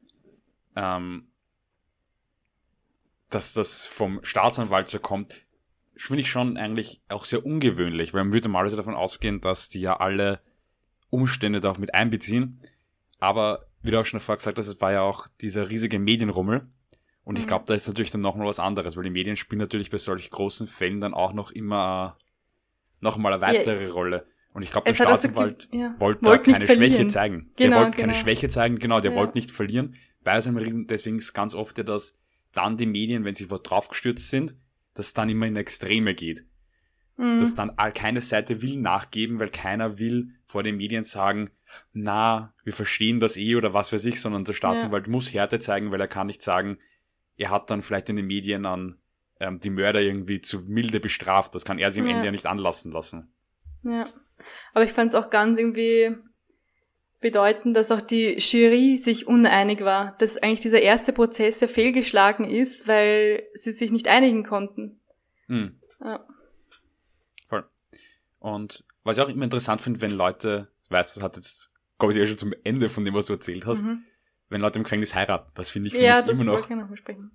ähm, 0.75 1.27
dass 3.29 3.53
das 3.53 3.85
vom 3.85 4.23
Staatsanwalt 4.23 4.87
so 4.87 4.99
kommt, 4.99 5.33
finde 5.95 6.21
ich 6.21 6.29
schon 6.29 6.55
eigentlich 6.57 7.01
auch 7.09 7.25
sehr 7.25 7.45
ungewöhnlich, 7.45 8.13
weil 8.13 8.23
man 8.23 8.33
würde 8.33 8.47
normalerweise 8.47 8.77
davon 8.77 8.95
ausgehen, 8.95 9.41
dass 9.41 9.69
die 9.69 9.81
ja 9.81 9.97
alle 9.97 10.39
Umstände 11.09 11.59
da 11.59 11.71
auch 11.71 11.79
mit 11.79 11.95
einbeziehen. 11.95 12.61
Aber 13.19 13.65
wie 13.81 13.89
du 13.89 13.99
auch 13.99 14.05
schon 14.05 14.19
vorher 14.19 14.37
gesagt 14.37 14.59
hast, 14.59 14.67
es 14.67 14.79
war 14.79 14.91
ja 14.91 15.01
auch 15.01 15.27
dieser 15.41 15.69
riesige 15.69 15.97
Medienrummel. 15.97 16.69
Und 17.23 17.35
mhm. 17.35 17.41
ich 17.41 17.47
glaube, 17.47 17.65
da 17.65 17.73
ist 17.73 17.87
natürlich 17.87 18.11
dann 18.11 18.21
noch 18.21 18.35
mal 18.35 18.45
was 18.45 18.59
anderes, 18.59 18.95
weil 18.95 19.03
die 19.03 19.09
Medien 19.09 19.35
spielen 19.35 19.59
natürlich 19.59 19.89
bei 19.89 19.97
solch 19.97 20.29
großen 20.29 20.67
Fällen 20.67 21.01
dann 21.01 21.15
auch 21.15 21.33
noch 21.33 21.49
immer 21.51 22.17
nochmal 22.99 23.33
eine 23.33 23.41
weitere 23.41 23.87
ja. 23.87 23.91
Rolle. 23.91 24.27
Und 24.53 24.63
ich 24.63 24.71
glaube, 24.71 24.85
der 24.85 24.95
Staatsanwalt 24.95 25.67
so, 25.71 25.77
ja. 25.77 25.95
wollte 25.99 26.25
wollt 26.25 26.47
da 26.47 26.53
keine 26.53 26.67
Schwäche 26.67 27.07
zeigen. 27.07 27.51
Genau, 27.55 27.69
der 27.69 27.77
wollte 27.77 27.91
genau. 27.91 28.01
keine 28.01 28.13
Schwäche 28.13 28.49
zeigen, 28.49 28.79
genau, 28.79 28.99
der 28.99 29.11
ja. 29.11 29.17
wollte 29.17 29.37
nicht 29.37 29.51
verlieren. 29.51 29.95
Bei 30.23 30.41
so 30.41 30.49
einem 30.49 30.57
Riesen, 30.57 30.87
deswegen 30.87 31.17
ist 31.17 31.33
ganz 31.33 31.53
oft 31.53 31.77
ja, 31.77 31.83
dass 31.83 32.17
dann 32.53 32.77
die 32.77 32.87
Medien, 32.87 33.23
wenn 33.23 33.35
sie 33.35 33.47
draufgestürzt 33.47 34.29
sind, 34.29 34.55
dass 34.93 35.07
es 35.07 35.13
dann 35.13 35.29
immer 35.29 35.45
in 35.45 35.55
Extreme 35.55 36.15
geht. 36.15 36.45
Mhm. 37.17 37.39
Dass 37.39 37.55
dann 37.55 37.75
keine 37.93 38.21
Seite 38.21 38.61
will 38.61 38.77
nachgeben, 38.77 39.39
weil 39.39 39.49
keiner 39.49 39.99
will 39.99 40.29
vor 40.45 40.63
den 40.63 40.77
Medien 40.77 41.03
sagen, 41.03 41.49
na, 41.93 42.53
wir 42.63 42.73
verstehen 42.73 43.19
das 43.19 43.37
eh 43.37 43.55
oder 43.55 43.73
was 43.73 43.91
weiß 43.93 44.05
ich, 44.05 44.19
sondern 44.21 44.43
der 44.43 44.53
Staatsanwalt 44.53 45.07
ja. 45.07 45.11
muss 45.11 45.33
Härte 45.33 45.59
zeigen, 45.59 45.91
weil 45.91 46.01
er 46.01 46.07
kann 46.07 46.27
nicht 46.27 46.41
sagen, 46.41 46.79
er 47.35 47.51
hat 47.51 47.69
dann 47.69 47.81
vielleicht 47.81 48.09
in 48.09 48.15
den 48.15 48.27
Medien 48.27 48.65
an 48.65 48.97
ähm, 49.39 49.59
die 49.59 49.69
Mörder 49.69 50.01
irgendwie 50.01 50.41
zu 50.41 50.59
milde 50.61 50.99
bestraft. 50.99 51.55
Das 51.55 51.65
kann 51.65 51.79
er 51.79 51.91
sich 51.91 52.01
am 52.01 52.07
ja. 52.07 52.15
Ende 52.15 52.25
ja 52.25 52.31
nicht 52.31 52.45
anlassen 52.45 52.91
lassen. 52.91 53.31
Ja. 53.83 54.05
Aber 54.73 54.83
ich 54.83 54.93
fand 54.93 55.09
es 55.09 55.15
auch 55.15 55.29
ganz 55.29 55.57
irgendwie 55.57 56.15
bedeutend, 57.19 57.75
dass 57.75 57.91
auch 57.91 58.01
die 58.01 58.37
Jury 58.37 58.97
sich 58.97 59.27
uneinig 59.27 59.83
war, 59.83 60.15
dass 60.19 60.37
eigentlich 60.37 60.61
dieser 60.61 60.81
erste 60.81 61.13
Prozess 61.13 61.59
ja 61.59 61.67
fehlgeschlagen 61.67 62.49
ist, 62.49 62.87
weil 62.87 63.43
sie 63.53 63.71
sich 63.71 63.91
nicht 63.91 64.07
einigen 64.07 64.43
konnten. 64.43 64.99
Hm. 65.47 65.79
Ja. 65.99 66.25
Voll. 67.47 67.65
Und 68.39 68.83
was 69.03 69.17
ich 69.17 69.23
auch 69.23 69.29
immer 69.29 69.45
interessant 69.45 69.81
finde, 69.81 70.01
wenn 70.01 70.11
Leute, 70.11 70.67
ich 70.83 70.91
weiß, 70.91 71.15
das 71.15 71.23
hat 71.23 71.37
jetzt, 71.37 71.71
komme 71.97 72.11
ich 72.11 72.19
ja 72.19 72.25
schon 72.25 72.37
zum 72.37 72.53
Ende 72.63 72.89
von 72.89 73.03
dem, 73.03 73.15
was 73.15 73.25
du 73.25 73.33
erzählt 73.33 73.65
hast, 73.65 73.85
mhm. 73.85 74.03
Wenn 74.49 74.61
Leute 74.61 74.79
im 74.79 74.83
Gefängnis 74.83 75.13
heiraten. 75.13 75.51
Das 75.55 75.69
finde 75.69 75.87
ich, 75.87 75.93
find 75.93 76.05
ja, 76.05 76.19
ich 76.21 76.29
immer 76.29 76.43
noch. 76.43 76.69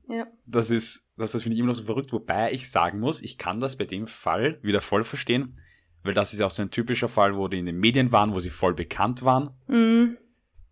Ja. 0.09 0.27
Das 0.47 0.71
ist, 0.71 1.07
das, 1.17 1.33
das 1.33 1.43
finde 1.43 1.55
ich 1.55 1.61
immer 1.61 1.69
noch 1.69 1.77
so 1.77 1.85
verrückt, 1.85 2.13
wobei 2.13 2.53
ich 2.53 2.71
sagen 2.71 3.01
muss, 3.01 3.21
ich 3.21 3.39
kann 3.39 3.61
das 3.61 3.77
bei 3.77 3.85
dem 3.85 4.07
Fall 4.07 4.59
wieder 4.63 4.81
voll 4.81 5.05
verstehen, 5.05 5.61
weil 6.03 6.15
das 6.15 6.33
ist 6.33 6.41
auch 6.41 6.51
so 6.51 6.63
ein 6.63 6.71
typischer 6.71 7.09
Fall, 7.09 7.37
wo 7.37 7.49
die 7.49 7.59
in 7.59 7.67
den 7.67 7.79
Medien 7.79 8.13
waren, 8.13 8.35
wo 8.35 8.41
sie 8.41 8.51
voll 8.51 8.75
bekannt 8.75 9.25
waren. 9.25 9.51
Mhm. 9.67 10.17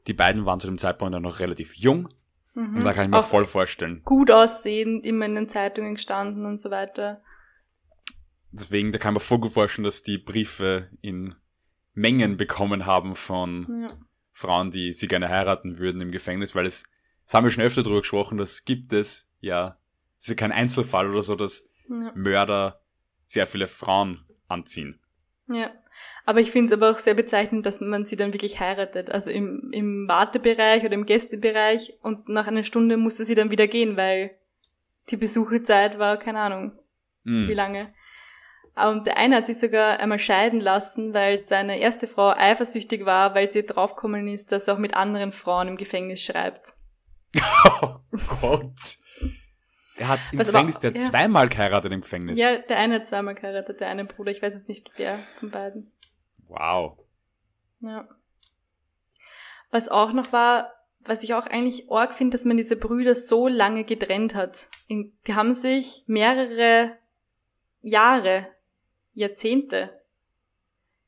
Die 0.07 0.15
beiden 0.15 0.47
waren 0.47 0.61
zu 0.61 0.67
dem 0.67 0.79
Zeitpunkt 0.79 1.15
dann 1.15 1.23
noch 1.23 1.41
relativ 1.41 1.77
jung. 1.77 2.09
Mhm. 2.55 2.77
Und 2.77 2.85
da 2.85 2.95
kann 2.95 3.05
ich 3.05 3.11
mir 3.11 3.19
auch 3.19 3.27
voll 3.27 3.45
vorstellen. 3.45 4.03
Gut 4.05 4.31
aussehend, 4.31 5.05
immer 5.05 5.27
in 5.27 5.35
den 5.35 5.49
Zeitungen 5.49 5.95
gestanden 5.95 6.47
und 6.47 6.59
so 6.59 6.71
weiter. 6.71 7.23
Deswegen, 8.51 8.91
da 8.91 8.99
kann 8.99 9.15
man 9.15 9.21
voll 9.21 9.39
gut 9.39 9.53
vorstellen, 9.53 9.85
dass 9.85 10.03
die 10.03 10.19
Briefe 10.19 10.91
in 11.03 11.35
Mengen 11.93 12.37
bekommen 12.37 12.87
haben 12.87 13.15
von 13.15 13.67
ja. 13.83 13.97
Frauen, 14.33 14.71
die 14.71 14.93
sie 14.93 15.09
gerne 15.09 15.29
heiraten 15.29 15.79
würden 15.79 16.01
im 16.01 16.13
Gefängnis, 16.13 16.55
weil 16.55 16.67
es, 16.67 16.85
das 17.25 17.35
haben 17.35 17.45
wir 17.45 17.51
schon 17.51 17.65
öfter 17.65 17.83
drüber 17.83 18.01
gesprochen, 18.01 18.39
das 18.39 18.65
gibt 18.65 18.93
es 18.93 19.29
ja, 19.41 19.77
es 20.19 20.25
ist 20.25 20.31
ja 20.31 20.37
kein 20.37 20.53
Einzelfall 20.53 21.09
oder 21.11 21.23
so, 21.23 21.35
dass 21.35 21.69
ja. 21.89 22.13
Mörder 22.15 22.81
sehr 23.27 23.47
viele 23.47 23.67
Frauen 23.67 24.25
anziehen. 24.49 25.01
Ja. 25.49 25.71
Aber 26.27 26.41
ich 26.41 26.51
finde 26.51 26.67
es 26.67 26.73
aber 26.73 26.91
auch 26.91 26.99
sehr 26.99 27.15
bezeichnend, 27.15 27.67
dass 27.67 27.81
man 27.81 28.07
sie 28.07 28.17
dann 28.17 28.33
wirklich 28.33 28.61
heiratet. 28.61 29.11
Also 29.11 29.31
im, 29.31 29.71
im 29.73 30.07
Wartebereich 30.07 30.85
oder 30.85 30.95
im 30.95 31.07
Gästebereich 31.07 31.95
und 32.03 32.29
nach 32.29 32.47
einer 32.47 32.63
Stunde 32.63 32.97
musste 32.97 33.25
sie 33.25 33.35
dann 33.35 33.51
wieder 33.51 33.67
gehen, 33.67 33.97
weil 33.97 34.37
die 35.09 35.17
Besucherzeit 35.17 35.99
war, 35.99 36.19
keine 36.19 36.41
Ahnung, 36.41 36.73
mm. 37.25 37.49
wie 37.49 37.55
lange. 37.55 37.93
Und 38.89 39.07
der 39.07 39.17
eine 39.17 39.37
hat 39.37 39.47
sich 39.47 39.59
sogar 39.59 39.99
einmal 40.01 40.19
scheiden 40.19 40.61
lassen, 40.61 41.13
weil 41.15 41.39
seine 41.39 41.79
erste 41.79 42.07
Frau 42.07 42.31
eifersüchtig 42.31 43.05
war, 43.05 43.35
weil 43.35 43.51
sie 43.51 43.65
draufgekommen 43.65 44.29
ist, 44.29 44.53
dass 44.53 44.69
er 44.69 44.75
auch 44.75 44.79
mit 44.79 44.95
anderen 44.95 45.33
Frauen 45.33 45.69
im 45.69 45.77
Gefängnis 45.77 46.23
schreibt. 46.23 46.75
Oh 47.83 48.19
Gott. 48.41 48.99
Der 49.99 50.09
hat 50.09 50.21
im 50.33 50.39
Was 50.39 50.47
Gefängnis, 50.47 50.77
aber, 50.77 50.91
der 50.91 51.01
ja. 51.01 51.07
zweimal 51.07 51.49
geheiratet 51.49 51.93
im 51.93 52.01
Gefängnis. 52.01 52.39
Ja, 52.39 52.57
der 52.57 52.79
eine 52.79 52.97
hat 52.97 53.07
zweimal 53.07 53.35
geheiratet, 53.35 53.81
der 53.81 53.89
eine 53.89 54.05
Bruder, 54.05 54.33
ich 54.33 54.43
weiß 54.43 54.55
jetzt 54.55 54.69
nicht 54.69 54.91
wer 54.97 55.19
von 55.39 55.51
beiden. 55.51 55.93
Wow. 56.49 56.99
Ja. 57.81 58.09
Was 59.71 59.89
auch 59.89 60.13
noch 60.13 60.33
war, 60.33 60.73
was 61.01 61.23
ich 61.23 61.35
auch 61.35 61.47
eigentlich 61.47 61.91
arg 61.91 62.15
finde, 62.15 62.35
dass 62.35 62.45
man 62.45 62.57
diese 62.57 62.77
Brüder 62.77 63.15
so 63.15 63.47
lange 63.47 63.85
getrennt 63.85 64.35
hat. 64.35 64.69
Die 64.89 65.35
haben 65.35 65.55
sich 65.55 66.03
mehrere 66.07 66.97
Jahre 67.83 68.49
Jahrzehnte 69.21 69.91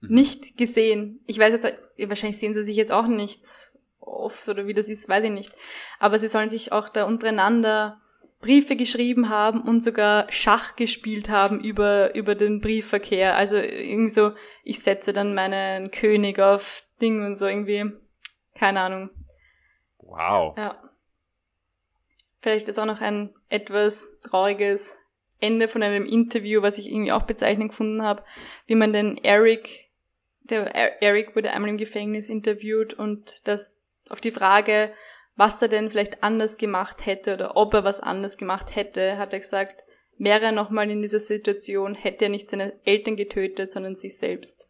mhm. 0.01 0.15
nicht 0.15 0.57
gesehen. 0.57 1.21
Ich 1.27 1.39
weiß 1.39 1.53
jetzt, 1.55 1.75
wahrscheinlich 1.99 2.39
sehen 2.39 2.55
sie 2.55 2.65
sich 2.65 2.77
jetzt 2.77 2.93
auch 2.93 3.07
nicht 3.07 3.73
oft 3.99 4.49
oder 4.49 4.67
wie 4.67 4.75
das 4.75 4.89
ist, 4.89 5.09
weiß 5.09 5.25
ich 5.25 5.31
nicht. 5.31 5.53
Aber 5.99 6.19
sie 6.19 6.29
sollen 6.29 6.49
sich 6.49 6.73
auch 6.73 6.89
da 6.89 7.05
untereinander 7.05 8.01
Briefe 8.41 8.75
geschrieben 8.75 9.29
haben 9.29 9.63
und 9.63 9.83
sogar 9.83 10.31
Schach 10.31 10.75
gespielt 10.75 11.29
haben 11.29 11.61
über, 11.61 12.15
über 12.15 12.35
den 12.35 12.61
Briefverkehr. 12.61 13.37
Also 13.37 13.57
irgendwie 13.57 14.09
so, 14.09 14.33
ich 14.65 14.83
setze 14.83 15.13
dann 15.13 15.35
meinen 15.35 15.91
König 15.93 16.41
auf 16.41 16.85
Ding 17.01 17.25
und 17.25 17.37
so 17.37 17.47
irgendwie. 17.47 17.93
Keine 18.57 18.81
Ahnung. 18.81 19.11
Wow. 19.99 20.57
Ja. 20.59 20.83
Vielleicht 22.41 22.69
ist 22.69 22.81
auch 22.81 22.87
noch 22.87 23.01
ein 23.01 23.33
etwas 23.49 24.09
trauriges 24.25 24.97
Ende 25.43 25.67
von 25.67 25.83
einem 25.83 26.07
Interview, 26.07 26.63
was 26.63 26.79
ich 26.79 26.89
irgendwie 26.89 27.13
auch 27.13 27.25
bezeichnend 27.25 27.71
gefunden 27.71 28.03
habe, 28.03 28.23
wie 28.67 28.77
man 28.77 28.93
den 28.93 29.19
Eric, 29.19 29.91
der 30.43 31.03
Eric 31.03 31.35
wurde 31.35 31.51
einmal 31.51 31.71
im 31.71 31.79
Gefängnis 31.79 32.29
interviewt 32.29 32.95
und 32.95 33.47
das 33.49 33.77
auf 34.09 34.21
die 34.21 34.31
Frage, 34.31 34.93
was 35.35 35.61
er 35.61 35.69
denn 35.69 35.91
vielleicht 35.91 36.23
anders 36.23 36.59
gemacht 36.59 37.07
hätte 37.07 37.35
oder 37.35 37.57
ob 37.57 37.75
er 37.75 37.83
was 37.83 37.99
anders 37.99 38.37
gemacht 38.37 38.77
hätte, 38.77 39.19
hat 39.19 39.33
er 39.33 39.41
gesagt, 39.41 39.83
wäre 40.17 40.47
er 40.47 40.53
nochmal 40.53 40.89
in 40.91 41.03
dieser 41.03 41.19
Situation, 41.19 41.95
hätte 41.95 42.27
er 42.27 42.31
nicht 42.31 42.51
seine 42.51 42.79
Eltern 42.85 43.17
getötet, 43.17 43.71
sondern 43.71 43.97
sich 43.97 44.19
selbst. 44.19 44.69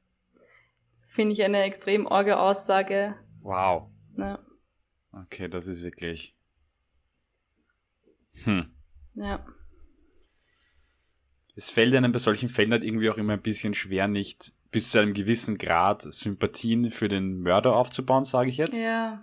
Finde 1.06 1.34
ich 1.34 1.42
eine 1.42 1.64
extrem 1.64 2.06
orge 2.06 2.38
Aussage. 2.38 3.16
Wow. 3.42 3.90
Ja. 4.16 4.38
Okay, 5.12 5.48
das 5.48 5.66
ist 5.66 5.82
wirklich. 5.82 6.34
Hm. 8.44 8.74
Ja 9.14 9.44
es 11.54 11.70
fällt 11.70 11.94
einem 11.94 12.12
bei 12.12 12.18
solchen 12.18 12.48
Fällen 12.48 12.72
halt 12.72 12.84
irgendwie 12.84 13.10
auch 13.10 13.18
immer 13.18 13.34
ein 13.34 13.42
bisschen 13.42 13.74
schwer, 13.74 14.08
nicht 14.08 14.52
bis 14.70 14.90
zu 14.90 14.98
einem 14.98 15.12
gewissen 15.12 15.58
Grad 15.58 16.02
Sympathien 16.02 16.90
für 16.90 17.08
den 17.08 17.40
Mörder 17.40 17.76
aufzubauen, 17.76 18.24
sage 18.24 18.48
ich 18.48 18.56
jetzt. 18.56 18.80
Ja. 18.80 19.22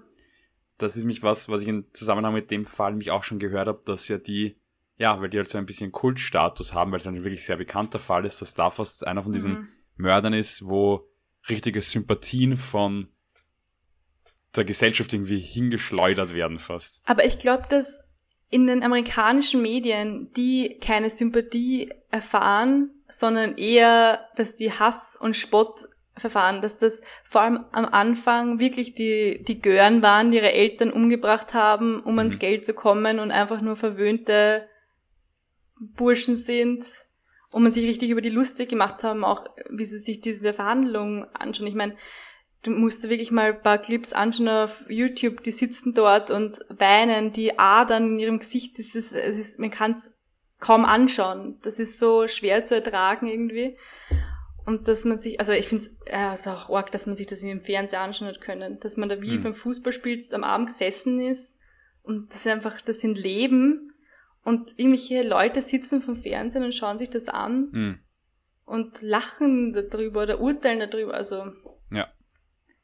Das 0.77 0.95
ist 0.95 1.05
mich 1.05 1.23
was, 1.23 1.49
was 1.49 1.61
ich 1.61 1.67
in 1.67 1.86
Zusammenhang 1.93 2.34
mit 2.34 2.51
dem 2.51 2.65
Fall 2.65 2.95
mich 2.95 3.11
auch 3.11 3.23
schon 3.23 3.39
gehört 3.39 3.67
habe, 3.67 3.82
dass 3.84 4.07
ja 4.07 4.17
die, 4.17 4.57
ja, 4.97 5.19
weil 5.19 5.30
die 5.30 5.38
halt 5.38 5.49
so 5.49 5.57
ein 5.57 5.65
bisschen 5.65 5.91
Kultstatus 5.91 6.73
haben, 6.73 6.91
weil 6.91 6.99
es 6.99 7.07
ein 7.07 7.23
wirklich 7.23 7.45
sehr 7.45 7.57
bekannter 7.57 7.99
Fall 7.99 8.25
ist, 8.25 8.41
dass 8.41 8.53
da 8.53 8.69
fast 8.69 9.05
einer 9.05 9.23
von 9.23 9.32
diesen 9.32 9.53
mhm. 9.53 9.67
Mördern 9.95 10.34
ist, 10.34 10.65
wo 10.65 11.09
richtige 11.49 11.82
Sympathien 11.82 12.57
von 12.57 13.07
der 14.55 14.65
Gesellschaft 14.65 15.13
irgendwie 15.13 15.39
hingeschleudert 15.39 16.34
werden 16.34 16.59
fast. 16.59 17.01
Aber 17.05 17.25
ich 17.25 17.39
glaube, 17.39 17.63
dass 17.69 17.99
in 18.50 18.68
den 18.68 18.84
amerikanischen 18.84 19.62
Medien, 19.62 20.32
die 20.34 20.78
keine 20.82 21.10
Sympathie 21.10 21.91
erfahren, 22.10 22.91
sondern 23.08 23.58
eher, 23.58 24.28
dass 24.36 24.56
die 24.56 24.72
Hass 24.72 25.18
und 25.20 25.36
Spott 25.36 25.88
verfahren, 26.18 26.62
dass 26.62 26.78
das 26.78 27.02
vor 27.24 27.41
allem 27.41 27.66
am 27.72 27.86
Anfang 27.86 28.60
wirklich 28.60 28.93
die, 28.93 29.43
die 29.43 29.62
Gören 29.62 30.04
waren, 30.04 30.32
die 30.32 30.38
ihre 30.38 30.52
Eltern 30.52 30.91
umgebracht 30.91 31.54
haben, 31.54 32.02
um 32.02 32.14
mhm. 32.14 32.20
ans 32.20 32.39
Geld 32.39 32.66
zu 32.66 32.74
kommen 32.74 33.20
und 33.20 33.32
einfach 33.32 33.62
nur 33.62 33.76
verwöhnte 33.76 34.68
Burschen 35.80 36.36
sind 36.36 36.86
und 37.52 37.64
man 37.64 37.72
sich 37.72 37.86
richtig 37.86 38.10
über 38.10 38.22
die 38.22 38.30
lustig 38.30 38.70
gemacht 38.70 39.04
haben, 39.04 39.24
auch 39.24 39.45
wie 39.70 39.86
sie 39.86 40.00
sich 40.00 40.22
diese 40.22 40.54
Verhandlungen 40.54 41.26
anschauen. 41.34 41.68
Ich 41.68 41.76
meine, 41.76 41.95
du 42.64 42.72
musst 42.72 43.03
dir 43.03 43.10
wirklich 43.10 43.32
mal 43.32 43.53
ein 43.53 43.62
paar 43.62 43.78
Clips 43.78 44.14
anschauen 44.14 44.49
auf 44.49 44.86
YouTube, 44.89 45.43
die 45.43 45.51
sitzen 45.51 45.93
dort 45.93 46.32
und 46.32 46.60
weinen, 46.70 47.32
die 47.32 47.57
Adern 47.57 48.14
in 48.14 48.20
ihrem 48.20 48.39
Gesicht, 48.39 48.80
das 48.80 48.95
ist, 48.95 49.14
es 49.14 49.38
ist, 49.38 49.60
man 49.60 49.72
kann 49.72 49.91
es 49.91 50.14
kaum 50.60 50.86
anschauen. 50.86 51.57
Das 51.62 51.80
ist 51.80 51.99
so 51.99 52.28
schwer 52.28 52.66
zu 52.66 52.76
ertragen 52.76 53.28
irgendwie. 53.28 53.78
Und 54.66 54.88
dass 54.88 55.05
man 55.05 55.18
sich, 55.18 55.39
also 55.39 55.51
ich 55.53 55.68
finde 55.68 55.86
es 55.86 55.91
äh, 56.05 56.34
ist 56.34 56.47
auch 56.47 56.70
arg, 56.70 56.91
dass 56.91 57.07
man 57.07 57.16
sich 57.16 57.28
das 57.28 57.41
in 57.41 57.47
dem 57.47 57.62
Fernseher 57.62 58.01
anschauen 58.01 58.28
hat 58.28 58.41
können. 58.41 58.80
Dass 58.80 58.97
man 58.97 59.10
da 59.10 59.22
wie 59.22 59.38
mhm. 59.38 59.43
beim 59.43 59.53
Fußballspiel 59.55 60.24
am 60.34 60.43
Abend 60.43 60.68
gesessen 60.68 61.22
ist 61.22 61.57
und 62.03 62.30
das 62.30 62.41
ist 62.41 62.47
einfach, 62.47 62.82
das 62.82 62.99
sind 62.99 63.18
Leben 63.18 63.93
und 64.43 64.78
irgendwelche 64.78 65.22
Leute 65.22 65.62
sitzen 65.62 66.01
vom 66.01 66.16
Fernsehen 66.16 66.64
und 66.64 66.76
schauen 66.76 66.97
sich 66.97 67.10
das 67.10 67.30
an 67.30 67.70
mhm. 67.72 67.99
und 68.66 69.01
lachen 69.01 69.74
darüber 69.74 70.24
oder 70.24 70.41
urteilen 70.41 70.88
darüber. 70.89 71.14
Also. 71.14 71.45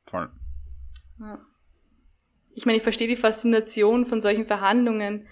Voll. 0.05 0.31
Ja. 1.19 1.39
Ich 2.53 2.65
meine, 2.65 2.77
ich 2.77 2.83
verstehe 2.83 3.07
die 3.07 3.17
Faszination 3.17 4.05
von 4.05 4.21
solchen 4.21 4.45
Verhandlungen, 4.45 5.27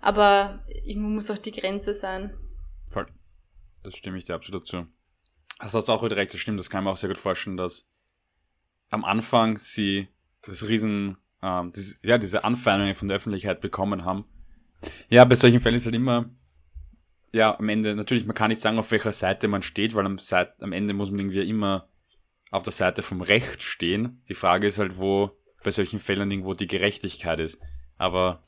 aber 0.00 0.64
irgendwo 0.84 1.08
muss 1.08 1.30
auch 1.30 1.38
die 1.38 1.52
Grenze 1.52 1.94
sein. 1.94 2.36
Voll. 2.90 3.06
Das 3.82 3.96
stimme 3.96 4.18
ich 4.18 4.24
dir 4.24 4.34
absolut 4.34 4.66
zu. 4.66 4.86
Das 5.58 5.74
hast 5.74 5.88
auch 5.88 6.04
wieder 6.04 6.16
recht, 6.16 6.34
das 6.34 6.40
stimmt, 6.40 6.58
das 6.58 6.68
kann 6.68 6.84
man 6.84 6.92
auch 6.92 6.96
sehr 6.96 7.08
gut 7.08 7.18
vorstellen, 7.18 7.56
dass 7.56 7.88
am 8.90 9.04
Anfang 9.04 9.56
sie 9.56 10.08
das 10.42 10.68
Riesen, 10.68 11.16
ähm, 11.42 11.70
diese, 11.74 11.96
ja, 12.02 12.18
diese 12.18 12.44
Anfeindungen 12.44 12.94
von 12.94 13.08
der 13.08 13.16
Öffentlichkeit 13.16 13.60
bekommen 13.60 14.04
haben. 14.04 14.26
Ja, 15.08 15.24
bei 15.24 15.34
solchen 15.34 15.60
Fällen 15.60 15.76
ist 15.76 15.86
halt 15.86 15.94
immer, 15.94 16.28
ja, 17.32 17.58
am 17.58 17.68
Ende, 17.68 17.94
natürlich, 17.94 18.26
man 18.26 18.34
kann 18.34 18.50
nicht 18.50 18.60
sagen, 18.60 18.78
auf 18.78 18.90
welcher 18.90 19.12
Seite 19.12 19.48
man 19.48 19.62
steht, 19.62 19.94
weil 19.94 20.06
am, 20.06 20.18
Seit, 20.18 20.62
am 20.62 20.72
Ende 20.72 20.94
muss 20.94 21.10
man 21.10 21.20
irgendwie 21.20 21.48
immer 21.48 21.88
auf 22.50 22.62
der 22.62 22.72
Seite 22.72 23.02
vom 23.02 23.20
Recht 23.20 23.62
stehen. 23.62 24.22
Die 24.28 24.34
Frage 24.34 24.66
ist 24.66 24.78
halt, 24.78 24.98
wo 24.98 25.30
bei 25.62 25.70
solchen 25.70 25.98
Fällen 25.98 26.30
irgendwo 26.30 26.54
die 26.54 26.68
Gerechtigkeit 26.68 27.40
ist. 27.40 27.60
Aber 27.98 28.42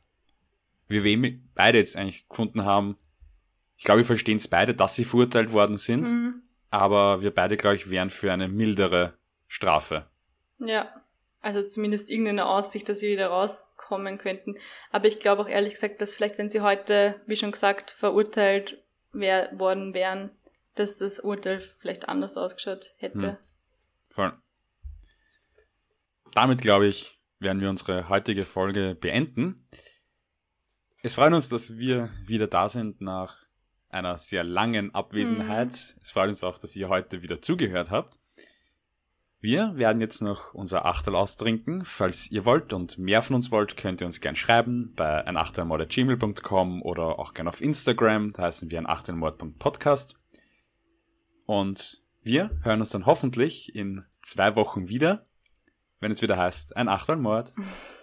wie 0.88 1.04
wir 1.04 1.38
beide 1.54 1.78
jetzt 1.78 1.96
eigentlich 1.96 2.28
gefunden 2.28 2.64
haben, 2.64 2.96
ich 3.76 3.84
glaube, 3.84 4.00
wir 4.00 4.06
verstehen 4.06 4.36
es 4.36 4.48
beide, 4.48 4.74
dass 4.74 4.96
sie 4.96 5.04
verurteilt 5.04 5.52
worden 5.52 5.78
sind, 5.78 6.08
mhm. 6.08 6.42
aber 6.70 7.22
wir 7.22 7.32
beide, 7.32 7.56
glaube 7.56 7.76
ich, 7.76 7.90
wären 7.90 8.10
für 8.10 8.32
eine 8.32 8.48
mildere 8.48 9.14
Strafe. 9.46 10.06
Ja, 10.58 10.92
also 11.40 11.62
zumindest 11.62 12.10
irgendeine 12.10 12.46
Aussicht, 12.46 12.88
dass 12.88 13.00
sie 13.00 13.08
wieder 13.08 13.28
rauskommen 13.28 14.18
könnten. 14.18 14.56
Aber 14.90 15.06
ich 15.06 15.20
glaube 15.20 15.42
auch 15.42 15.48
ehrlich 15.48 15.74
gesagt, 15.74 16.02
dass 16.02 16.16
vielleicht, 16.16 16.38
wenn 16.38 16.50
sie 16.50 16.60
heute, 16.60 17.20
wie 17.26 17.36
schon 17.36 17.52
gesagt, 17.52 17.92
verurteilt 17.92 18.82
wär, 19.12 19.50
worden 19.58 19.94
wären, 19.94 20.30
dass 20.74 20.98
das 20.98 21.20
Urteil 21.20 21.60
vielleicht 21.60 22.08
anders 22.08 22.36
ausgeschaut 22.36 22.94
hätte. 22.98 23.28
Hm. 23.28 23.36
Voll. 24.08 24.32
Damit, 26.32 26.60
glaube 26.60 26.86
ich, 26.86 27.20
werden 27.38 27.60
wir 27.60 27.70
unsere 27.70 28.08
heutige 28.08 28.44
Folge 28.44 28.94
beenden. 28.94 29.66
Es 31.02 31.14
freut 31.14 31.32
uns, 31.32 31.48
dass 31.48 31.78
wir 31.78 32.10
wieder 32.26 32.46
da 32.46 32.68
sind 32.68 33.00
nach 33.00 33.36
einer 33.88 34.18
sehr 34.18 34.44
langen 34.44 34.94
Abwesenheit. 34.94 35.68
Mhm. 35.68 36.00
Es 36.00 36.10
freut 36.10 36.28
uns 36.28 36.44
auch, 36.44 36.58
dass 36.58 36.76
ihr 36.76 36.88
heute 36.88 37.22
wieder 37.22 37.40
zugehört 37.40 37.90
habt. 37.90 38.18
Wir 39.40 39.76
werden 39.76 40.00
jetzt 40.00 40.20
noch 40.20 40.52
unser 40.52 40.84
Achtel 40.84 41.14
austrinken. 41.14 41.84
Falls 41.84 42.28
ihr 42.30 42.44
wollt 42.44 42.72
und 42.72 42.98
mehr 42.98 43.22
von 43.22 43.36
uns 43.36 43.52
wollt, 43.52 43.76
könnt 43.76 44.00
ihr 44.00 44.06
uns 44.06 44.20
gern 44.20 44.34
schreiben 44.34 44.92
bei 44.96 45.24
einachtelmord.gmail.com 45.24 46.82
oder 46.82 47.20
auch 47.20 47.34
gern 47.34 47.46
auf 47.46 47.60
Instagram. 47.60 48.32
Da 48.32 48.42
heißen 48.42 48.68
wir 48.70 48.78
einachtelmord.podcast. 48.78 50.16
Und 51.46 52.02
wir 52.22 52.50
hören 52.62 52.80
uns 52.80 52.90
dann 52.90 53.06
hoffentlich 53.06 53.74
in 53.74 54.04
zwei 54.22 54.56
Wochen 54.56 54.88
wieder, 54.88 55.26
wenn 56.00 56.12
es 56.12 56.22
wieder 56.22 56.36
heißt, 56.36 56.76
ein 56.76 56.88
Achtelmord. 56.88 57.54